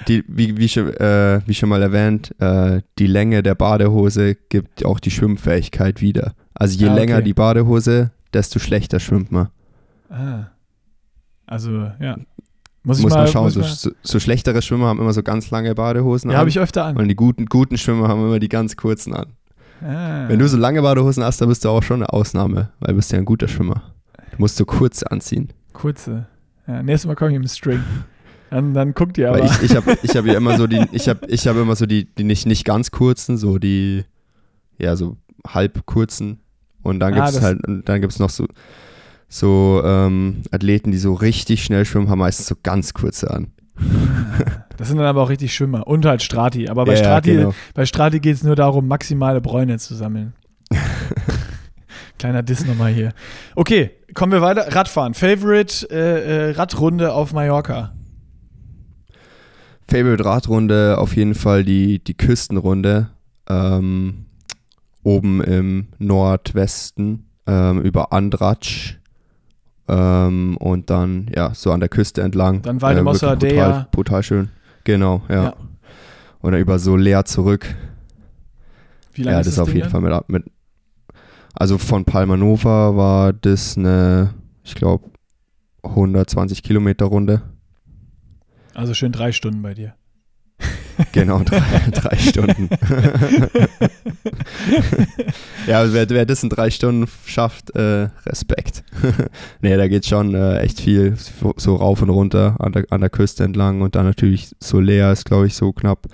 die, 0.09 0.25
wie, 0.29 0.57
wie, 0.57 0.69
schon, 0.69 0.89
äh, 0.95 1.41
wie 1.47 1.55
schon 1.55 1.69
mal 1.69 1.83
erwähnt, 1.83 2.35
äh, 2.41 2.83
die 2.99 3.07
Länge 3.07 3.43
der 3.43 3.55
Badehose 3.55 4.35
gibt 4.49 4.85
auch 4.85 5.01
die 5.01 5.11
Schwimmfähigkeit 5.11 6.01
wieder. 6.01 6.35
Also 6.55 6.79
je 6.79 6.89
Ah, 6.89 6.93
okay. 6.93 7.01
länger 7.01 7.23
die 7.23 7.35
Badehose, 7.35 8.11
desto 8.33 8.59
schlechter 8.59 9.01
schwimmt 9.01 9.33
man. 9.33 9.49
Ah. 10.11 10.47
Also, 11.47 11.91
ja. 12.01 12.17
Muss 12.85 12.99
ich 12.99 13.05
Muss 13.05 13.13
mal, 13.13 13.19
man 13.25 13.29
schauen, 13.29 13.45
muss 13.45 13.55
so, 13.55 13.63
so, 13.63 13.91
so 14.03 14.19
schlechtere 14.21 14.61
Schwimmer 14.63 14.87
haben 14.87 14.99
immer 15.01 15.13
so 15.13 15.23
ganz 15.23 15.51
lange 15.51 15.75
Badehosen 15.75 16.31
Ja, 16.31 16.37
an. 16.37 16.41
habe 16.41 16.51
ich 16.51 16.59
öfter 16.59 16.85
an. 16.85 16.97
und 16.97 17.09
die 17.09 17.15
guten, 17.15 17.47
guten 17.47 17.79
Schwimmer 17.79 18.09
haben 18.09 18.21
immer 18.25 18.39
die 18.41 18.49
ganz 18.49 18.77
kurzen 18.77 19.15
an. 19.15 19.27
Ah. 19.85 20.29
Wenn 20.29 20.39
du 20.39 20.49
so 20.49 20.57
lange 20.57 20.83
Badehosen 20.83 21.23
hast, 21.25 21.41
dann 21.41 21.49
bist 21.49 21.65
du 21.65 21.69
auch 21.69 21.83
schon 21.83 21.97
eine 22.03 22.13
Ausnahme, 22.13 22.71
weil 22.81 22.89
du 22.89 22.97
bist 22.97 23.13
ja 23.13 23.19
ein 23.19 23.25
guter 23.25 23.49
Schwimmer. 23.49 23.83
Du 24.33 24.37
musst 24.39 24.57
so 24.57 24.65
kurze 24.65 25.11
anziehen. 25.11 25.49
Kurze. 25.73 26.27
Ja, 26.67 26.83
nächstes 26.83 27.07
Mal 27.09 27.15
komme 27.17 27.31
ich 27.33 27.37
im 27.37 27.47
String. 27.47 27.81
Dann, 28.53 28.75
dann 28.75 28.93
guckt 28.93 29.17
ihr 29.17 29.31
aber. 29.31 29.39
Weil 29.41 29.47
ich, 29.47 29.63
ich 29.71 29.75
habe 29.77 29.97
ich 30.03 30.15
hab 30.15 30.27
ja 30.27 30.35
immer 30.35 30.59
so 30.59 30.67
die, 30.67 30.85
ich 30.93 31.09
habe 31.09 31.27
ich 31.29 31.47
hab 31.49 31.57
immer 31.57 31.75
so 31.75 31.87
die, 31.87 32.05
die 32.15 32.23
nicht, 32.25 32.45
nicht 32.47 32.65
ganz 32.67 32.91
kurzen, 32.91 33.39
so 33.39 33.59
die, 33.59 34.05
ja, 34.79 34.95
so 34.95 35.17
halb 35.47 35.87
kurzen. 35.87 36.41
Und 36.83 37.01
dann 37.01 37.15
Ah, 37.15 37.17
gibt 37.17 37.29
es 37.29 37.35
das- 37.37 37.45
halt, 37.45 37.61
dann 37.87 38.01
gibt 38.03 38.13
es 38.13 38.19
noch 38.19 38.29
so, 38.29 38.47
so 39.29 39.81
ähm, 39.85 40.43
Athleten, 40.51 40.91
die 40.91 40.99
so 40.99 41.15
richtig 41.15 41.65
schnell 41.65 41.87
schwimmen, 41.87 42.11
haben 42.11 42.19
meistens 42.19 42.47
so 42.47 42.55
ganz 42.63 42.93
kurze 42.93 43.31
an. 43.31 43.53
Das 44.77 44.89
sind 44.89 44.99
dann 44.99 45.07
aber 45.07 45.23
auch 45.23 45.31
richtig 45.31 45.55
Schwimmer. 45.55 45.87
Und 45.87 46.05
halt 46.05 46.23
Strati. 46.23 46.69
Aber 46.69 46.85
bei 46.85 46.93
Ja, 46.93 46.99
ja, 46.99 47.05
Strati, 47.05 47.33
genau. 47.33 47.55
bei 47.73 47.87
Strati 47.87 48.21
geht 48.21 48.35
es 48.37 48.43
nur 48.45 48.55
darum, 48.55 48.87
maximale 48.87 49.41
Bräune 49.41 49.79
zu 49.79 49.95
sammeln. 49.95 50.35
Kleiner 52.19 52.43
Diss 52.43 52.67
nochmal 52.67 52.93
hier. 52.93 53.13
Okay, 53.57 53.91
kommen 54.15 54.33
wir 54.33 54.43
weiter. 54.43 54.75
Radfahren. 54.75 55.15
Favorite 55.15 55.89
äh, 55.91 56.49
äh, 56.49 56.51
Radrunde 56.53 57.13
auf 57.15 57.33
Mallorca. 57.33 57.95
Favorite 59.93 60.25
Radrunde 60.25 60.97
auf 60.99 61.15
jeden 61.17 61.35
Fall 61.35 61.65
die, 61.65 62.03
die 62.03 62.15
Küstenrunde. 62.15 63.11
Ähm, 63.49 64.25
oben 65.03 65.43
im 65.43 65.89
Nordwesten 65.99 67.27
ähm, 67.47 67.83
über 67.83 68.13
Andratsch. 68.13 68.99
Ähm, 69.89 70.57
und 70.59 70.89
dann, 70.91 71.31
ja, 71.35 71.53
so 71.55 71.73
an 71.73 71.81
der 71.81 71.89
Küste 71.89 72.23
entlang. 72.23 72.63
Dann 72.63 72.81
wirklich 72.81 73.21
Dea. 73.21 73.35
brutal, 73.35 73.89
brutal 73.91 74.23
schön. 74.23 74.49
Genau, 74.85 75.23
ja. 75.29 75.43
Ja. 75.45 75.55
Oder 76.43 76.59
über 76.59 76.79
Soler 76.79 77.25
zurück. 77.25 77.75
Wie 79.13 79.23
lange 79.25 79.35
Ja, 79.35 79.41
ist 79.41 79.47
das 79.47 79.55
das 79.57 79.63
auf 79.63 79.69
Ding 79.69 79.77
jeden 79.77 79.93
dann? 79.93 80.03
Fall 80.03 80.23
mit, 80.29 80.45
mit. 80.45 80.53
Also 81.55 81.77
von 81.77 82.05
Palma 82.05 82.37
Nova 82.37 82.97
war 82.97 83.33
das 83.35 83.77
eine, 83.77 84.33
ich 84.65 84.75
glaube, 84.75 85.11
120 85.83 86.63
Kilometer 86.63 87.05
Runde. 87.07 87.43
Also 88.75 88.95
schön 88.95 89.13
drei 89.13 89.33
Stunden 89.33 89.63
bei 89.63 89.75
dir. 89.75 89.95
Genau, 91.13 91.41
drei, 91.43 91.61
drei 91.91 92.17
Stunden. 92.19 92.69
ja, 95.67 95.93
wer, 95.93 96.09
wer 96.11 96.27
das 96.27 96.43
in 96.43 96.51
drei 96.51 96.71
Stunden 96.71 97.09
schafft, 97.25 97.75
äh, 97.75 98.09
Respekt. 98.27 98.85
nee, 99.63 99.77
da 99.77 99.89
geht 99.89 100.07
schon 100.07 100.35
äh, 100.35 100.59
echt 100.59 100.81
viel 100.81 101.17
so, 101.17 101.55
so 101.57 101.77
rauf 101.77 102.03
und 102.03 102.11
runter 102.11 102.57
an 102.59 102.73
der, 102.73 102.85
an 102.91 103.01
der 103.01 103.11
Küste 103.11 103.43
entlang 103.43 103.81
und 103.81 103.95
dann 103.97 104.05
natürlich 104.05 104.55
Soler 104.61 105.13
ist, 105.13 105.25
glaube 105.25 105.47
ich, 105.47 105.55
so 105.55 105.73
knapp 105.73 106.07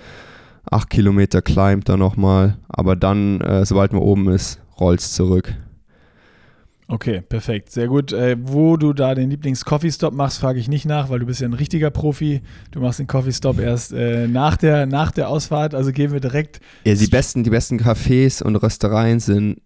acht 0.70 0.90
Kilometer 0.90 1.42
climbt 1.42 1.88
da 1.88 1.96
nochmal. 1.96 2.56
Aber 2.68 2.96
dann, 2.96 3.40
äh, 3.40 3.64
sobald 3.66 3.92
man 3.92 4.02
oben 4.02 4.28
ist, 4.30 4.60
rollt's 4.78 5.12
zurück. 5.14 5.54
Okay, 6.90 7.20
perfekt. 7.20 7.70
Sehr 7.70 7.86
gut. 7.86 8.12
Äh, 8.12 8.36
wo 8.40 8.78
du 8.78 8.94
da 8.94 9.14
den 9.14 9.28
Lieblings-Coffee-Stop 9.28 10.14
machst, 10.14 10.38
frage 10.40 10.58
ich 10.58 10.68
nicht 10.68 10.86
nach, 10.86 11.10
weil 11.10 11.18
du 11.18 11.26
bist 11.26 11.40
ja 11.40 11.46
ein 11.46 11.52
richtiger 11.52 11.90
Profi. 11.90 12.40
Du 12.70 12.80
machst 12.80 12.98
den 12.98 13.06
Coffee-Stop 13.06 13.60
erst 13.60 13.92
äh, 13.92 14.26
nach, 14.26 14.56
der, 14.56 14.86
nach 14.86 15.10
der 15.12 15.28
Ausfahrt. 15.28 15.74
Also 15.74 15.92
gehen 15.92 16.12
wir 16.12 16.20
direkt. 16.20 16.60
Ja, 16.84 16.94
die 16.94 17.06
besten, 17.06 17.44
die 17.44 17.50
besten 17.50 17.78
Cafés 17.78 18.42
und 18.42 18.56
Röstereien 18.56 19.20
sind 19.20 19.60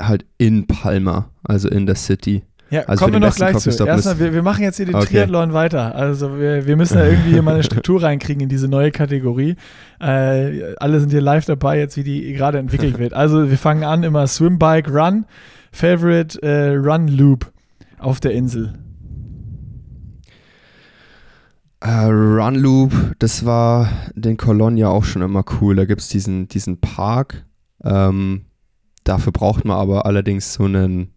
halt 0.00 0.24
in 0.38 0.66
Palma, 0.66 1.30
also 1.44 1.68
in 1.68 1.84
der 1.84 1.94
City. 1.94 2.42
Ja, 2.70 2.84
Also 2.84 3.04
kommen 3.04 3.20
wir 3.20 3.28
noch 3.28 3.34
gleich 3.36 3.58
zu. 3.58 3.68
Erstmal, 3.84 4.18
wir, 4.18 4.32
wir 4.32 4.42
machen 4.42 4.62
jetzt 4.62 4.78
hier 4.78 4.86
den 4.86 4.94
Okay. 4.94 5.08
Triathlon 5.08 5.52
weiter. 5.52 5.94
Also 5.94 6.38
wir, 6.38 6.66
wir 6.66 6.76
müssen 6.76 6.94
da 6.96 7.04
irgendwie 7.04 7.32
hier 7.32 7.42
mal 7.42 7.52
eine 7.52 7.62
Struktur 7.64 8.02
reinkriegen 8.02 8.42
in 8.42 8.48
diese 8.48 8.66
neue 8.66 8.90
Kategorie. 8.90 9.56
Äh, 10.00 10.74
alle 10.78 11.00
sind 11.00 11.10
hier 11.10 11.20
live 11.20 11.44
dabei, 11.44 11.78
jetzt 11.78 11.98
wie 11.98 12.02
die 12.02 12.32
gerade 12.32 12.56
entwickelt 12.56 12.98
wird. 12.98 13.12
Also 13.12 13.50
wir 13.50 13.58
fangen 13.58 13.84
an 13.84 14.04
immer 14.04 14.26
Swim, 14.26 14.58
Bike, 14.58 14.88
Run. 14.88 15.26
Favorite 15.72 16.40
äh, 16.42 16.74
Run 16.74 17.08
Loop 17.08 17.50
auf 17.98 18.20
der 18.20 18.32
Insel. 18.32 18.74
Äh, 21.80 22.04
Run 22.04 22.54
Loop, 22.54 22.92
das 23.18 23.44
war 23.44 23.88
den 24.14 24.36
Colonia 24.36 24.88
auch 24.88 25.04
schon 25.04 25.22
immer 25.22 25.44
cool. 25.60 25.74
Da 25.74 25.84
gibt 25.84 26.02
es 26.02 26.08
diesen, 26.08 26.46
diesen 26.46 26.78
Park. 26.80 27.44
Ähm, 27.82 28.42
dafür 29.02 29.32
braucht 29.32 29.64
man 29.64 29.78
aber 29.78 30.06
allerdings 30.06 30.52
so 30.52 30.64
einen, 30.64 31.14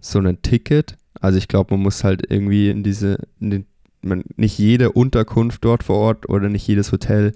so 0.00 0.18
einen 0.18 0.42
Ticket. 0.42 0.96
Also 1.20 1.38
ich 1.38 1.46
glaube, 1.46 1.74
man 1.74 1.82
muss 1.82 2.02
halt 2.02 2.28
irgendwie 2.28 2.70
in 2.70 2.82
diese, 2.82 3.18
in 3.38 3.50
den, 3.50 3.66
man, 4.02 4.24
nicht 4.36 4.58
jede 4.58 4.90
Unterkunft 4.90 5.64
dort 5.64 5.84
vor 5.84 5.96
Ort 5.96 6.28
oder 6.28 6.48
nicht 6.48 6.66
jedes 6.66 6.90
Hotel 6.90 7.32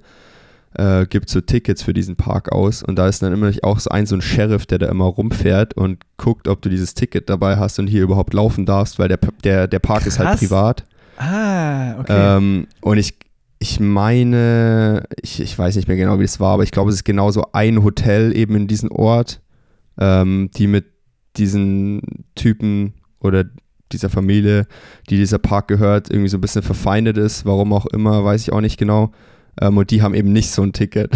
äh, 0.75 1.07
gibt 1.07 1.29
so 1.29 1.41
Tickets 1.41 1.83
für 1.83 1.93
diesen 1.93 2.17
Park 2.17 2.53
aus 2.53 2.83
und 2.83 2.97
da 2.97 3.09
ist 3.09 3.23
dann 3.23 3.33
immer 3.33 3.51
auch 3.63 3.79
so 3.79 3.91
ein 3.91 4.07
so 4.07 4.17
ein 4.17 4.23
Sheriff, 4.23 4.67
der 4.67 4.79
da 4.79 4.89
immer 4.89 5.05
rumfährt 5.05 5.75
und 5.75 6.05
guckt, 6.17 6.49
ob 6.49 6.63
du 6.63 6.69
dieses 6.69 6.95
Ticket 6.95 7.29
dabei 7.29 7.57
hast 7.57 7.79
und 7.79 7.87
hier 7.87 8.03
überhaupt 8.03 8.35
laufen 8.35 8.67
darfst, 8.67 8.99
weil 8.99 9.09
der, 9.09 9.19
der, 9.45 9.67
der 9.69 9.79
Park 9.79 10.07
ist 10.07 10.19
halt 10.19 10.31
Krass. 10.31 10.41
privat. 10.41 10.85
Ah, 11.19 12.01
okay. 12.01 12.37
Ähm, 12.37 12.67
und 12.81 12.99
ich, 12.99 13.15
ich 13.59 13.79
meine, 13.81 15.05
ich, 15.21 15.41
ich 15.41 15.57
weiß 15.57 15.77
nicht 15.77 15.89
mehr 15.89 15.97
genau, 15.97 16.19
wie 16.19 16.25
es 16.25 16.41
war, 16.41 16.55
aber 16.55 16.63
ich 16.63 16.73
glaube, 16.73 16.91
es 16.91 16.97
ist 16.97 17.05
genauso 17.05 17.45
ein 17.53 17.85
Hotel 17.85 18.37
eben 18.37 18.57
in 18.57 18.67
diesem 18.67 18.91
Ort, 18.91 19.41
ähm, 19.99 20.51
die 20.57 20.67
mit 20.67 20.87
diesen 21.37 22.25
Typen 22.35 22.95
oder 23.21 23.45
dieser 23.93 24.09
Familie, 24.09 24.67
die 25.11 25.17
dieser 25.17 25.39
Park 25.39 25.69
gehört, 25.69 26.11
irgendwie 26.11 26.29
so 26.29 26.39
ein 26.39 26.41
bisschen 26.41 26.63
verfeindet 26.63 27.19
ist. 27.19 27.45
Warum 27.45 27.73
auch 27.73 27.87
immer, 27.87 28.25
weiß 28.25 28.43
ich 28.43 28.53
auch 28.53 28.61
nicht 28.61 28.79
genau. 28.79 29.13
Ähm, 29.61 29.77
und 29.77 29.91
die 29.91 30.03
haben 30.03 30.15
eben 30.15 30.33
nicht 30.33 30.51
so 30.51 30.63
ein 30.63 30.73
Ticket. 30.73 31.13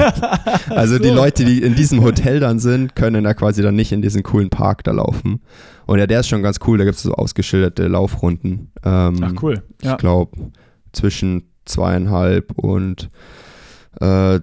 also 0.68 0.98
die 0.98 1.08
so. 1.08 1.14
Leute, 1.14 1.44
die 1.44 1.62
in 1.62 1.74
diesem 1.74 2.02
Hotel 2.02 2.40
dann 2.40 2.58
sind, 2.58 2.94
können 2.94 3.24
da 3.24 3.34
quasi 3.34 3.62
dann 3.62 3.74
nicht 3.74 3.92
in 3.92 4.02
diesen 4.02 4.22
coolen 4.22 4.50
Park 4.50 4.84
da 4.84 4.92
laufen. 4.92 5.40
Und 5.86 5.98
ja, 5.98 6.06
der 6.06 6.20
ist 6.20 6.28
schon 6.28 6.42
ganz 6.42 6.60
cool. 6.66 6.78
Da 6.78 6.84
gibt 6.84 6.96
es 6.96 7.02
so 7.02 7.14
ausgeschilderte 7.14 7.88
Laufrunden. 7.88 8.70
Ähm, 8.84 9.16
Ach 9.22 9.42
cool. 9.42 9.62
Ja. 9.82 9.92
Ich 9.92 9.98
glaube, 9.98 10.52
zwischen 10.92 11.44
zweieinhalb 11.64 12.52
und 12.56 13.10
äh, 14.00 14.40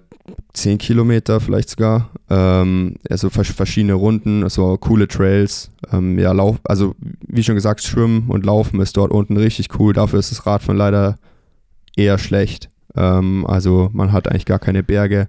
zehn 0.54 0.78
Kilometer 0.78 1.40
vielleicht 1.40 1.70
sogar. 1.70 2.10
Ähm, 2.30 2.96
also 3.10 3.30
vers 3.30 3.50
verschiedene 3.50 3.94
Runden, 3.94 4.48
so 4.50 4.78
coole 4.78 5.08
Trails. 5.08 5.72
Ähm, 5.92 6.20
ja, 6.20 6.32
Lauf, 6.32 6.58
also 6.64 6.96
wie 7.28 7.44
schon 7.44 7.56
gesagt, 7.56 7.82
Schwimmen 7.82 8.26
und 8.28 8.46
Laufen 8.46 8.80
ist 8.82 8.98
dort 8.98 9.12
unten 9.12 9.38
richtig 9.38 9.80
cool. 9.80 9.94
Dafür 9.94 10.20
ist 10.20 10.32
das 10.32 10.46
Radfahren 10.46 10.78
leider 10.78 11.18
eher 11.96 12.18
schlecht. 12.18 12.71
Ähm, 12.96 13.46
also 13.48 13.90
man 13.94 14.12
hat 14.12 14.28
eigentlich 14.28 14.46
gar 14.46 14.60
keine 14.60 14.84
Berge, 14.84 15.28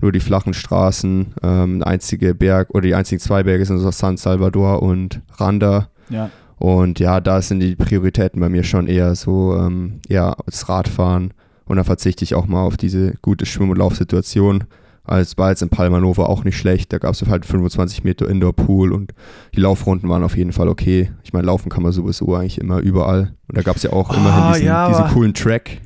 nur 0.00 0.12
die 0.12 0.20
flachen 0.20 0.54
Straßen. 0.54 1.34
Ähm, 1.42 1.78
der 1.78 1.88
einzige 1.88 2.34
Berg 2.34 2.70
oder 2.70 2.82
die 2.82 2.94
einzigen 2.94 3.20
zwei 3.20 3.42
Berge 3.42 3.64
sind 3.64 3.78
so 3.78 3.90
San 3.90 4.16
Salvador 4.16 4.82
und 4.82 5.20
Randa. 5.38 5.88
Ja. 6.10 6.30
Und 6.58 6.98
ja, 7.00 7.20
da 7.20 7.42
sind 7.42 7.60
die 7.60 7.76
Prioritäten 7.76 8.40
bei 8.40 8.48
mir 8.48 8.64
schon 8.64 8.86
eher 8.86 9.14
so, 9.14 9.56
ähm, 9.56 10.00
ja, 10.08 10.34
das 10.46 10.68
Radfahren. 10.68 11.32
Und 11.66 11.76
da 11.76 11.84
verzichte 11.84 12.24
ich 12.24 12.34
auch 12.34 12.46
mal 12.46 12.62
auf 12.62 12.76
diese 12.76 13.14
gute 13.22 13.44
Schwimm- 13.44 13.70
und 13.70 13.78
Laufsituation. 13.78 14.64
Als 15.04 15.38
war 15.38 15.50
jetzt 15.50 15.62
in 15.62 15.68
Palma 15.68 16.00
Nova 16.00 16.24
auch 16.24 16.42
nicht 16.44 16.56
schlecht. 16.56 16.92
Da 16.92 16.98
gab 16.98 17.12
es 17.12 17.24
halt 17.26 17.46
25 17.46 18.02
Meter 18.02 18.28
Indoor-Pool 18.28 18.92
und 18.92 19.12
die 19.54 19.60
Laufrunden 19.60 20.08
waren 20.08 20.24
auf 20.24 20.36
jeden 20.36 20.52
Fall 20.52 20.68
okay. 20.68 21.12
Ich 21.22 21.32
meine, 21.32 21.46
laufen 21.46 21.68
kann 21.68 21.82
man 21.82 21.92
sowieso 21.92 22.34
eigentlich 22.34 22.58
immer 22.58 22.78
überall. 22.78 23.34
Und 23.48 23.56
da 23.56 23.62
gab 23.62 23.76
es 23.76 23.84
ja 23.84 23.92
auch 23.92 24.10
Oh, 24.10 24.14
immerhin 24.14 24.52
diesen, 24.54 24.66
ja, 24.66 24.88
diesen 24.88 25.06
coolen 25.08 25.34
Track. 25.34 25.80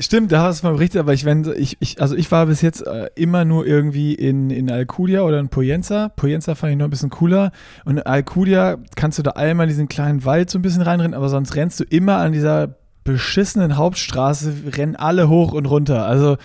Stimmt, 0.00 0.32
da 0.32 0.42
hast 0.42 0.62
du 0.62 0.66
mal 0.66 0.72
berichtet, 0.72 0.98
aber 1.00 1.12
ich, 1.12 1.24
wenn, 1.24 1.44
ich, 1.56 1.76
ich, 1.78 2.00
also 2.02 2.16
ich 2.16 2.30
war 2.32 2.46
bis 2.46 2.62
jetzt 2.62 2.84
äh, 2.86 3.10
immer 3.14 3.44
nur 3.44 3.64
irgendwie 3.64 4.12
in, 4.14 4.50
in 4.50 4.68
Alcudia 4.70 5.22
oder 5.22 5.38
in 5.38 5.48
Poyenza. 5.48 6.08
Poyenza 6.16 6.56
fand 6.56 6.72
ich 6.72 6.78
noch 6.78 6.86
ein 6.86 6.90
bisschen 6.90 7.10
cooler. 7.10 7.52
Und 7.84 7.98
in 7.98 8.02
Alcudia 8.02 8.78
kannst 8.96 9.18
du 9.18 9.22
da 9.22 9.32
einmal 9.32 9.66
in 9.66 9.70
diesen 9.70 9.86
kleinen 9.88 10.24
Wald 10.24 10.50
so 10.50 10.58
ein 10.58 10.62
bisschen 10.62 10.82
reinrennen, 10.82 11.14
aber 11.14 11.28
sonst 11.28 11.54
rennst 11.54 11.78
du 11.78 11.84
immer 11.84 12.16
an 12.16 12.32
dieser 12.32 12.74
beschissenen 13.04 13.76
Hauptstraße, 13.76 14.52
rennen 14.76 14.96
alle 14.96 15.28
hoch 15.28 15.52
und 15.52 15.66
runter. 15.66 16.06
Also 16.06 16.38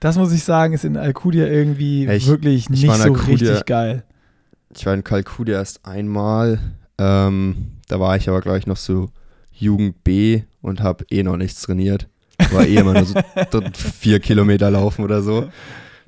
das 0.00 0.16
muss 0.18 0.32
ich 0.32 0.42
sagen, 0.42 0.74
ist 0.74 0.84
in 0.84 0.96
Alcudia 0.96 1.46
irgendwie 1.46 2.06
Ich- 2.06 2.26
wirklich 2.26 2.64
ich 2.64 2.70
nicht 2.70 2.86
so 2.86 2.90
Alcudia- 3.14 3.30
richtig 3.50 3.66
geil. 3.66 4.02
Ich 4.74 4.84
war 4.84 4.94
in 4.94 5.04
Kalkut 5.04 5.48
erst 5.48 5.86
einmal. 5.86 6.58
Ähm, 6.98 7.68
da 7.88 8.00
war 8.00 8.16
ich 8.16 8.28
aber 8.28 8.40
gleich 8.40 8.66
noch 8.66 8.76
so 8.76 9.10
Jugend 9.52 10.02
B 10.02 10.42
und 10.60 10.82
habe 10.82 11.04
eh 11.10 11.22
noch 11.22 11.36
nichts 11.36 11.62
trainiert. 11.62 12.08
War 12.52 12.66
eh 12.66 12.76
immer 12.76 12.92
nur 12.94 13.04
so 13.04 13.14
vier 13.98 14.20
Kilometer 14.20 14.70
laufen 14.70 15.04
oder 15.04 15.22
so. 15.22 15.48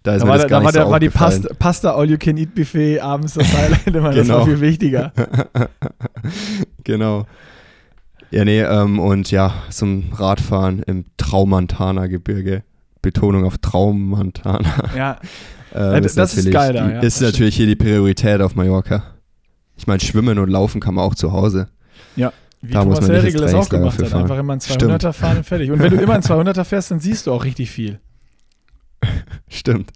Da 0.03 0.15
ist 0.15 0.21
Da 0.21 0.25
mir 0.27 0.31
war, 0.31 0.37
das 0.39 0.43
da 0.45 0.49
gar 0.49 0.59
war, 0.59 0.63
nicht 0.67 0.75
so 0.75 0.81
der, 0.81 0.91
war 0.91 1.01
die. 1.01 1.11
Pasta, 1.11 1.49
Pasta 1.59 1.95
All-You-Can-Eat-Buffet 1.95 3.01
abends 3.01 3.35
das 3.35 3.53
Highlight 3.53 3.87
immer. 3.89 4.13
Das 4.13 4.29
war 4.29 4.39
Genau. 4.41 4.45
viel 4.45 4.61
wichtiger. 4.61 5.13
genau. 6.85 7.27
Ja, 8.31 8.45
nee, 8.45 8.61
ähm, 8.61 8.99
und 8.99 9.31
ja, 9.31 9.55
zum 9.71 10.13
Radfahren 10.13 10.83
im 10.87 11.07
Traumantana-Gebirge. 11.17 12.63
Betonung 13.01 13.45
auf 13.45 13.59
Traumantana. 13.59 14.91
Ja, 14.97 15.19
Ähm, 15.75 15.93
Ja, 15.93 16.01
das 16.01 16.13
ist 16.13 16.17
natürlich 16.17 16.51
geil 16.55 16.73
da, 16.73 16.91
ja, 16.91 17.01
ist 17.01 17.21
natürlich 17.21 17.55
hier 17.55 17.67
die 17.67 17.77
Priorität 17.77 18.41
auf 18.41 18.55
Mallorca. 18.55 19.03
Ich 19.77 19.87
meine, 19.87 20.01
schwimmen 20.01 20.39
und 20.39 20.49
laufen 20.49 20.81
kann 20.81 20.95
man 20.95 21.05
auch 21.05 21.15
zu 21.15 21.33
Hause. 21.33 21.69
Wie 22.61 22.73
Da 22.73 22.85
muss 22.85 22.97
Thomas 22.99 23.11
Herregel 23.11 23.41
das 23.41 23.55
auch 23.55 23.69
gemacht 23.69 24.01
hat. 24.01 24.09
fahren. 24.09 24.23
Einfach 24.23 24.39
immer 24.39 24.53
ein 24.55 24.61
Stimmt. 24.61 25.05
200er 25.05 25.13
fahren 25.13 25.37
und 25.39 25.45
fertig. 25.45 25.71
Und 25.71 25.79
wenn 25.79 25.91
du 25.91 26.01
immer 26.01 26.15
ein 26.15 26.23
200er 26.23 26.65
fährst, 26.65 26.91
dann 26.91 27.01
siehst 27.01 27.27
du 27.27 27.33
auch 27.33 27.45
richtig 27.45 27.71
viel. 27.71 28.01
Stimmt. 29.49 29.91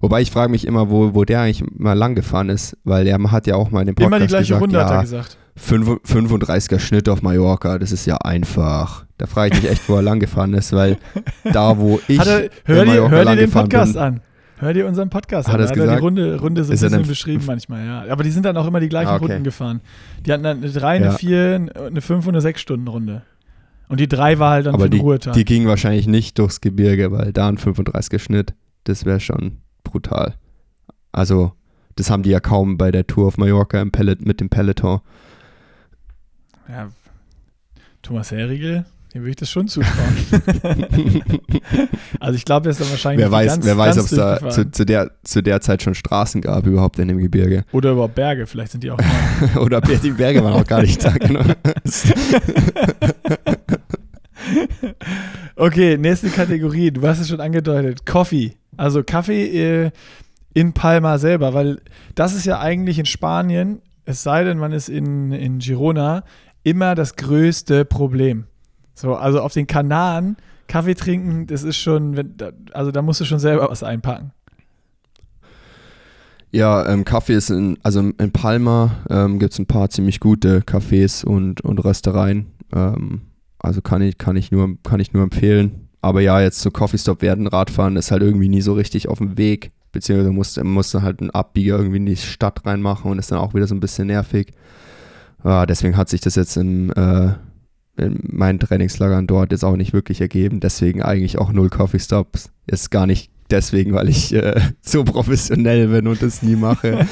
Wobei 0.00 0.22
ich 0.22 0.30
frage 0.30 0.50
mich 0.50 0.66
immer, 0.66 0.90
wo, 0.90 1.14
wo 1.14 1.24
der 1.24 1.42
eigentlich 1.42 1.64
mal 1.74 1.92
lang 1.92 2.14
gefahren 2.14 2.48
ist, 2.48 2.76
weil 2.84 3.04
der 3.04 3.18
hat 3.30 3.46
ja 3.46 3.54
auch 3.56 3.70
mal 3.70 3.80
in 3.80 3.88
dem 3.88 3.94
Podcast 3.94 4.10
immer 4.10 4.20
die 4.20 4.26
gleiche 4.26 4.44
gesagt, 4.44 4.62
Runde 4.62 4.78
hat 4.78 4.90
er 4.90 4.96
ja, 4.96 5.02
gesagt. 5.02 5.36
5 5.56 5.88
35er 6.04 6.78
Schnitt 6.78 7.08
auf 7.08 7.22
Mallorca, 7.22 7.78
das 7.78 7.92
ist 7.92 8.06
ja 8.06 8.16
einfach. 8.18 9.06
Da 9.16 9.26
frage 9.26 9.54
ich 9.54 9.62
mich 9.62 9.70
echt, 9.70 9.88
wo 9.88 9.96
er 9.96 10.02
lang 10.10 10.20
gefahren 10.20 10.54
ist, 10.54 10.72
weil 10.72 10.98
da, 11.44 11.78
wo 11.78 12.00
ich 12.08 12.18
Hat 12.18 12.26
er, 12.26 12.50
hör 12.64 12.84
dir, 12.84 13.10
hör 13.10 13.24
dir 13.24 13.36
den 13.36 13.50
Podcast 13.50 13.94
bin, 13.94 14.02
an. 14.02 14.20
Hör 14.58 14.72
dir 14.72 14.86
unseren 14.86 15.10
Podcast 15.10 15.48
Hat 15.48 15.56
an. 15.56 15.60
hat 15.62 15.70
er 15.70 15.74
die 15.74 15.80
gesagt? 15.80 16.02
Runde, 16.02 16.40
Runde 16.40 16.64
so 16.64 16.72
ein 16.72 16.78
bisschen 16.78 17.06
beschrieben 17.06 17.44
manchmal, 17.46 17.84
ja. 17.84 18.04
Aber 18.10 18.22
die 18.24 18.30
sind 18.30 18.44
dann 18.46 18.56
auch 18.56 18.66
immer 18.66 18.80
die 18.80 18.88
gleichen 18.88 19.08
Ah, 19.10 19.16
okay. 19.16 19.26
Runden 19.26 19.44
gefahren. 19.44 19.80
Die 20.24 20.32
hatten 20.32 20.42
dann 20.44 20.58
eine 20.62 20.70
3, 20.70 20.88
eine 20.96 21.04
Ja. 21.06 21.12
4, 21.12 21.66
eine 21.86 22.00
5 22.00 22.26
und 22.26 22.34
eine 22.34 22.40
6 22.40 22.60
Stunden 22.60 22.88
Runde. 22.88 23.22
Und 23.88 24.00
die 24.00 24.08
3 24.08 24.38
war 24.38 24.52
halt 24.52 24.66
dann 24.66 24.74
aber 24.74 24.84
für 24.84 24.90
den 24.90 24.98
die, 24.98 25.02
Ruhetag. 25.04 25.34
die 25.34 25.44
ging 25.44 25.66
wahrscheinlich 25.66 26.06
nicht 26.06 26.38
durchs 26.38 26.60
Gebirge, 26.62 27.12
weil 27.12 27.32
da 27.32 27.48
ein 27.48 27.58
35er 27.58 28.18
Schnitt, 28.18 28.54
das 28.84 29.04
wäre 29.04 29.20
schon 29.20 29.58
brutal. 29.84 30.34
Also, 31.12 31.52
das 31.96 32.10
haben 32.10 32.22
die 32.22 32.30
ja 32.30 32.40
kaum 32.40 32.78
bei 32.78 32.90
der 32.90 33.06
Tour 33.06 33.26
auf 33.28 33.36
Mallorca 33.38 33.80
im 33.80 33.90
Pellet, 33.92 34.24
mit 34.24 34.40
dem 34.40 34.48
Peloton. 34.48 35.00
ja. 36.68 36.88
Thomas 38.02 38.30
Herriegel, 38.30 38.84
dem 39.16 39.22
würde 39.22 39.30
ich 39.30 39.36
das 39.36 39.50
schon 39.50 39.68
zutrauen. 39.68 40.16
also 42.20 42.36
ich 42.36 42.44
glaube, 42.44 42.68
er 42.68 42.70
ist 42.70 42.80
dann 42.80 42.90
wahrscheinlich 42.90 43.24
Wer 43.24 43.32
weiß, 43.32 43.46
ganz, 43.46 43.66
wer 43.66 43.78
weiß 43.78 43.98
ob 43.98 44.04
es 44.04 44.10
da 44.10 44.50
zu, 44.50 44.70
zu, 44.70 44.84
der, 44.84 45.10
zu 45.24 45.42
der 45.42 45.60
Zeit 45.60 45.82
schon 45.82 45.94
Straßen 45.94 46.40
gab 46.40 46.66
überhaupt 46.66 46.98
in 46.98 47.08
dem 47.08 47.18
Gebirge. 47.18 47.64
Oder 47.72 47.92
überhaupt 47.92 48.14
Berge, 48.14 48.46
vielleicht 48.46 48.72
sind 48.72 48.84
die 48.84 48.90
auch. 48.90 48.98
Oder 49.60 49.80
die 49.80 50.10
Berge 50.10 50.44
waren 50.44 50.52
auch 50.54 50.66
gar 50.66 50.82
nicht 50.82 51.02
da, 51.04 51.10
genau. 51.12 51.40
Okay, 55.58 55.96
nächste 55.96 56.28
Kategorie. 56.28 56.90
Du 56.90 57.02
hast 57.06 57.18
es 57.18 57.28
schon 57.28 57.40
angedeutet. 57.40 58.04
Coffee. 58.04 58.56
Also 58.76 59.02
Kaffee 59.02 59.86
äh, 59.86 59.90
in 60.52 60.74
Palma 60.74 61.16
selber, 61.16 61.54
weil 61.54 61.80
das 62.14 62.34
ist 62.34 62.44
ja 62.44 62.60
eigentlich 62.60 62.98
in 62.98 63.06
Spanien, 63.06 63.80
es 64.04 64.22
sei 64.22 64.44
denn, 64.44 64.58
man 64.58 64.72
ist 64.72 64.90
in, 64.90 65.32
in 65.32 65.58
Girona, 65.58 66.24
immer 66.62 66.94
das 66.94 67.16
größte 67.16 67.84
Problem. 67.84 68.46
So, 68.96 69.14
also 69.14 69.40
auf 69.40 69.52
den 69.52 69.66
Kanaren 69.66 70.36
Kaffee 70.68 70.94
trinken, 70.94 71.46
das 71.46 71.62
ist 71.62 71.76
schon, 71.76 72.16
wenn, 72.16 72.34
also 72.72 72.90
da 72.90 73.02
musst 73.02 73.20
du 73.20 73.24
schon 73.24 73.38
selber 73.38 73.68
was 73.70 73.82
einpacken. 73.82 74.32
Ja, 76.50 76.88
ähm, 76.88 77.04
Kaffee 77.04 77.34
ist 77.34 77.50
in, 77.50 77.78
also 77.82 78.00
in 78.00 78.32
Palma 78.32 78.96
ähm, 79.10 79.38
gibt 79.38 79.52
es 79.52 79.58
ein 79.58 79.66
paar 79.66 79.90
ziemlich 79.90 80.18
gute 80.18 80.60
Cafés 80.60 81.24
und, 81.24 81.60
und 81.60 81.84
Röstereien. 81.84 82.46
Ähm, 82.74 83.20
also 83.58 83.82
kann 83.82 84.00
ich, 84.00 84.16
kann, 84.16 84.36
ich 84.36 84.50
nur, 84.50 84.76
kann 84.82 84.98
ich 84.98 85.12
nur 85.12 85.22
empfehlen. 85.22 85.88
Aber 86.00 86.22
ja, 86.22 86.40
jetzt 86.40 86.60
so 86.60 86.70
Coffee 86.70 86.98
Stop 86.98 87.20
werden, 87.20 87.46
Radfahren 87.46 87.96
ist 87.96 88.10
halt 88.10 88.22
irgendwie 88.22 88.48
nie 88.48 88.62
so 88.62 88.72
richtig 88.72 89.08
auf 89.08 89.18
dem 89.18 89.36
Weg. 89.36 89.72
Beziehungsweise 89.92 90.30
musst, 90.30 90.62
musst 90.64 90.94
du 90.94 91.02
halt 91.02 91.20
einen 91.20 91.30
Abbieger 91.30 91.76
irgendwie 91.76 91.98
in 91.98 92.06
die 92.06 92.16
Stadt 92.16 92.64
reinmachen 92.64 93.10
und 93.10 93.18
ist 93.18 93.30
dann 93.30 93.38
auch 93.38 93.54
wieder 93.54 93.66
so 93.66 93.74
ein 93.74 93.80
bisschen 93.80 94.06
nervig. 94.06 94.52
Ja, 95.44 95.66
deswegen 95.66 95.96
hat 95.96 96.08
sich 96.08 96.22
das 96.22 96.36
jetzt 96.36 96.56
im, 96.56 96.90
äh, 96.92 97.34
in 97.96 98.20
meinen 98.22 98.58
Trainingslagern 98.58 99.26
dort 99.26 99.52
jetzt 99.52 99.64
auch 99.64 99.76
nicht 99.76 99.92
wirklich 99.92 100.20
ergeben. 100.20 100.60
Deswegen 100.60 101.02
eigentlich 101.02 101.38
auch 101.38 101.52
null 101.52 101.70
Coffee 101.70 101.98
Stops. 101.98 102.50
Ist 102.66 102.90
gar 102.90 103.06
nicht 103.06 103.30
deswegen, 103.50 103.92
weil 103.92 104.08
ich 104.08 104.32
äh, 104.34 104.60
so 104.80 105.04
professionell 105.04 105.88
bin 105.88 106.06
und 106.06 106.22
das 106.22 106.42
nie 106.42 106.56
mache. 106.56 107.06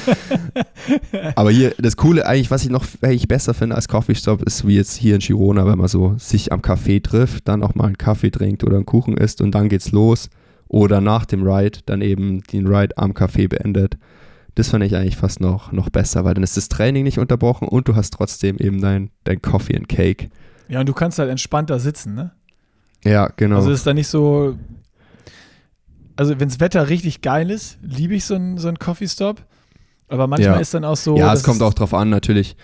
Aber 1.35 1.51
hier, 1.51 1.73
das 1.77 1.97
Coole 1.97 2.25
eigentlich, 2.25 2.51
was 2.51 2.63
ich 2.63 2.69
noch 2.69 2.85
eigentlich 3.01 3.27
besser 3.27 3.53
finde 3.53 3.75
als 3.75 3.87
Coffee 3.87 4.15
Stop, 4.15 4.43
ist 4.43 4.67
wie 4.67 4.75
jetzt 4.75 4.95
hier 4.95 5.15
in 5.15 5.21
Girona, 5.21 5.65
wenn 5.65 5.77
man 5.77 5.87
so 5.87 6.15
sich 6.17 6.51
am 6.51 6.61
Café 6.61 7.01
trifft, 7.01 7.47
dann 7.47 7.63
auch 7.63 7.75
mal 7.75 7.85
einen 7.85 7.97
Kaffee 7.97 8.31
trinkt 8.31 8.63
oder 8.63 8.75
einen 8.75 8.85
Kuchen 8.85 9.17
isst 9.17 9.41
und 9.41 9.51
dann 9.53 9.69
geht's 9.69 9.91
los. 9.91 10.29
Oder 10.67 10.99
nach 10.99 11.25
dem 11.25 11.43
Ride 11.47 11.79
dann 11.85 12.01
eben 12.01 12.41
den 12.51 12.67
Ride 12.67 12.97
am 12.97 13.11
Café 13.11 13.47
beendet. 13.47 13.97
Das 14.55 14.69
fand 14.69 14.83
ich 14.83 14.95
eigentlich 14.95 15.17
fast 15.17 15.39
noch, 15.39 15.71
noch 15.71 15.89
besser, 15.89 16.25
weil 16.25 16.33
dann 16.33 16.43
ist 16.43 16.57
das 16.57 16.69
Training 16.69 17.03
nicht 17.03 17.19
unterbrochen 17.19 17.67
und 17.67 17.87
du 17.87 17.95
hast 17.95 18.11
trotzdem 18.11 18.57
eben 18.57 18.81
dein, 18.81 19.11
dein 19.25 19.41
Coffee 19.41 19.75
and 19.75 19.89
Cake. 19.89 20.29
Ja, 20.67 20.79
und 20.79 20.87
du 20.89 20.93
kannst 20.93 21.19
halt 21.19 21.29
entspannter 21.29 21.79
sitzen, 21.79 22.15
ne? 22.15 22.31
Ja, 23.03 23.29
genau. 23.35 23.57
Also 23.57 23.71
ist 23.71 23.85
da 23.85 23.93
nicht 23.93 24.07
so. 24.07 24.57
Also, 26.15 26.39
wenn 26.39 26.47
das 26.49 26.59
Wetter 26.59 26.89
richtig 26.89 27.21
geil 27.21 27.51
ist, 27.51 27.77
liebe 27.81 28.15
ich 28.15 28.25
so 28.25 28.35
einen 28.35 28.57
so 28.57 28.67
einen 28.67 28.79
Coffee 28.79 29.07
Stop. 29.07 29.43
Aber 30.07 30.27
manchmal 30.27 30.55
Ja. 30.55 30.61
ist 30.61 30.73
dann 30.73 30.85
auch 30.85 30.95
so. 30.97 31.17
ja, 31.17 31.33
es 31.33 31.43
kommt 31.43 31.61
auch 31.61 31.73
drauf 31.73 31.93
an, 31.93 32.09
natürlich. 32.09 32.55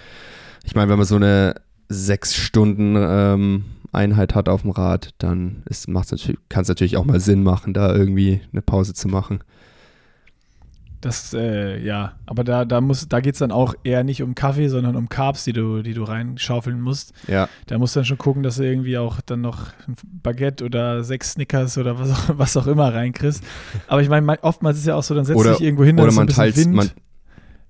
Ich 0.64 0.76
meine, 0.76 0.90
wenn 0.90 0.98
man 0.98 1.08
so 1.08 1.16
eine 1.16 1.56
sechs 1.90 2.36
Stunden 2.36 2.96
ähm, 2.98 3.66
Einheit 3.92 4.36
hat 4.36 4.48
auf 4.48 4.62
dem 4.62 4.72
Rad, 4.72 5.10
dann 5.18 5.64
kann 5.68 6.62
es 6.62 6.68
natürlich 6.68 6.98
auch 6.98 7.06
mal 7.06 7.20
Sinn 7.20 7.44
machen, 7.44 7.74
da 7.74 7.94
irgendwie 7.94 8.42
eine 8.52 8.62
Pause 8.62 8.94
zu 8.94 9.08
machen. 9.08 9.44
Das, 11.02 11.34
äh, 11.34 11.84
ja, 11.84 12.14
aber 12.28 12.44
da, 12.44 12.64
da, 12.64 12.80
da 12.80 13.20
geht 13.22 13.34
es 13.34 13.40
dann 13.40 13.52
auch 13.52 13.74
eher 13.84 14.04
nicht 14.04 14.22
um 14.22 14.36
Kaffee, 14.36 14.68
sondern 14.68 14.96
um 14.96 15.10
Carbs, 15.10 15.44
die 15.46 15.54
du, 15.54 15.82
die 15.82 15.96
du 15.96 16.04
reinschaufeln 16.04 16.80
musst. 16.80 17.14
Ja. 17.28 17.50
Da 17.66 17.80
musst 17.80 17.96
du 17.96 18.00
dann 18.00 18.06
schon 18.06 18.20
gucken, 18.20 18.44
dass 18.44 18.58
du 18.58 18.64
irgendwie 18.64 19.00
auch 19.00 19.20
dann 19.22 19.42
noch 19.42 19.68
ein 19.88 19.96
Baguette 20.22 20.64
oder 20.64 21.04
sechs 21.04 21.32
Snickers 21.32 21.80
oder 21.80 21.98
was 21.98 22.12
auch, 22.12 22.30
was 22.38 22.56
auch 22.56 22.68
immer 22.68 22.94
reinkriegst. 22.94 23.44
Aber 23.88 24.04
ich 24.04 24.10
meine, 24.10 24.38
oftmals 24.44 24.78
ist 24.78 24.82
es 24.82 24.88
ja 24.88 24.96
auch 24.96 25.02
so, 25.02 25.16
dann 25.16 25.26
setzt 25.26 25.44
du 25.44 25.50
dich 25.50 25.62
irgendwo 25.62 25.84
hin, 25.84 26.00
oder 26.00 26.12
man 26.12 26.28
teilt, 26.28 26.56
Wind. 26.56 26.76
Man, 26.76 26.92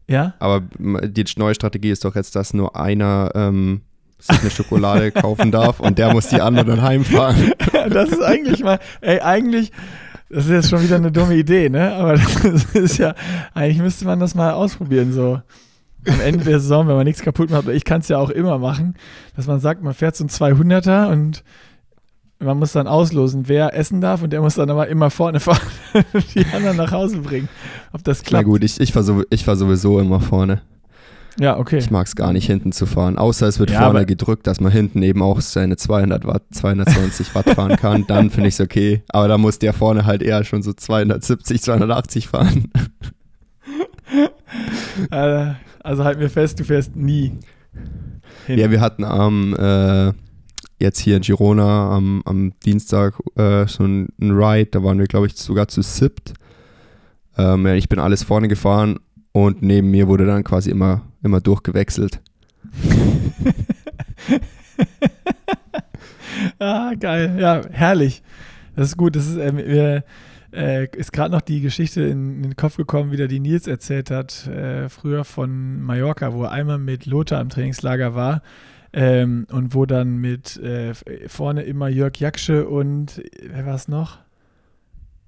ja? 0.07 0.33
Aber 0.39 0.61
die 0.77 1.23
neue 1.37 1.55
Strategie 1.55 1.89
ist 1.89 2.03
doch 2.03 2.15
jetzt, 2.15 2.35
dass 2.35 2.53
nur 2.53 2.75
einer 2.75 3.31
ähm, 3.33 3.81
sich 4.19 4.41
eine 4.41 4.51
Schokolade 4.51 5.11
kaufen 5.13 5.51
darf 5.51 5.79
und 5.79 5.97
der 5.97 6.11
muss 6.11 6.27
die 6.27 6.41
anderen 6.41 6.67
dann 6.67 6.81
heimfahren. 6.81 7.53
das 7.89 8.09
ist 8.09 8.21
eigentlich 8.21 8.61
mal, 8.61 8.79
ey, 8.99 9.21
eigentlich 9.21 9.71
das 10.31 10.45
ist 10.45 10.51
jetzt 10.51 10.69
schon 10.69 10.81
wieder 10.81 10.95
eine 10.95 11.11
dumme 11.11 11.35
Idee, 11.35 11.69
ne? 11.69 11.93
Aber 11.93 12.13
das 12.43 12.65
ist 12.73 12.97
ja, 12.97 13.15
eigentlich 13.53 13.79
müsste 13.79 14.05
man 14.05 14.19
das 14.19 14.35
mal 14.35 14.53
ausprobieren, 14.53 15.11
so 15.11 15.41
am 16.07 16.21
Ende 16.21 16.43
der 16.43 16.59
Saison, 16.59 16.87
wenn 16.87 16.95
man 16.95 17.05
nichts 17.05 17.21
kaputt 17.21 17.51
macht. 17.51 17.67
Ich 17.67 17.85
kann 17.85 18.01
es 18.01 18.07
ja 18.07 18.17
auch 18.17 18.29
immer 18.29 18.57
machen, 18.57 18.95
dass 19.35 19.47
man 19.47 19.59
sagt, 19.59 19.83
man 19.83 19.93
fährt 19.93 20.15
so 20.15 20.23
ein 20.23 20.29
200er 20.29 21.11
und 21.11 21.43
man 22.39 22.57
muss 22.57 22.71
dann 22.71 22.87
auslosen, 22.87 23.47
wer 23.47 23.75
essen 23.75 24.01
darf 24.01 24.23
und 24.23 24.31
der 24.33 24.41
muss 24.41 24.55
dann 24.55 24.69
aber 24.69 24.87
immer 24.87 25.11
vorne 25.11 25.39
fahren 25.39 25.59
und 26.13 26.25
die 26.35 26.45
anderen 26.53 26.77
nach 26.77 26.91
Hause 26.91 27.19
bringen. 27.19 27.49
Ob 27.93 28.03
das 28.03 28.23
klappt. 28.23 28.45
Na 28.45 28.51
gut, 28.51 28.63
ich, 28.63 28.79
ich 28.79 28.91
fahre 28.93 29.25
ich 29.29 29.45
fahr 29.45 29.55
sowieso 29.55 29.99
immer 29.99 30.19
vorne. 30.19 30.61
Ja, 31.39 31.57
okay. 31.57 31.77
Ich 31.77 31.91
mag 31.91 32.07
es 32.07 32.15
gar 32.15 32.33
nicht, 32.33 32.45
hinten 32.45 32.71
zu 32.71 32.85
fahren. 32.85 33.17
Außer 33.17 33.47
es 33.47 33.59
wird 33.59 33.71
ja, 33.71 33.81
vorne 33.81 34.05
gedrückt, 34.05 34.47
dass 34.47 34.59
man 34.59 34.71
hinten 34.71 35.01
eben 35.01 35.21
auch 35.21 35.39
seine 35.41 35.77
200 35.77 36.25
Watt, 36.25 36.43
220 36.51 37.33
Watt 37.35 37.49
fahren 37.51 37.77
kann. 37.77 38.05
Dann 38.07 38.29
finde 38.29 38.49
ich 38.49 38.55
es 38.55 38.61
okay. 38.61 39.03
Aber 39.09 39.27
da 39.27 39.37
muss 39.37 39.59
der 39.59 39.73
vorne 39.73 40.05
halt 40.05 40.21
eher 40.21 40.43
schon 40.43 40.61
so 40.61 40.73
270, 40.73 41.61
280 41.61 42.27
fahren. 42.27 42.71
Äh, 45.09 45.53
also 45.83 46.03
halt 46.03 46.19
mir 46.19 46.29
fest, 46.29 46.59
du 46.59 46.65
fährst 46.65 46.97
nie. 46.97 47.31
Hin. 48.45 48.59
Ja, 48.59 48.69
wir 48.69 48.81
hatten 48.81 49.05
am, 49.05 49.55
äh, 49.55 50.11
jetzt 50.79 50.99
hier 50.99 51.15
in 51.15 51.21
Girona 51.21 51.95
am, 51.95 52.21
am 52.25 52.51
Dienstag 52.65 53.13
äh, 53.37 53.65
so 53.67 53.85
ein, 53.85 54.09
ein 54.19 54.31
Ride. 54.31 54.71
Da 54.71 54.83
waren 54.83 54.99
wir, 54.99 55.07
glaube 55.07 55.27
ich, 55.27 55.37
sogar 55.37 55.69
zu 55.69 55.81
SIPT. 55.81 56.33
Ähm, 57.37 57.65
ich 57.67 57.87
bin 57.87 57.99
alles 57.99 58.23
vorne 58.23 58.49
gefahren 58.49 58.99
und 59.31 59.61
neben 59.61 59.91
mir 59.91 60.07
wurde 60.07 60.25
dann 60.25 60.43
quasi 60.43 60.71
immer, 60.71 61.03
immer 61.23 61.39
durchgewechselt. 61.39 62.19
ah, 66.59 66.93
geil. 66.99 67.37
Ja, 67.39 67.61
herrlich. 67.71 68.23
Das 68.75 68.89
ist 68.89 68.97
gut. 68.97 69.15
Das 69.15 69.27
ist, 69.27 69.37
äh, 69.37 70.01
äh, 70.53 70.87
ist 70.95 71.13
gerade 71.13 71.33
noch 71.33 71.41
die 71.41 71.61
Geschichte 71.61 72.01
in, 72.01 72.35
in, 72.35 72.43
den 72.43 72.55
Kopf 72.55 72.77
gekommen, 72.77 73.11
wie 73.11 73.17
der 73.17 73.27
die 73.27 73.39
Nils 73.39 73.67
erzählt 73.67 74.11
hat, 74.11 74.47
äh, 74.47 74.89
früher 74.89 75.23
von 75.23 75.81
Mallorca, 75.81 76.33
wo 76.33 76.43
er 76.43 76.51
einmal 76.51 76.77
mit 76.77 77.05
Lothar 77.05 77.41
im 77.41 77.49
Trainingslager 77.49 78.15
war. 78.15 78.41
Ähm, 78.93 79.47
und 79.49 79.73
wo 79.73 79.85
dann 79.85 80.17
mit 80.17 80.57
äh, 80.57 80.93
vorne 81.27 81.63
immer 81.63 81.87
Jörg 81.87 82.17
Jaksche 82.17 82.67
und 82.67 83.23
wer 83.41 83.65
war 83.65 83.75
es 83.75 83.87
noch? 83.87 84.19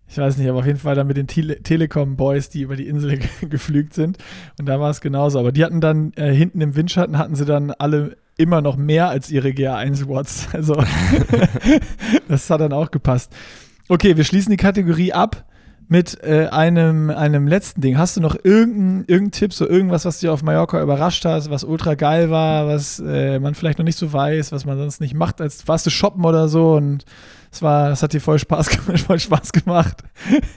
Ich 0.08 0.18
weiß 0.18 0.38
nicht, 0.38 0.48
aber 0.48 0.60
auf 0.60 0.66
jeden 0.66 0.80
Fall 0.80 0.96
dann 0.96 1.08
mit 1.08 1.18
den 1.18 1.28
Tele 1.28 1.62
Telekom-Boys, 1.62 2.50
die 2.50 2.62
über 2.62 2.76
die 2.76 2.88
Insel 2.88 3.20
geflügt 3.42 3.94
sind. 3.94 4.18
Und 4.60 4.68
da 4.68 4.80
war 4.80 4.90
es 4.90 5.02
genauso. 5.02 5.40
Aber 5.40 5.52
die 5.52 5.64
hatten 5.64 5.82
dann 5.82 6.14
äh, 6.16 6.32
hinten 6.34 6.62
im 6.62 6.76
Windschatten, 6.76 7.18
hatten 7.18 7.36
sie 7.36 7.46
dann 7.46 7.72
alle 7.72 8.18
immer 8.38 8.62
noch 8.62 8.78
mehr 8.78 9.10
als 9.10 9.32
ihre 9.32 9.50
GA1-Watts. 9.50 10.50
Also 10.54 10.76
das 12.28 12.50
hat 12.50 12.62
dann 12.62 12.74
auch 12.74 12.92
gepasst. 12.92 13.34
Okay, 13.90 14.18
wir 14.18 14.24
schließen 14.24 14.52
die 14.52 14.58
Kategorie 14.58 15.14
ab 15.14 15.46
mit 15.88 16.24
äh, 16.24 16.48
einem, 16.48 17.10
einem 17.10 17.48
letzten 17.48 17.82
Ding. 17.82 17.98
Hast 17.98 18.16
du 18.18 18.22
noch 18.22 18.36
irgendeinen 18.42 19.06
irgendein 19.08 19.32
Tipp, 19.32 19.54
so 19.54 19.68
irgendwas, 19.68 20.06
was 20.06 20.20
dir 20.20 20.32
auf 20.32 20.44
Mallorca 20.44 20.82
überrascht 20.82 21.26
hat, 21.26 21.50
was 21.50 21.64
ultra 21.64 21.96
geil 21.96 22.30
war, 22.30 22.68
was 22.68 23.00
äh, 23.06 23.40
man 23.40 23.56
vielleicht 23.56 23.80
noch 23.80 23.86
nicht 23.86 23.98
so 23.98 24.14
weiß, 24.14 24.52
was 24.52 24.66
man 24.66 24.78
sonst 24.78 25.02
nicht 25.02 25.14
macht, 25.14 25.42
als 25.42 25.68
warst 25.68 25.86
du 25.86 25.90
shoppen 25.90 26.24
oder 26.26 26.48
so 26.48 26.74
und 26.74 27.06
es 27.54 27.62
war, 27.62 27.90
das 27.90 28.02
hat 28.02 28.14
dir 28.14 28.20
voll 28.20 28.40
Spaß, 28.40 28.70
voll 29.06 29.20
Spaß 29.20 29.52
gemacht. 29.52 30.04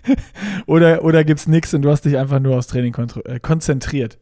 oder 0.67 1.05
oder 1.05 1.29
es 1.29 1.47
nichts 1.47 1.75
und 1.75 1.83
du 1.83 1.91
hast 1.91 2.07
dich 2.07 2.17
einfach 2.17 2.41
nur 2.41 2.57
aufs 2.57 2.69
Training 2.69 2.95
äh, 3.25 3.39
konzentriert? 3.39 4.19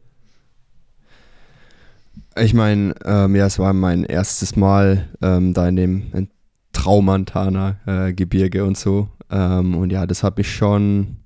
Ich 2.37 2.53
meine, 2.53 2.93
ähm, 3.05 3.35
ja, 3.35 3.45
es 3.45 3.59
war 3.59 3.71
mein 3.71 4.03
erstes 4.03 4.57
Mal 4.57 5.07
ähm, 5.21 5.53
da 5.53 5.69
in 5.69 5.77
dem 5.77 6.27
Traumantana 6.73 7.77
äh, 7.85 8.13
Gebirge 8.13 8.65
und 8.65 8.77
so. 8.77 9.07
Ähm, 9.31 9.77
und 9.77 9.91
ja, 9.91 10.05
das 10.05 10.21
hat 10.21 10.37
mich 10.37 10.53
schon 10.53 11.17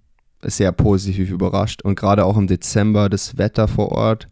sehr 0.43 0.71
positiv 0.71 1.31
überrascht. 1.31 1.81
Und 1.81 1.95
gerade 1.95 2.25
auch 2.25 2.37
im 2.37 2.45
Dezember 2.45 3.09
das 3.09 3.39
Wetter 3.39 3.67
vor 3.67 3.91
Ort 3.91 4.29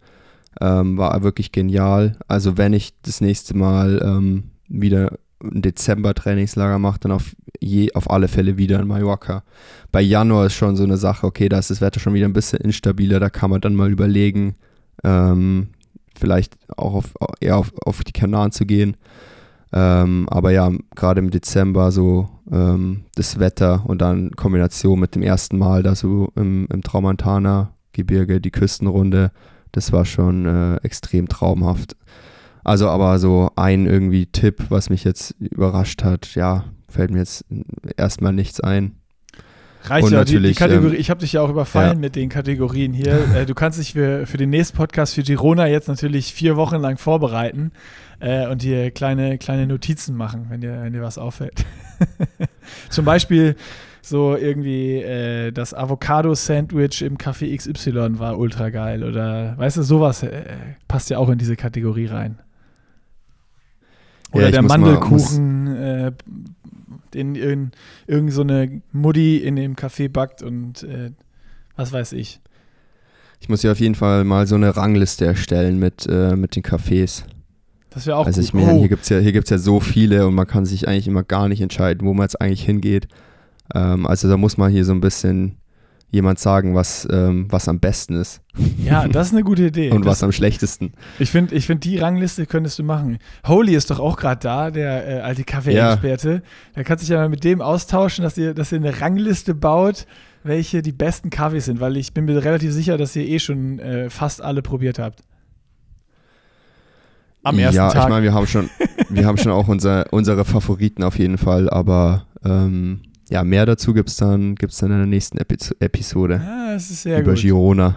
ähm, 0.62 1.00
war 1.00 1.24
wirklich 1.24 1.52
genial. 1.52 2.16
Also 2.28 2.58
wenn 2.58 2.74
ich 2.74 2.94
das 3.02 3.22
nächste 3.22 3.58
Mal 3.58 4.00
ähm, 4.06 4.52
wieder 4.68 5.18
ein 5.44 5.62
Dezember-Trainingslager 5.62 6.80
macht, 6.80 7.06
dann 7.06 7.12
auf, 7.12 7.36
je, 7.60 7.92
auf 7.94 8.10
alle 8.10 8.28
Fälle 8.28 8.58
wieder 8.58 8.80
in 8.80 8.88
Mallorca. 8.88 9.44
Bei 9.92 10.02
Januar 10.02 10.48
ist 10.48 10.56
schon 10.56 10.76
so 10.76 10.84
eine 10.84 10.98
Sache, 10.98 11.28
okay, 11.28 11.50
da 11.50 11.60
ist 11.60 11.70
das 11.70 11.82
Wetter 11.82 12.00
schon 12.00 12.14
wieder 12.14 12.28
ein 12.28 12.34
bisschen 12.34 12.60
instabiler, 12.60 13.20
da 13.20 13.30
kann 13.30 13.50
man 13.50 13.62
dann 13.62 13.76
mal 13.76 13.92
überlegen, 13.92 14.56
ähm, 15.04 15.70
vielleicht 16.18 16.58
auch 16.76 16.96
auf, 16.96 17.14
eher 17.40 17.58
auf, 17.58 17.72
auf 17.86 18.04
die 18.04 18.14
Kanaren 18.14 18.52
zu 18.52 18.66
gehen. 18.66 18.98
Ähm, 19.74 20.28
aber 20.30 20.52
ja, 20.52 20.72
gerade 20.96 21.20
im 21.20 21.30
Dezember 21.30 21.92
so 21.92 22.30
ähm, 22.52 23.04
das 23.16 23.40
Wetter 23.40 23.84
und 23.86 24.02
dann 24.02 24.32
Kombination 24.32 25.00
mit 25.00 25.14
dem 25.16 25.22
ersten 25.22 25.58
Mal 25.58 25.84
da 25.84 25.94
so 25.94 26.32
im, 26.36 26.68
im 26.72 26.82
Traumantana-Gebirge, 26.82 28.40
die 28.40 28.52
Küstenrunde, 28.52 29.32
das 29.74 29.92
war 29.92 30.06
schon 30.06 30.46
äh, 30.46 30.78
extrem 30.78 31.28
traumhaft. 31.28 31.96
Also 32.68 32.90
aber 32.90 33.18
so 33.18 33.50
ein 33.56 33.86
irgendwie 33.86 34.26
Tipp, 34.26 34.66
was 34.68 34.90
mich 34.90 35.06
jetzt 35.06 35.32
überrascht 35.40 36.04
hat, 36.04 36.36
ja, 36.36 36.66
fällt 36.90 37.12
mir 37.12 37.20
jetzt 37.20 37.46
erstmal 37.96 38.34
nichts 38.34 38.60
ein. 38.60 38.98
Reicht 39.84 40.10
ja, 40.10 40.26
die, 40.26 40.42
die 40.42 40.54
Kategorie, 40.54 40.96
ähm, 40.96 41.00
ich 41.00 41.10
habe 41.10 41.22
dich 41.22 41.32
ja 41.32 41.42
auch 41.42 41.50
überfallen 41.50 41.94
ja. 41.94 42.00
mit 42.02 42.18
den 42.18 42.28
Kategorien 42.28 42.92
hier. 42.92 43.20
äh, 43.36 43.46
du 43.46 43.56
kannst 43.56 43.80
dich 43.80 43.94
für, 43.94 44.28
für 44.28 44.36
den 44.36 44.50
nächsten 44.50 44.76
Podcast 44.76 45.14
für 45.14 45.24
Girona 45.24 45.68
jetzt 45.68 45.88
natürlich 45.88 46.34
vier 46.34 46.58
Wochen 46.58 46.76
lang 46.76 46.98
vorbereiten 46.98 47.72
äh, 48.20 48.48
und 48.48 48.64
dir 48.64 48.92
kleine, 48.92 49.38
kleine 49.38 49.66
Notizen 49.66 50.18
machen, 50.18 50.48
wenn 50.50 50.60
dir, 50.60 50.82
wenn 50.82 50.92
dir 50.92 51.02
was 51.02 51.18
auffällt. 51.18 51.64
Zum 52.90 53.06
Beispiel 53.06 53.56
so 54.02 54.36
irgendwie 54.36 54.96
äh, 54.96 55.54
das 55.54 55.74
Avocado-Sandwich 55.74 57.02
im 57.02 57.18
Café 57.18 57.56
XY 57.56 58.20
war 58.20 58.38
ultra 58.38 58.72
geil 58.72 59.06
oder 59.06 59.58
weißt 59.58 59.78
du, 59.78 59.84
sowas 59.84 60.24
äh, 60.24 60.44
passt 60.90 61.10
ja 61.10 61.18
auch 61.18 61.30
in 61.30 61.38
diese 61.38 61.56
Kategorie 61.56 62.08
rein. 62.08 62.40
Oder 64.32 64.46
ja, 64.46 64.52
der 64.52 64.62
Mandelkuchen, 64.62 65.64
mal, 65.64 66.08
äh, 66.08 66.12
den 67.14 67.36
irgend, 67.36 67.76
irgend 68.08 68.34
so 68.34 68.42
eine 68.42 68.82
Mutti 68.92 69.38
in 69.38 69.56
dem 69.56 69.76
Café 69.76 70.10
backt 70.10 70.44
und 70.44 70.84
äh, 70.84 71.12
was 71.76 71.94
weiß 71.94 72.14
ich. 72.14 72.42
Ich 73.40 73.50
muss 73.50 73.64
ja 73.64 73.72
auf 73.72 73.80
jeden 73.80 73.96
Fall 73.96 74.24
mal 74.24 74.48
so 74.48 74.56
eine 74.56 74.76
Rangliste 74.76 75.26
erstellen 75.26 75.80
mit, 75.80 76.08
äh, 76.10 76.36
mit 76.36 76.56
den 76.56 76.64
Cafés. 76.64 77.24
Das 77.90 78.06
wäre 78.06 78.18
auch 78.18 78.26
Also 78.26 78.42
ich 78.42 78.54
meine, 78.54 78.74
oh. 78.74 78.80
hier 78.80 78.90
gibt 78.90 79.04
es 79.04 79.10
ja, 79.10 79.20
ja 79.20 79.58
so 79.58 79.80
viele 79.80 80.28
und 80.28 80.36
man 80.36 80.48
kann 80.48 80.66
sich 80.66 80.88
eigentlich 80.88 81.08
immer 81.08 81.24
gar 81.24 81.48
nicht 81.48 81.62
entscheiden, 81.62 82.06
wo 82.06 82.14
man 82.14 82.26
jetzt 82.26 82.42
eigentlich 82.42 82.64
hingeht. 82.64 83.08
Ähm, 83.74 84.06
also 84.06 84.28
da 84.28 84.38
muss 84.38 84.58
man 84.58 84.72
hier 84.72 84.86
so 84.86 84.92
ein 84.92 85.02
bisschen 85.02 85.58
jemand 86.10 86.40
sagen, 86.40 86.74
was, 86.74 87.08
ähm, 87.12 87.48
was 87.50 87.68
am 87.68 87.80
besten 87.80 88.16
ist. 88.16 88.42
Ja, 88.84 89.08
das 89.08 89.28
ist 89.28 89.34
eine 89.34 89.44
gute 89.44 89.66
Idee. 89.66 89.92
Und 89.92 90.02
das, 90.02 90.12
was 90.12 90.24
am 90.24 90.32
schlechtesten. 90.32 90.94
Ich 91.20 91.32
finde, 91.32 91.54
ich 91.56 91.66
find, 91.66 91.84
die 91.84 91.98
Rangliste 91.98 92.46
könntest 92.46 92.80
du 92.80 92.84
machen. 92.84 93.18
Holy 93.46 93.76
ist 93.76 93.92
doch 93.92 94.00
auch 94.00 94.16
gerade 94.16 94.40
da, 94.42 94.72
der 94.72 95.08
äh, 95.08 95.20
alte 95.22 95.44
Kaffee-Experte. 95.44 96.32
Ja. 96.32 96.42
Da 96.76 96.84
kannst 96.84 97.04
du 97.04 97.06
dich 97.06 97.10
ja 97.14 97.18
mal 97.18 97.30
mit 97.30 97.44
dem 97.44 97.62
austauschen, 97.62 98.24
dass 98.24 98.38
ihr, 98.38 98.54
dass 98.54 98.72
ihr 98.72 98.78
eine 98.78 99.02
Rangliste 99.02 99.54
baut, 99.54 100.06
welche 100.44 100.82
die 100.82 100.94
besten 100.94 101.30
Kaffees 101.30 101.66
sind, 101.66 101.82
weil 101.82 101.98
ich 101.98 102.14
bin 102.14 102.26
mir 102.26 102.44
relativ 102.44 102.72
sicher, 102.72 102.98
dass 102.98 103.16
ihr 103.16 103.28
eh 103.28 103.40
schon 103.40 103.80
äh, 103.80 104.10
fast 104.10 104.42
alle 104.42 104.62
probiert 104.62 105.00
habt. 105.00 105.24
Am 107.44 107.60
ersten 107.60 107.76
ja, 107.76 107.88
Tag. 107.88 107.96
Ja, 107.96 108.04
ich 108.04 108.10
meine, 108.10 108.24
wir 108.24 108.34
haben 108.34 108.48
schon, 108.48 108.70
wir 109.10 109.26
haben 109.26 109.38
schon 109.38 109.52
auch 109.52 109.68
unser, 109.68 110.12
unsere 110.12 110.46
Favoriten 110.46 111.04
auf 111.04 111.20
jeden 111.20 111.38
Fall, 111.38 111.70
aber 111.70 112.26
ähm, 112.46 113.02
ja, 113.30 113.44
mehr 113.44 113.66
dazu 113.66 113.94
gibt 113.94 114.10
es 114.10 114.18
dann, 114.18 114.56
gibt's 114.56 114.78
dann 114.78 114.92
in 114.92 114.98
der 114.98 115.06
nächsten 115.08 115.38
Epi 115.38 115.58
Episode. 115.80 116.42
Ja, 116.44 116.74
das 116.74 116.90
ist 116.90 117.04
sehr 117.04 117.20
über 117.20 117.34
gut. 117.34 117.42
Girona. 117.42 117.96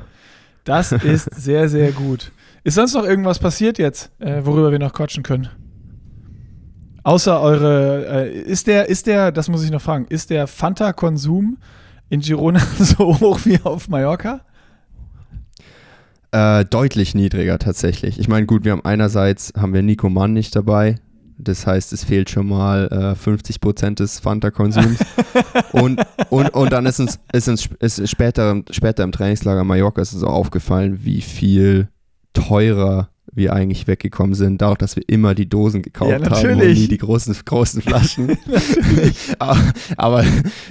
Das 0.64 0.92
ist 0.92 1.34
sehr, 1.34 1.68
sehr 1.68 1.92
gut. 1.92 2.32
Ist 2.62 2.74
sonst 2.74 2.94
noch 2.94 3.04
irgendwas 3.04 3.38
passiert 3.38 3.78
jetzt, 3.78 4.10
äh, 4.18 4.44
worüber 4.44 4.70
wir 4.70 4.78
noch 4.78 4.92
quatschen 4.92 5.22
können? 5.22 5.48
Außer 7.02 7.40
eure, 7.40 8.26
äh, 8.26 8.40
ist 8.40 8.66
der, 8.66 8.88
ist 8.88 9.06
der, 9.06 9.32
das 9.32 9.48
muss 9.48 9.64
ich 9.64 9.70
noch 9.70 9.80
fragen, 9.80 10.06
ist 10.08 10.28
der 10.30 10.46
Fanta-Konsum 10.46 11.56
in 12.10 12.20
Girona 12.20 12.60
so 12.78 13.18
hoch 13.20 13.40
wie 13.44 13.58
auf 13.62 13.88
Mallorca? 13.88 14.42
Äh, 16.32 16.64
deutlich 16.66 17.14
niedriger 17.14 17.58
tatsächlich. 17.58 18.18
Ich 18.20 18.28
meine, 18.28 18.46
gut, 18.46 18.64
wir 18.64 18.72
haben 18.72 18.84
einerseits 18.84 19.52
haben 19.56 19.72
wir 19.72 19.82
Nico 19.82 20.10
Mann 20.10 20.32
nicht 20.32 20.54
dabei, 20.54 20.96
Das 21.42 21.66
heißt, 21.66 21.92
es 21.92 22.04
fehlt 22.04 22.30
schon 22.30 22.48
mal 22.48 22.88
äh, 22.88 23.14
50 23.14 23.60
Prozent 23.60 24.00
des 24.00 24.20
Fanta-Konsums. 24.20 24.98
und, 25.72 26.00
und, 26.30 26.50
und 26.50 26.72
dann 26.72 26.86
ist 26.86 27.00
uns, 27.00 27.18
ist 27.32 27.48
uns 27.48 27.68
ist 27.80 28.08
später, 28.08 28.62
später 28.70 29.04
im 29.04 29.12
Trainingslager 29.12 29.64
Mallorca 29.64 30.02
ist 30.02 30.14
uns 30.14 30.22
auch 30.22 30.34
aufgefallen, 30.34 31.04
wie 31.04 31.20
viel 31.20 31.88
teurer 32.32 33.10
wir 33.32 33.52
eigentlich 33.52 33.86
weggekommen 33.86 34.34
sind, 34.34 34.60
dadurch, 34.60 34.78
dass 34.78 34.96
wir 34.96 35.04
immer 35.08 35.34
die 35.34 35.48
Dosen 35.48 35.82
gekauft 35.82 36.10
Ja, 36.10 36.30
haben 36.30 36.50
und 36.50 36.58
nie 36.58 36.88
die 36.88 36.98
großen, 36.98 37.34
großen 37.44 37.80
Flaschen. 37.82 38.36
aber, 39.38 39.58
aber 39.96 40.24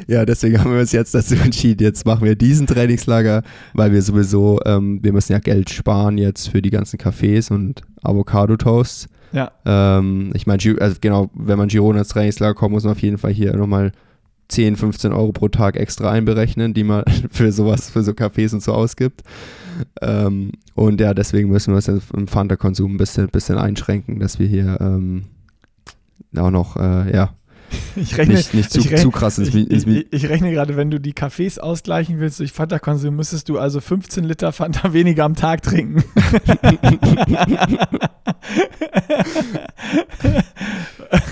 ja, 0.07 0.25
deswegen 0.25 0.59
haben 0.59 0.73
wir 0.73 0.79
uns 0.79 0.91
jetzt 0.91 1.13
dazu 1.15 1.35
entschieden, 1.35 1.83
jetzt 1.83 2.05
machen 2.05 2.25
wir 2.25 2.35
diesen 2.35 2.67
Trainingslager, 2.67 3.43
weil 3.73 3.93
wir 3.93 4.01
sowieso, 4.01 4.59
ähm, 4.65 4.99
wir 5.01 5.13
müssen 5.13 5.31
ja 5.31 5.39
Geld 5.39 5.69
sparen 5.69 6.17
jetzt 6.17 6.49
für 6.49 6.61
die 6.61 6.69
ganzen 6.69 6.97
Cafés 6.97 7.51
und 7.51 7.81
Avocado-Toasts. 8.03 9.07
Ja. 9.31 9.51
Ähm, 9.65 10.31
ich 10.33 10.47
meine, 10.47 10.61
also 10.79 10.97
genau, 10.99 11.29
wenn 11.33 11.57
man 11.57 11.67
Girona 11.67 11.99
ins 11.99 12.09
Trainingslager 12.09 12.55
kommt, 12.55 12.73
muss 12.73 12.83
man 12.83 12.93
auf 12.93 13.01
jeden 13.01 13.17
Fall 13.17 13.31
hier 13.31 13.55
nochmal 13.55 13.91
10, 14.49 14.75
15 14.75 15.13
Euro 15.13 15.31
pro 15.31 15.47
Tag 15.47 15.75
extra 15.75 16.11
einberechnen, 16.11 16.73
die 16.73 16.83
man 16.83 17.03
für 17.31 17.51
sowas, 17.51 17.89
für 17.89 18.03
so 18.03 18.11
Cafés 18.11 18.53
und 18.53 18.63
so 18.63 18.73
ausgibt. 18.73 19.23
Ähm, 20.01 20.51
und 20.75 20.99
ja, 20.99 21.13
deswegen 21.13 21.49
müssen 21.49 21.71
wir 21.71 21.75
uns 21.75 21.87
im 21.87 22.27
Fanta-Konsum 22.27 22.95
ein 22.95 22.97
bisschen, 22.97 23.29
bisschen 23.29 23.57
einschränken, 23.57 24.19
dass 24.19 24.39
wir 24.39 24.47
hier 24.47 24.77
ähm, 24.81 25.25
auch 26.35 26.51
noch, 26.51 26.75
äh, 26.77 27.13
ja, 27.13 27.33
Ich 27.95 28.17
rechne, 28.17 28.35
nicht, 28.35 28.53
nicht 28.53 28.71
zu, 28.71 28.79
ich 28.79 28.87
rechne- 28.91 29.01
zu 29.01 29.11
krass 29.11 29.37
ins, 29.39 29.49
ich, 29.49 29.69
ins, 29.69 29.85
ich, 29.85 30.05
ich 30.11 30.29
rechne 30.29 30.51
gerade, 30.51 30.77
wenn 30.77 30.89
du 30.89 30.99
die 30.99 31.13
Kaffees 31.13 31.59
ausgleichen 31.59 32.19
willst 32.19 32.39
durch 32.39 32.51
Fanta-Konsum, 32.53 33.15
müsstest 33.15 33.49
du 33.49 33.57
also 33.59 33.81
15 33.81 34.23
Liter 34.23 34.51
Fanta 34.53 34.93
weniger 34.93 35.25
am 35.25 35.35
Tag 35.35 35.61
trinken. 35.63 36.03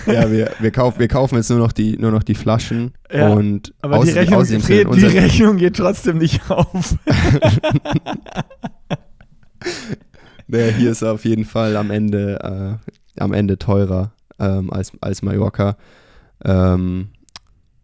Ja, 0.08 0.32
wir, 0.32 0.52
wir, 0.60 0.72
kauf, 0.72 0.98
wir 1.00 1.08
kaufen 1.08 1.36
jetzt 1.36 1.50
nur 1.50 1.60
noch 1.60 1.72
die, 1.72 1.98
nur 1.98 2.12
noch 2.12 2.24
die 2.24 2.34
Flaschen 2.36 2.94
Ja, 3.12 3.30
und 3.30 3.74
Aber 3.82 4.00
die 4.00 4.12
außerdem- 4.12 4.18
Rechnung, 4.18 4.62
Fred, 4.62 4.82
die 4.84 4.86
unsere- 4.88 5.14
Rechnung 5.14 5.58
geht 5.58 5.76
trotzdem 5.76 6.18
nicht 6.18 6.50
auf. 6.50 6.96
Nee, 10.48 10.72
hier 10.78 10.92
ist 10.92 11.04
auf 11.04 11.26
jeden 11.26 11.46
Fall 11.46 11.76
am 11.76 11.92
Ende, 11.92 12.80
äh, 12.80 13.22
am 13.22 13.34
Ende 13.34 13.58
teurer 13.60 14.14
ähm, 14.40 14.72
als, 14.72 14.94
als 15.02 15.22
Mallorca. 15.22 15.76
Ähm, 16.44 17.10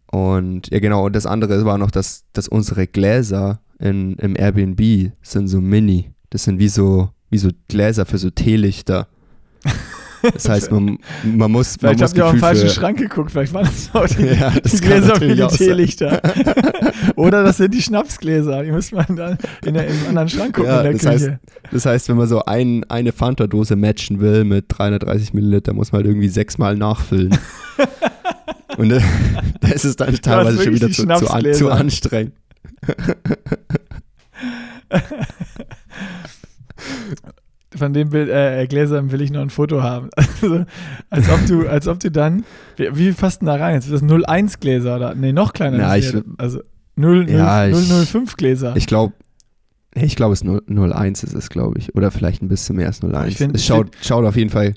und 0.06 0.70
ja, 0.70 0.78
genau, 0.78 1.06
und 1.06 1.16
das 1.16 1.26
andere 1.26 1.64
war 1.64 1.78
noch, 1.78 1.90
dass, 1.90 2.24
dass 2.32 2.46
unsere 2.48 2.86
Gläser 2.86 3.60
in, 3.78 4.14
im 4.14 4.36
Airbnb 4.36 5.12
sind 5.22 5.48
so 5.48 5.60
mini. 5.60 6.12
Das 6.30 6.44
sind 6.44 6.58
wie 6.58 6.68
so, 6.68 7.10
wie 7.30 7.38
so 7.38 7.50
Gläser 7.68 8.06
für 8.06 8.18
so 8.18 8.30
Teelichter. 8.30 9.08
Das 10.32 10.48
heißt, 10.48 10.70
man, 10.70 10.98
man 11.24 11.50
muss, 11.50 11.76
man 11.82 11.96
Vielleicht 11.96 12.02
habt 12.02 12.16
ihr 12.16 12.26
auch 12.26 12.32
im 12.32 12.38
falschen 12.38 12.68
Schrank 12.68 12.98
geguckt. 12.98 13.30
Vielleicht 13.30 13.52
waren 13.52 13.66
das 13.66 13.90
auch 13.92 14.06
die, 14.06 14.24
Ja, 14.40 14.50
das 14.50 14.72
die 14.72 14.80
Gläser 14.80 15.16
für 15.16 15.34
die. 15.34 15.56
Teelichter. 15.56 16.22
Oder 17.16 17.42
das 17.42 17.58
sind 17.58 17.74
die 17.74 17.82
Schnapsgläser. 17.82 18.62
Die 18.62 18.72
muss 18.72 18.92
man 18.92 19.16
dann 19.16 19.38
in 19.64 19.74
der, 19.74 19.86
im 19.86 20.08
anderen 20.08 20.28
Schrank 20.28 20.54
gucken 20.54 20.70
Ja, 20.70 20.82
in 20.82 20.96
der 20.96 21.12
das 21.12 21.22
Küche. 21.22 21.40
Das 21.70 21.86
heißt, 21.86 22.08
wenn 22.08 22.16
man 22.16 22.28
so 22.28 22.44
ein, 22.44 22.84
eine 22.84 23.12
Fanta-Dose 23.12 23.76
matchen 23.76 24.20
will 24.20 24.44
mit 24.44 24.66
330 24.68 25.34
Milliliter, 25.34 25.72
muss 25.74 25.92
man 25.92 26.00
halt 26.00 26.06
irgendwie 26.06 26.28
sechsmal 26.28 26.76
nachfüllen. 26.76 27.36
Und 28.76 28.90
äh, 28.90 29.00
da 29.60 29.68
ist 29.68 29.84
es 29.84 29.96
dann 29.96 30.14
teilweise 30.16 30.62
schon 30.62 30.74
wieder 30.74 30.90
zu, 30.90 31.06
zu, 31.06 31.30
an, 31.30 31.54
zu 31.54 31.70
anstrengend. 31.70 32.34
Von 37.76 37.92
dem 37.92 38.10
Bild, 38.10 38.28
äh, 38.28 38.66
Gläsern 38.68 39.10
will 39.10 39.20
ich 39.20 39.32
noch 39.32 39.40
ein 39.40 39.50
Foto 39.50 39.82
haben. 39.82 40.08
Also, 40.40 40.64
als 41.10 41.28
ob 41.30 41.46
du, 41.46 41.66
als 41.68 41.88
ob 41.88 41.98
du 42.00 42.10
dann, 42.10 42.44
wie, 42.76 42.88
wie 42.96 43.12
passt 43.12 43.40
denn 43.40 43.46
da 43.46 43.54
rein? 43.56 43.78
Ist 43.78 43.90
das 43.90 44.02
01 44.02 44.60
Gläser 44.60 44.96
oder? 44.96 45.14
Nee, 45.14 45.32
noch 45.32 45.52
kleiner. 45.54 45.78
Ja, 45.78 45.96
ich- 45.96 46.14
also 46.36 46.60
0, 46.96 47.30
Ja, 47.30 47.66
ich- 47.66 47.74
005 47.88 48.36
Gläser. 48.36 48.76
Ich 48.76 48.86
glaube, 48.86 49.14
ich 49.94 50.16
glaube, 50.16 50.34
es 50.34 50.42
ist 50.42 50.44
0, 50.44 50.62
01 50.92 51.22
ist 51.24 51.34
es, 51.34 51.48
glaube 51.48 51.78
ich. 51.78 51.94
Oder 51.96 52.10
vielleicht 52.10 52.42
ein 52.42 52.48
bisschen 52.48 52.76
mehr 52.76 52.88
als 52.88 53.00
01. 53.02 53.28
Ich 53.28 53.36
find- 53.38 53.56
es 53.56 53.64
schaut, 53.64 53.90
schaut 54.02 54.24
auf 54.26 54.36
jeden 54.36 54.50
Fall. 54.50 54.74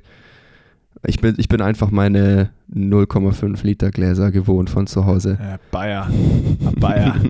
Ich 1.08 1.20
bin, 1.22 1.36
ich 1.38 1.47
bin 1.47 1.62
einfach 1.62 1.89
meine 1.89 2.49
0,5 2.74 3.64
Liter 3.66 3.91
Gläser 3.91 4.32
gewohnt 4.32 4.70
von 4.70 4.88
zu 4.88 5.05
Hause. 5.05 5.38
ja, 5.41 5.58
Bayer. 5.72 6.10
Bayer. 6.80 7.16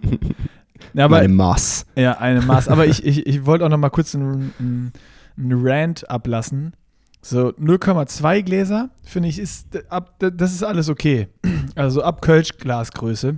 Ja, 0.94 1.06
aber, 1.06 1.18
Meine 1.18 1.34
Maß. 1.34 1.86
ja, 1.96 2.18
eine 2.18 2.42
Maß. 2.42 2.70
Aber 2.70 2.86
ich, 2.88 3.06
ich, 3.06 3.28
ich 3.28 3.46
wollte 3.46 3.66
auch 3.66 3.70
noch 3.70 3.78
mal 3.78 3.90
kurz 3.90 4.16
einen, 4.16 4.52
einen, 4.58 4.94
einen 5.38 5.68
Rant 5.68 6.10
ablassen. 6.10 6.74
So 7.22 7.50
0,2 7.50 8.42
Gläser, 8.42 8.90
finde 9.04 9.30
ich, 9.30 9.38
ist 9.38 9.68
ab, 9.92 10.16
das 10.20 10.54
ist 10.54 10.64
alles 10.64 10.90
okay. 10.90 11.28
Also 11.76 12.02
ab 12.02 12.22
Kölsch-Glasgröße. 12.24 13.36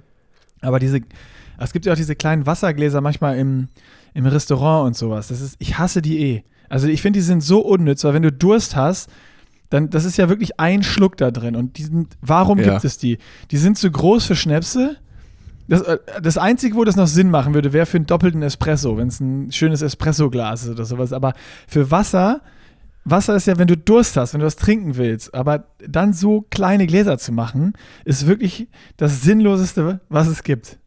Aber 0.61 0.79
diese, 0.79 1.01
es 1.57 1.73
gibt 1.73 1.85
ja 1.85 1.91
auch 1.93 1.97
diese 1.97 2.15
kleinen 2.15 2.45
Wassergläser 2.45 3.01
manchmal 3.01 3.37
im, 3.37 3.67
im 4.13 4.25
Restaurant 4.25 4.87
und 4.87 4.95
sowas. 4.95 5.27
Das 5.27 5.41
ist, 5.41 5.57
ich 5.59 5.77
hasse 5.77 6.01
die 6.01 6.19
eh. 6.19 6.43
Also 6.69 6.87
ich 6.87 7.01
finde, 7.01 7.19
die 7.19 7.25
sind 7.25 7.41
so 7.41 7.59
unnütz, 7.59 8.03
weil 8.05 8.13
wenn 8.13 8.23
du 8.23 8.31
Durst 8.31 8.75
hast, 8.77 9.09
dann, 9.69 9.89
das 9.89 10.05
ist 10.05 10.17
ja 10.17 10.29
wirklich 10.29 10.59
ein 10.59 10.83
Schluck 10.83 11.17
da 11.17 11.31
drin. 11.31 11.55
Und 11.55 11.77
die 11.77 11.83
sind, 11.83 12.17
warum 12.21 12.59
Ja. 12.59 12.71
gibt 12.71 12.85
es 12.85 12.97
die? 12.97 13.17
Die 13.51 13.57
sind 13.57 13.77
zu 13.77 13.89
groß 13.91 14.25
für 14.25 14.35
Schnäpse. 14.35 14.97
Das, 15.67 15.81
äh, 15.81 15.97
das 16.21 16.37
Einzige, 16.37 16.75
wo 16.75 16.83
das 16.83 16.95
noch 16.95 17.07
Sinn 17.07 17.29
machen 17.29 17.53
würde, 17.53 17.71
wäre 17.73 17.85
für 17.85 17.97
einen 17.97 18.07
doppelten 18.07 18.41
Espresso, 18.41 18.97
wenn 18.97 19.07
es 19.09 19.19
ein 19.19 19.51
schönes 19.51 19.81
Espresso-Glas 19.81 20.63
ist 20.63 20.69
oder 20.69 20.85
sowas. 20.85 21.13
Aber 21.13 21.33
für 21.67 21.91
Wasser, 21.91 22.41
Wasser 23.05 23.35
ist 23.35 23.45
ja, 23.47 23.57
wenn 23.59 23.67
du 23.67 23.77
Durst 23.77 24.17
hast, 24.17 24.33
wenn 24.33 24.39
du 24.41 24.47
was 24.47 24.55
trinken 24.55 24.97
willst. 24.97 25.33
Aber 25.35 25.65
dann 25.87 26.13
so 26.13 26.45
kleine 26.49 26.87
Gläser 26.87 27.17
zu 27.19 27.31
machen, 27.31 27.73
ist 28.05 28.25
wirklich 28.25 28.67
das 28.97 29.21
Sinnloseste, 29.21 29.99
was 30.09 30.27
es 30.27 30.43
gibt. 30.43 30.79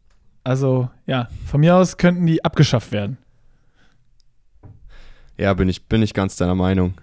Also, 0.43 0.89
ja, 1.05 1.29
von 1.45 1.61
mir 1.61 1.77
aus 1.77 1.95
könnten 1.95 2.25
die 2.25 2.43
abgeschafft 2.43 2.91
werden. 2.91 3.17
Ja, 5.37 5.53
bin 5.53 5.69
ich, 5.69 5.85
bin 5.87 6.01
ich 6.01 6.13
ganz 6.13 6.35
deiner 6.35 6.55
Meinung. 6.55 6.93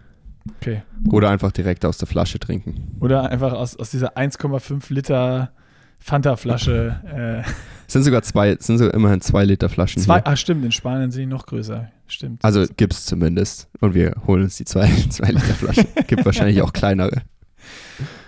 Okay. 0.57 0.83
Oder 1.11 1.31
einfach 1.31 1.53
direkt 1.53 1.85
aus 1.85 1.99
der 1.99 2.09
Flasche 2.09 2.39
trinken. 2.39 2.97
Oder 3.01 3.31
einfach 3.31 3.53
aus, 3.53 3.77
aus 3.77 3.91
dieser 3.91 4.17
1,5 4.17 4.93
Liter 4.93 5.53
Fanta-Flasche. 5.99 7.01
Äh, 7.45 7.51
Es 7.87 7.93
sind 7.93 8.05
sogar 8.05 8.23
zwei, 8.23 8.51
es 8.53 8.67
sind 8.67 8.79
sogar 8.79 8.95
immerhin 8.95 9.21
zwei 9.21 9.45
Liter 9.45 9.69
Flaschen 9.69 10.01
zwei, 10.03 10.15
hier. 10.17 10.27
ach 10.27 10.37
stimmt, 10.37 10.65
in 10.65 10.73
Spanien 10.73 11.11
sind 11.11 11.23
die 11.23 11.27
noch 11.27 11.45
größer. 11.47 11.91
Stimmt. 12.07 12.45
Also 12.45 12.65
gibt's 12.77 13.05
zumindest. 13.05 13.69
Und 13.81 13.95
wir 13.95 14.15
holen 14.27 14.45
uns 14.45 14.57
die 14.57 14.65
zwei, 14.65 14.87
zwei 15.11 15.29
Liter 15.33 15.55
Flaschen. 15.55 15.87
Gibt 16.07 16.25
wahrscheinlich 16.25 16.63
auch 16.63 16.73
kleinere. 16.73 17.23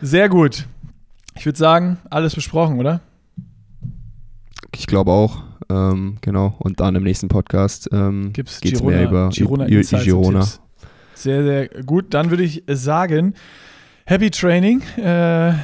Sehr 0.02 0.28
gut. 0.28 0.66
Ich 1.34 1.46
würde 1.46 1.58
sagen, 1.58 1.98
alles 2.10 2.34
besprochen, 2.34 2.78
oder? 2.78 3.00
Ich 4.74 4.86
glaube 4.86 5.10
auch. 5.12 5.42
Ähm, 5.70 6.18
genau. 6.20 6.54
Und 6.58 6.80
dann 6.80 6.94
im 6.96 7.04
nächsten 7.04 7.28
Podcast 7.28 7.88
ähm, 7.92 8.32
geht's 8.32 8.60
Girona, 8.60 8.96
mehr 8.96 9.08
über 9.08 9.28
Girona 9.30 9.68
I- 9.68 9.80
I- 9.80 10.04
Girona. 10.04 10.40
Tipps. 10.40 10.60
Sehr, 11.23 11.43
sehr 11.45 11.68
gut. 11.85 12.14
Dann 12.14 12.31
würde 12.31 12.43
ich 12.43 12.62
sagen, 12.68 13.35
Happy 14.07 14.31
Training. 14.31 14.83
Äh, 14.97 15.55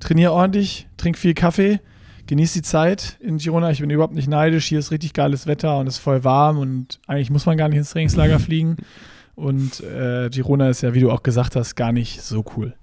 trainier 0.00 0.32
ordentlich, 0.32 0.88
trink 0.96 1.18
viel 1.18 1.34
Kaffee, 1.34 1.80
genieß 2.26 2.52
die 2.52 2.62
Zeit 2.62 3.16
in 3.20 3.38
Girona. 3.38 3.70
Ich 3.70 3.80
bin 3.80 3.90
überhaupt 3.90 4.14
nicht 4.14 4.28
neidisch. 4.28 4.66
Hier 4.66 4.78
ist 4.78 4.90
richtig 4.90 5.12
geiles 5.12 5.46
Wetter 5.46 5.78
und 5.78 5.86
es 5.86 5.94
ist 5.94 6.00
voll 6.00 6.24
warm 6.24 6.58
und 6.58 7.00
eigentlich 7.06 7.30
muss 7.30 7.46
man 7.46 7.56
gar 7.56 7.68
nicht 7.68 7.78
ins 7.78 7.90
Trainingslager 7.90 8.38
fliegen. 8.38 8.76
Und 9.34 9.80
äh, 9.80 10.28
Girona 10.30 10.68
ist 10.68 10.82
ja, 10.82 10.94
wie 10.94 11.00
du 11.00 11.10
auch 11.10 11.22
gesagt 11.22 11.56
hast, 11.56 11.76
gar 11.76 11.92
nicht 11.92 12.22
so 12.22 12.44
cool. 12.56 12.74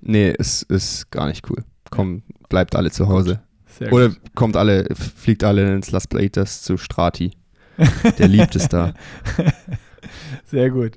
Nee, 0.00 0.34
es 0.38 0.62
ist 0.62 1.10
gar 1.10 1.26
nicht 1.26 1.48
cool. 1.50 1.64
Komm, 1.90 2.22
bleibt 2.48 2.76
alle 2.76 2.90
zu 2.90 3.08
Hause. 3.08 3.40
Sehr 3.66 3.92
Oder 3.92 4.10
gut. 4.10 4.20
kommt 4.34 4.56
alle, 4.56 4.86
fliegt 4.94 5.42
alle 5.42 5.74
ins 5.74 5.90
Las 5.90 6.06
Platas 6.06 6.62
zu 6.62 6.76
Strati. 6.76 7.32
Der 8.18 8.28
liebt 8.28 8.54
es 8.54 8.68
da. 8.68 8.94
Sehr 10.44 10.70
gut. 10.70 10.92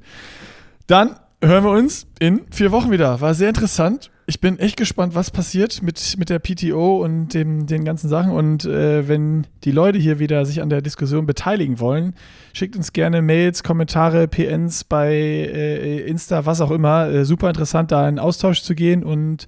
Dann 0.88 1.16
hören 1.44 1.64
wir 1.64 1.72
uns 1.72 2.08
in 2.20 2.42
vier 2.52 2.72
Wochen 2.72 2.92
wieder. 2.92 3.22
War 3.22 3.34
sehr 3.34 3.50
interessant. 3.50 4.10
Ich 4.30 4.42
bin 4.42 4.60
echt 4.60 4.76
gespannt, 4.76 5.16
was 5.16 5.32
passiert 5.32 5.82
mit, 5.82 6.16
mit 6.18 6.30
der 6.30 6.40
PTO 6.40 7.02
und 7.04 7.34
dem, 7.34 7.66
den 7.66 7.86
ganzen 7.86 8.10
Sachen. 8.10 8.32
Und 8.32 8.66
äh, 8.66 9.08
wenn 9.08 9.48
die 9.64 9.72
Leute 9.72 10.00
hier 10.00 10.20
wieder 10.20 10.46
sich 10.46 10.62
an 10.62 10.70
der 10.70 10.82
Diskussion 10.82 11.26
beteiligen 11.26 11.80
wollen, 11.80 12.14
schickt 12.54 12.76
uns 12.76 12.92
gerne 12.92 13.22
Mails, 13.22 13.64
Kommentare, 13.64 14.28
PNs 14.28 14.84
bei 14.84 15.14
äh, 15.14 16.00
Insta, 16.02 16.46
was 16.46 16.60
auch 16.60 16.72
immer. 16.72 17.08
Äh, 17.08 17.24
super 17.24 17.48
interessant, 17.48 17.92
da 17.92 18.08
in 18.10 18.20
Austausch 18.20 18.64
zu 18.64 18.76
gehen 18.76 19.04
und 19.04 19.48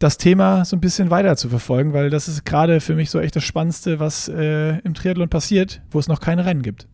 das 0.00 0.16
Thema 0.16 0.64
so 0.64 0.76
ein 0.76 0.80
bisschen 0.80 1.10
weiter 1.10 1.36
zu 1.36 1.48
verfolgen, 1.48 1.92
weil 1.92 2.10
das 2.10 2.26
ist 2.26 2.44
gerade 2.44 2.80
für 2.80 2.94
mich 2.94 3.10
so 3.10 3.20
echt 3.20 3.36
das 3.36 3.44
Spannendste, 3.44 4.00
was 4.00 4.28
äh, 4.28 4.78
im 4.78 4.94
Triathlon 4.94 5.28
passiert, 5.28 5.82
wo 5.90 5.98
es 5.98 6.08
noch 6.08 6.20
keine 6.20 6.46
Rennen 6.46 6.62
gibt. 6.62 6.88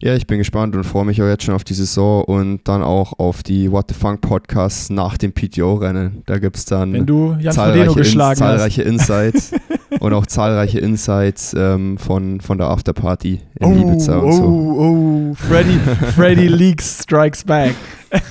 Ja, 0.00 0.14
ich 0.14 0.26
bin 0.26 0.38
gespannt 0.38 0.74
und 0.76 0.84
freue 0.84 1.04
mich 1.04 1.22
auch 1.22 1.26
jetzt 1.26 1.44
schon 1.44 1.54
auf 1.54 1.64
die 1.64 1.74
Saison 1.74 2.24
und 2.24 2.60
dann 2.64 2.82
auch 2.82 3.18
auf 3.18 3.42
die 3.42 3.70
What 3.70 3.86
the 3.88 3.94
Funk 3.94 4.20
Podcasts 4.20 4.90
nach 4.90 5.16
dem 5.16 5.32
PTO-Rennen. 5.32 6.22
Da 6.26 6.38
gibt 6.38 6.56
es 6.56 6.64
dann 6.64 6.92
Wenn 6.92 7.06
du 7.06 7.36
Jan 7.38 7.54
zahlreiche, 7.54 8.00
Ins, 8.00 8.38
zahlreiche 8.38 8.82
Insights 8.82 9.52
und 10.00 10.12
auch 10.12 10.26
zahlreiche 10.26 10.78
Insights 10.80 11.54
ähm, 11.56 11.96
von, 11.98 12.40
von 12.40 12.58
der 12.58 12.68
Afterparty 12.68 13.40
in 13.60 13.66
oh, 13.66 13.92
Ibiza 13.92 14.18
und 14.18 14.28
oh, 14.28 14.32
so. 14.32 14.44
oh, 14.44 15.34
Freddy, 15.34 15.78
Freddy 16.14 16.48
Leaks 16.48 17.02
Strikes 17.02 17.44
Back. 17.44 17.74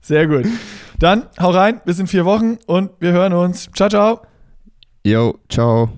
Sehr 0.00 0.26
gut. 0.26 0.46
Dann 0.98 1.24
hau 1.40 1.50
rein, 1.50 1.80
bis 1.84 1.98
in 1.98 2.06
vier 2.06 2.24
Wochen 2.24 2.58
und 2.66 2.90
wir 3.00 3.12
hören 3.12 3.32
uns. 3.32 3.68
Ciao, 3.74 3.88
ciao. 3.88 4.20
Jo, 5.04 5.38
ciao. 5.48 5.90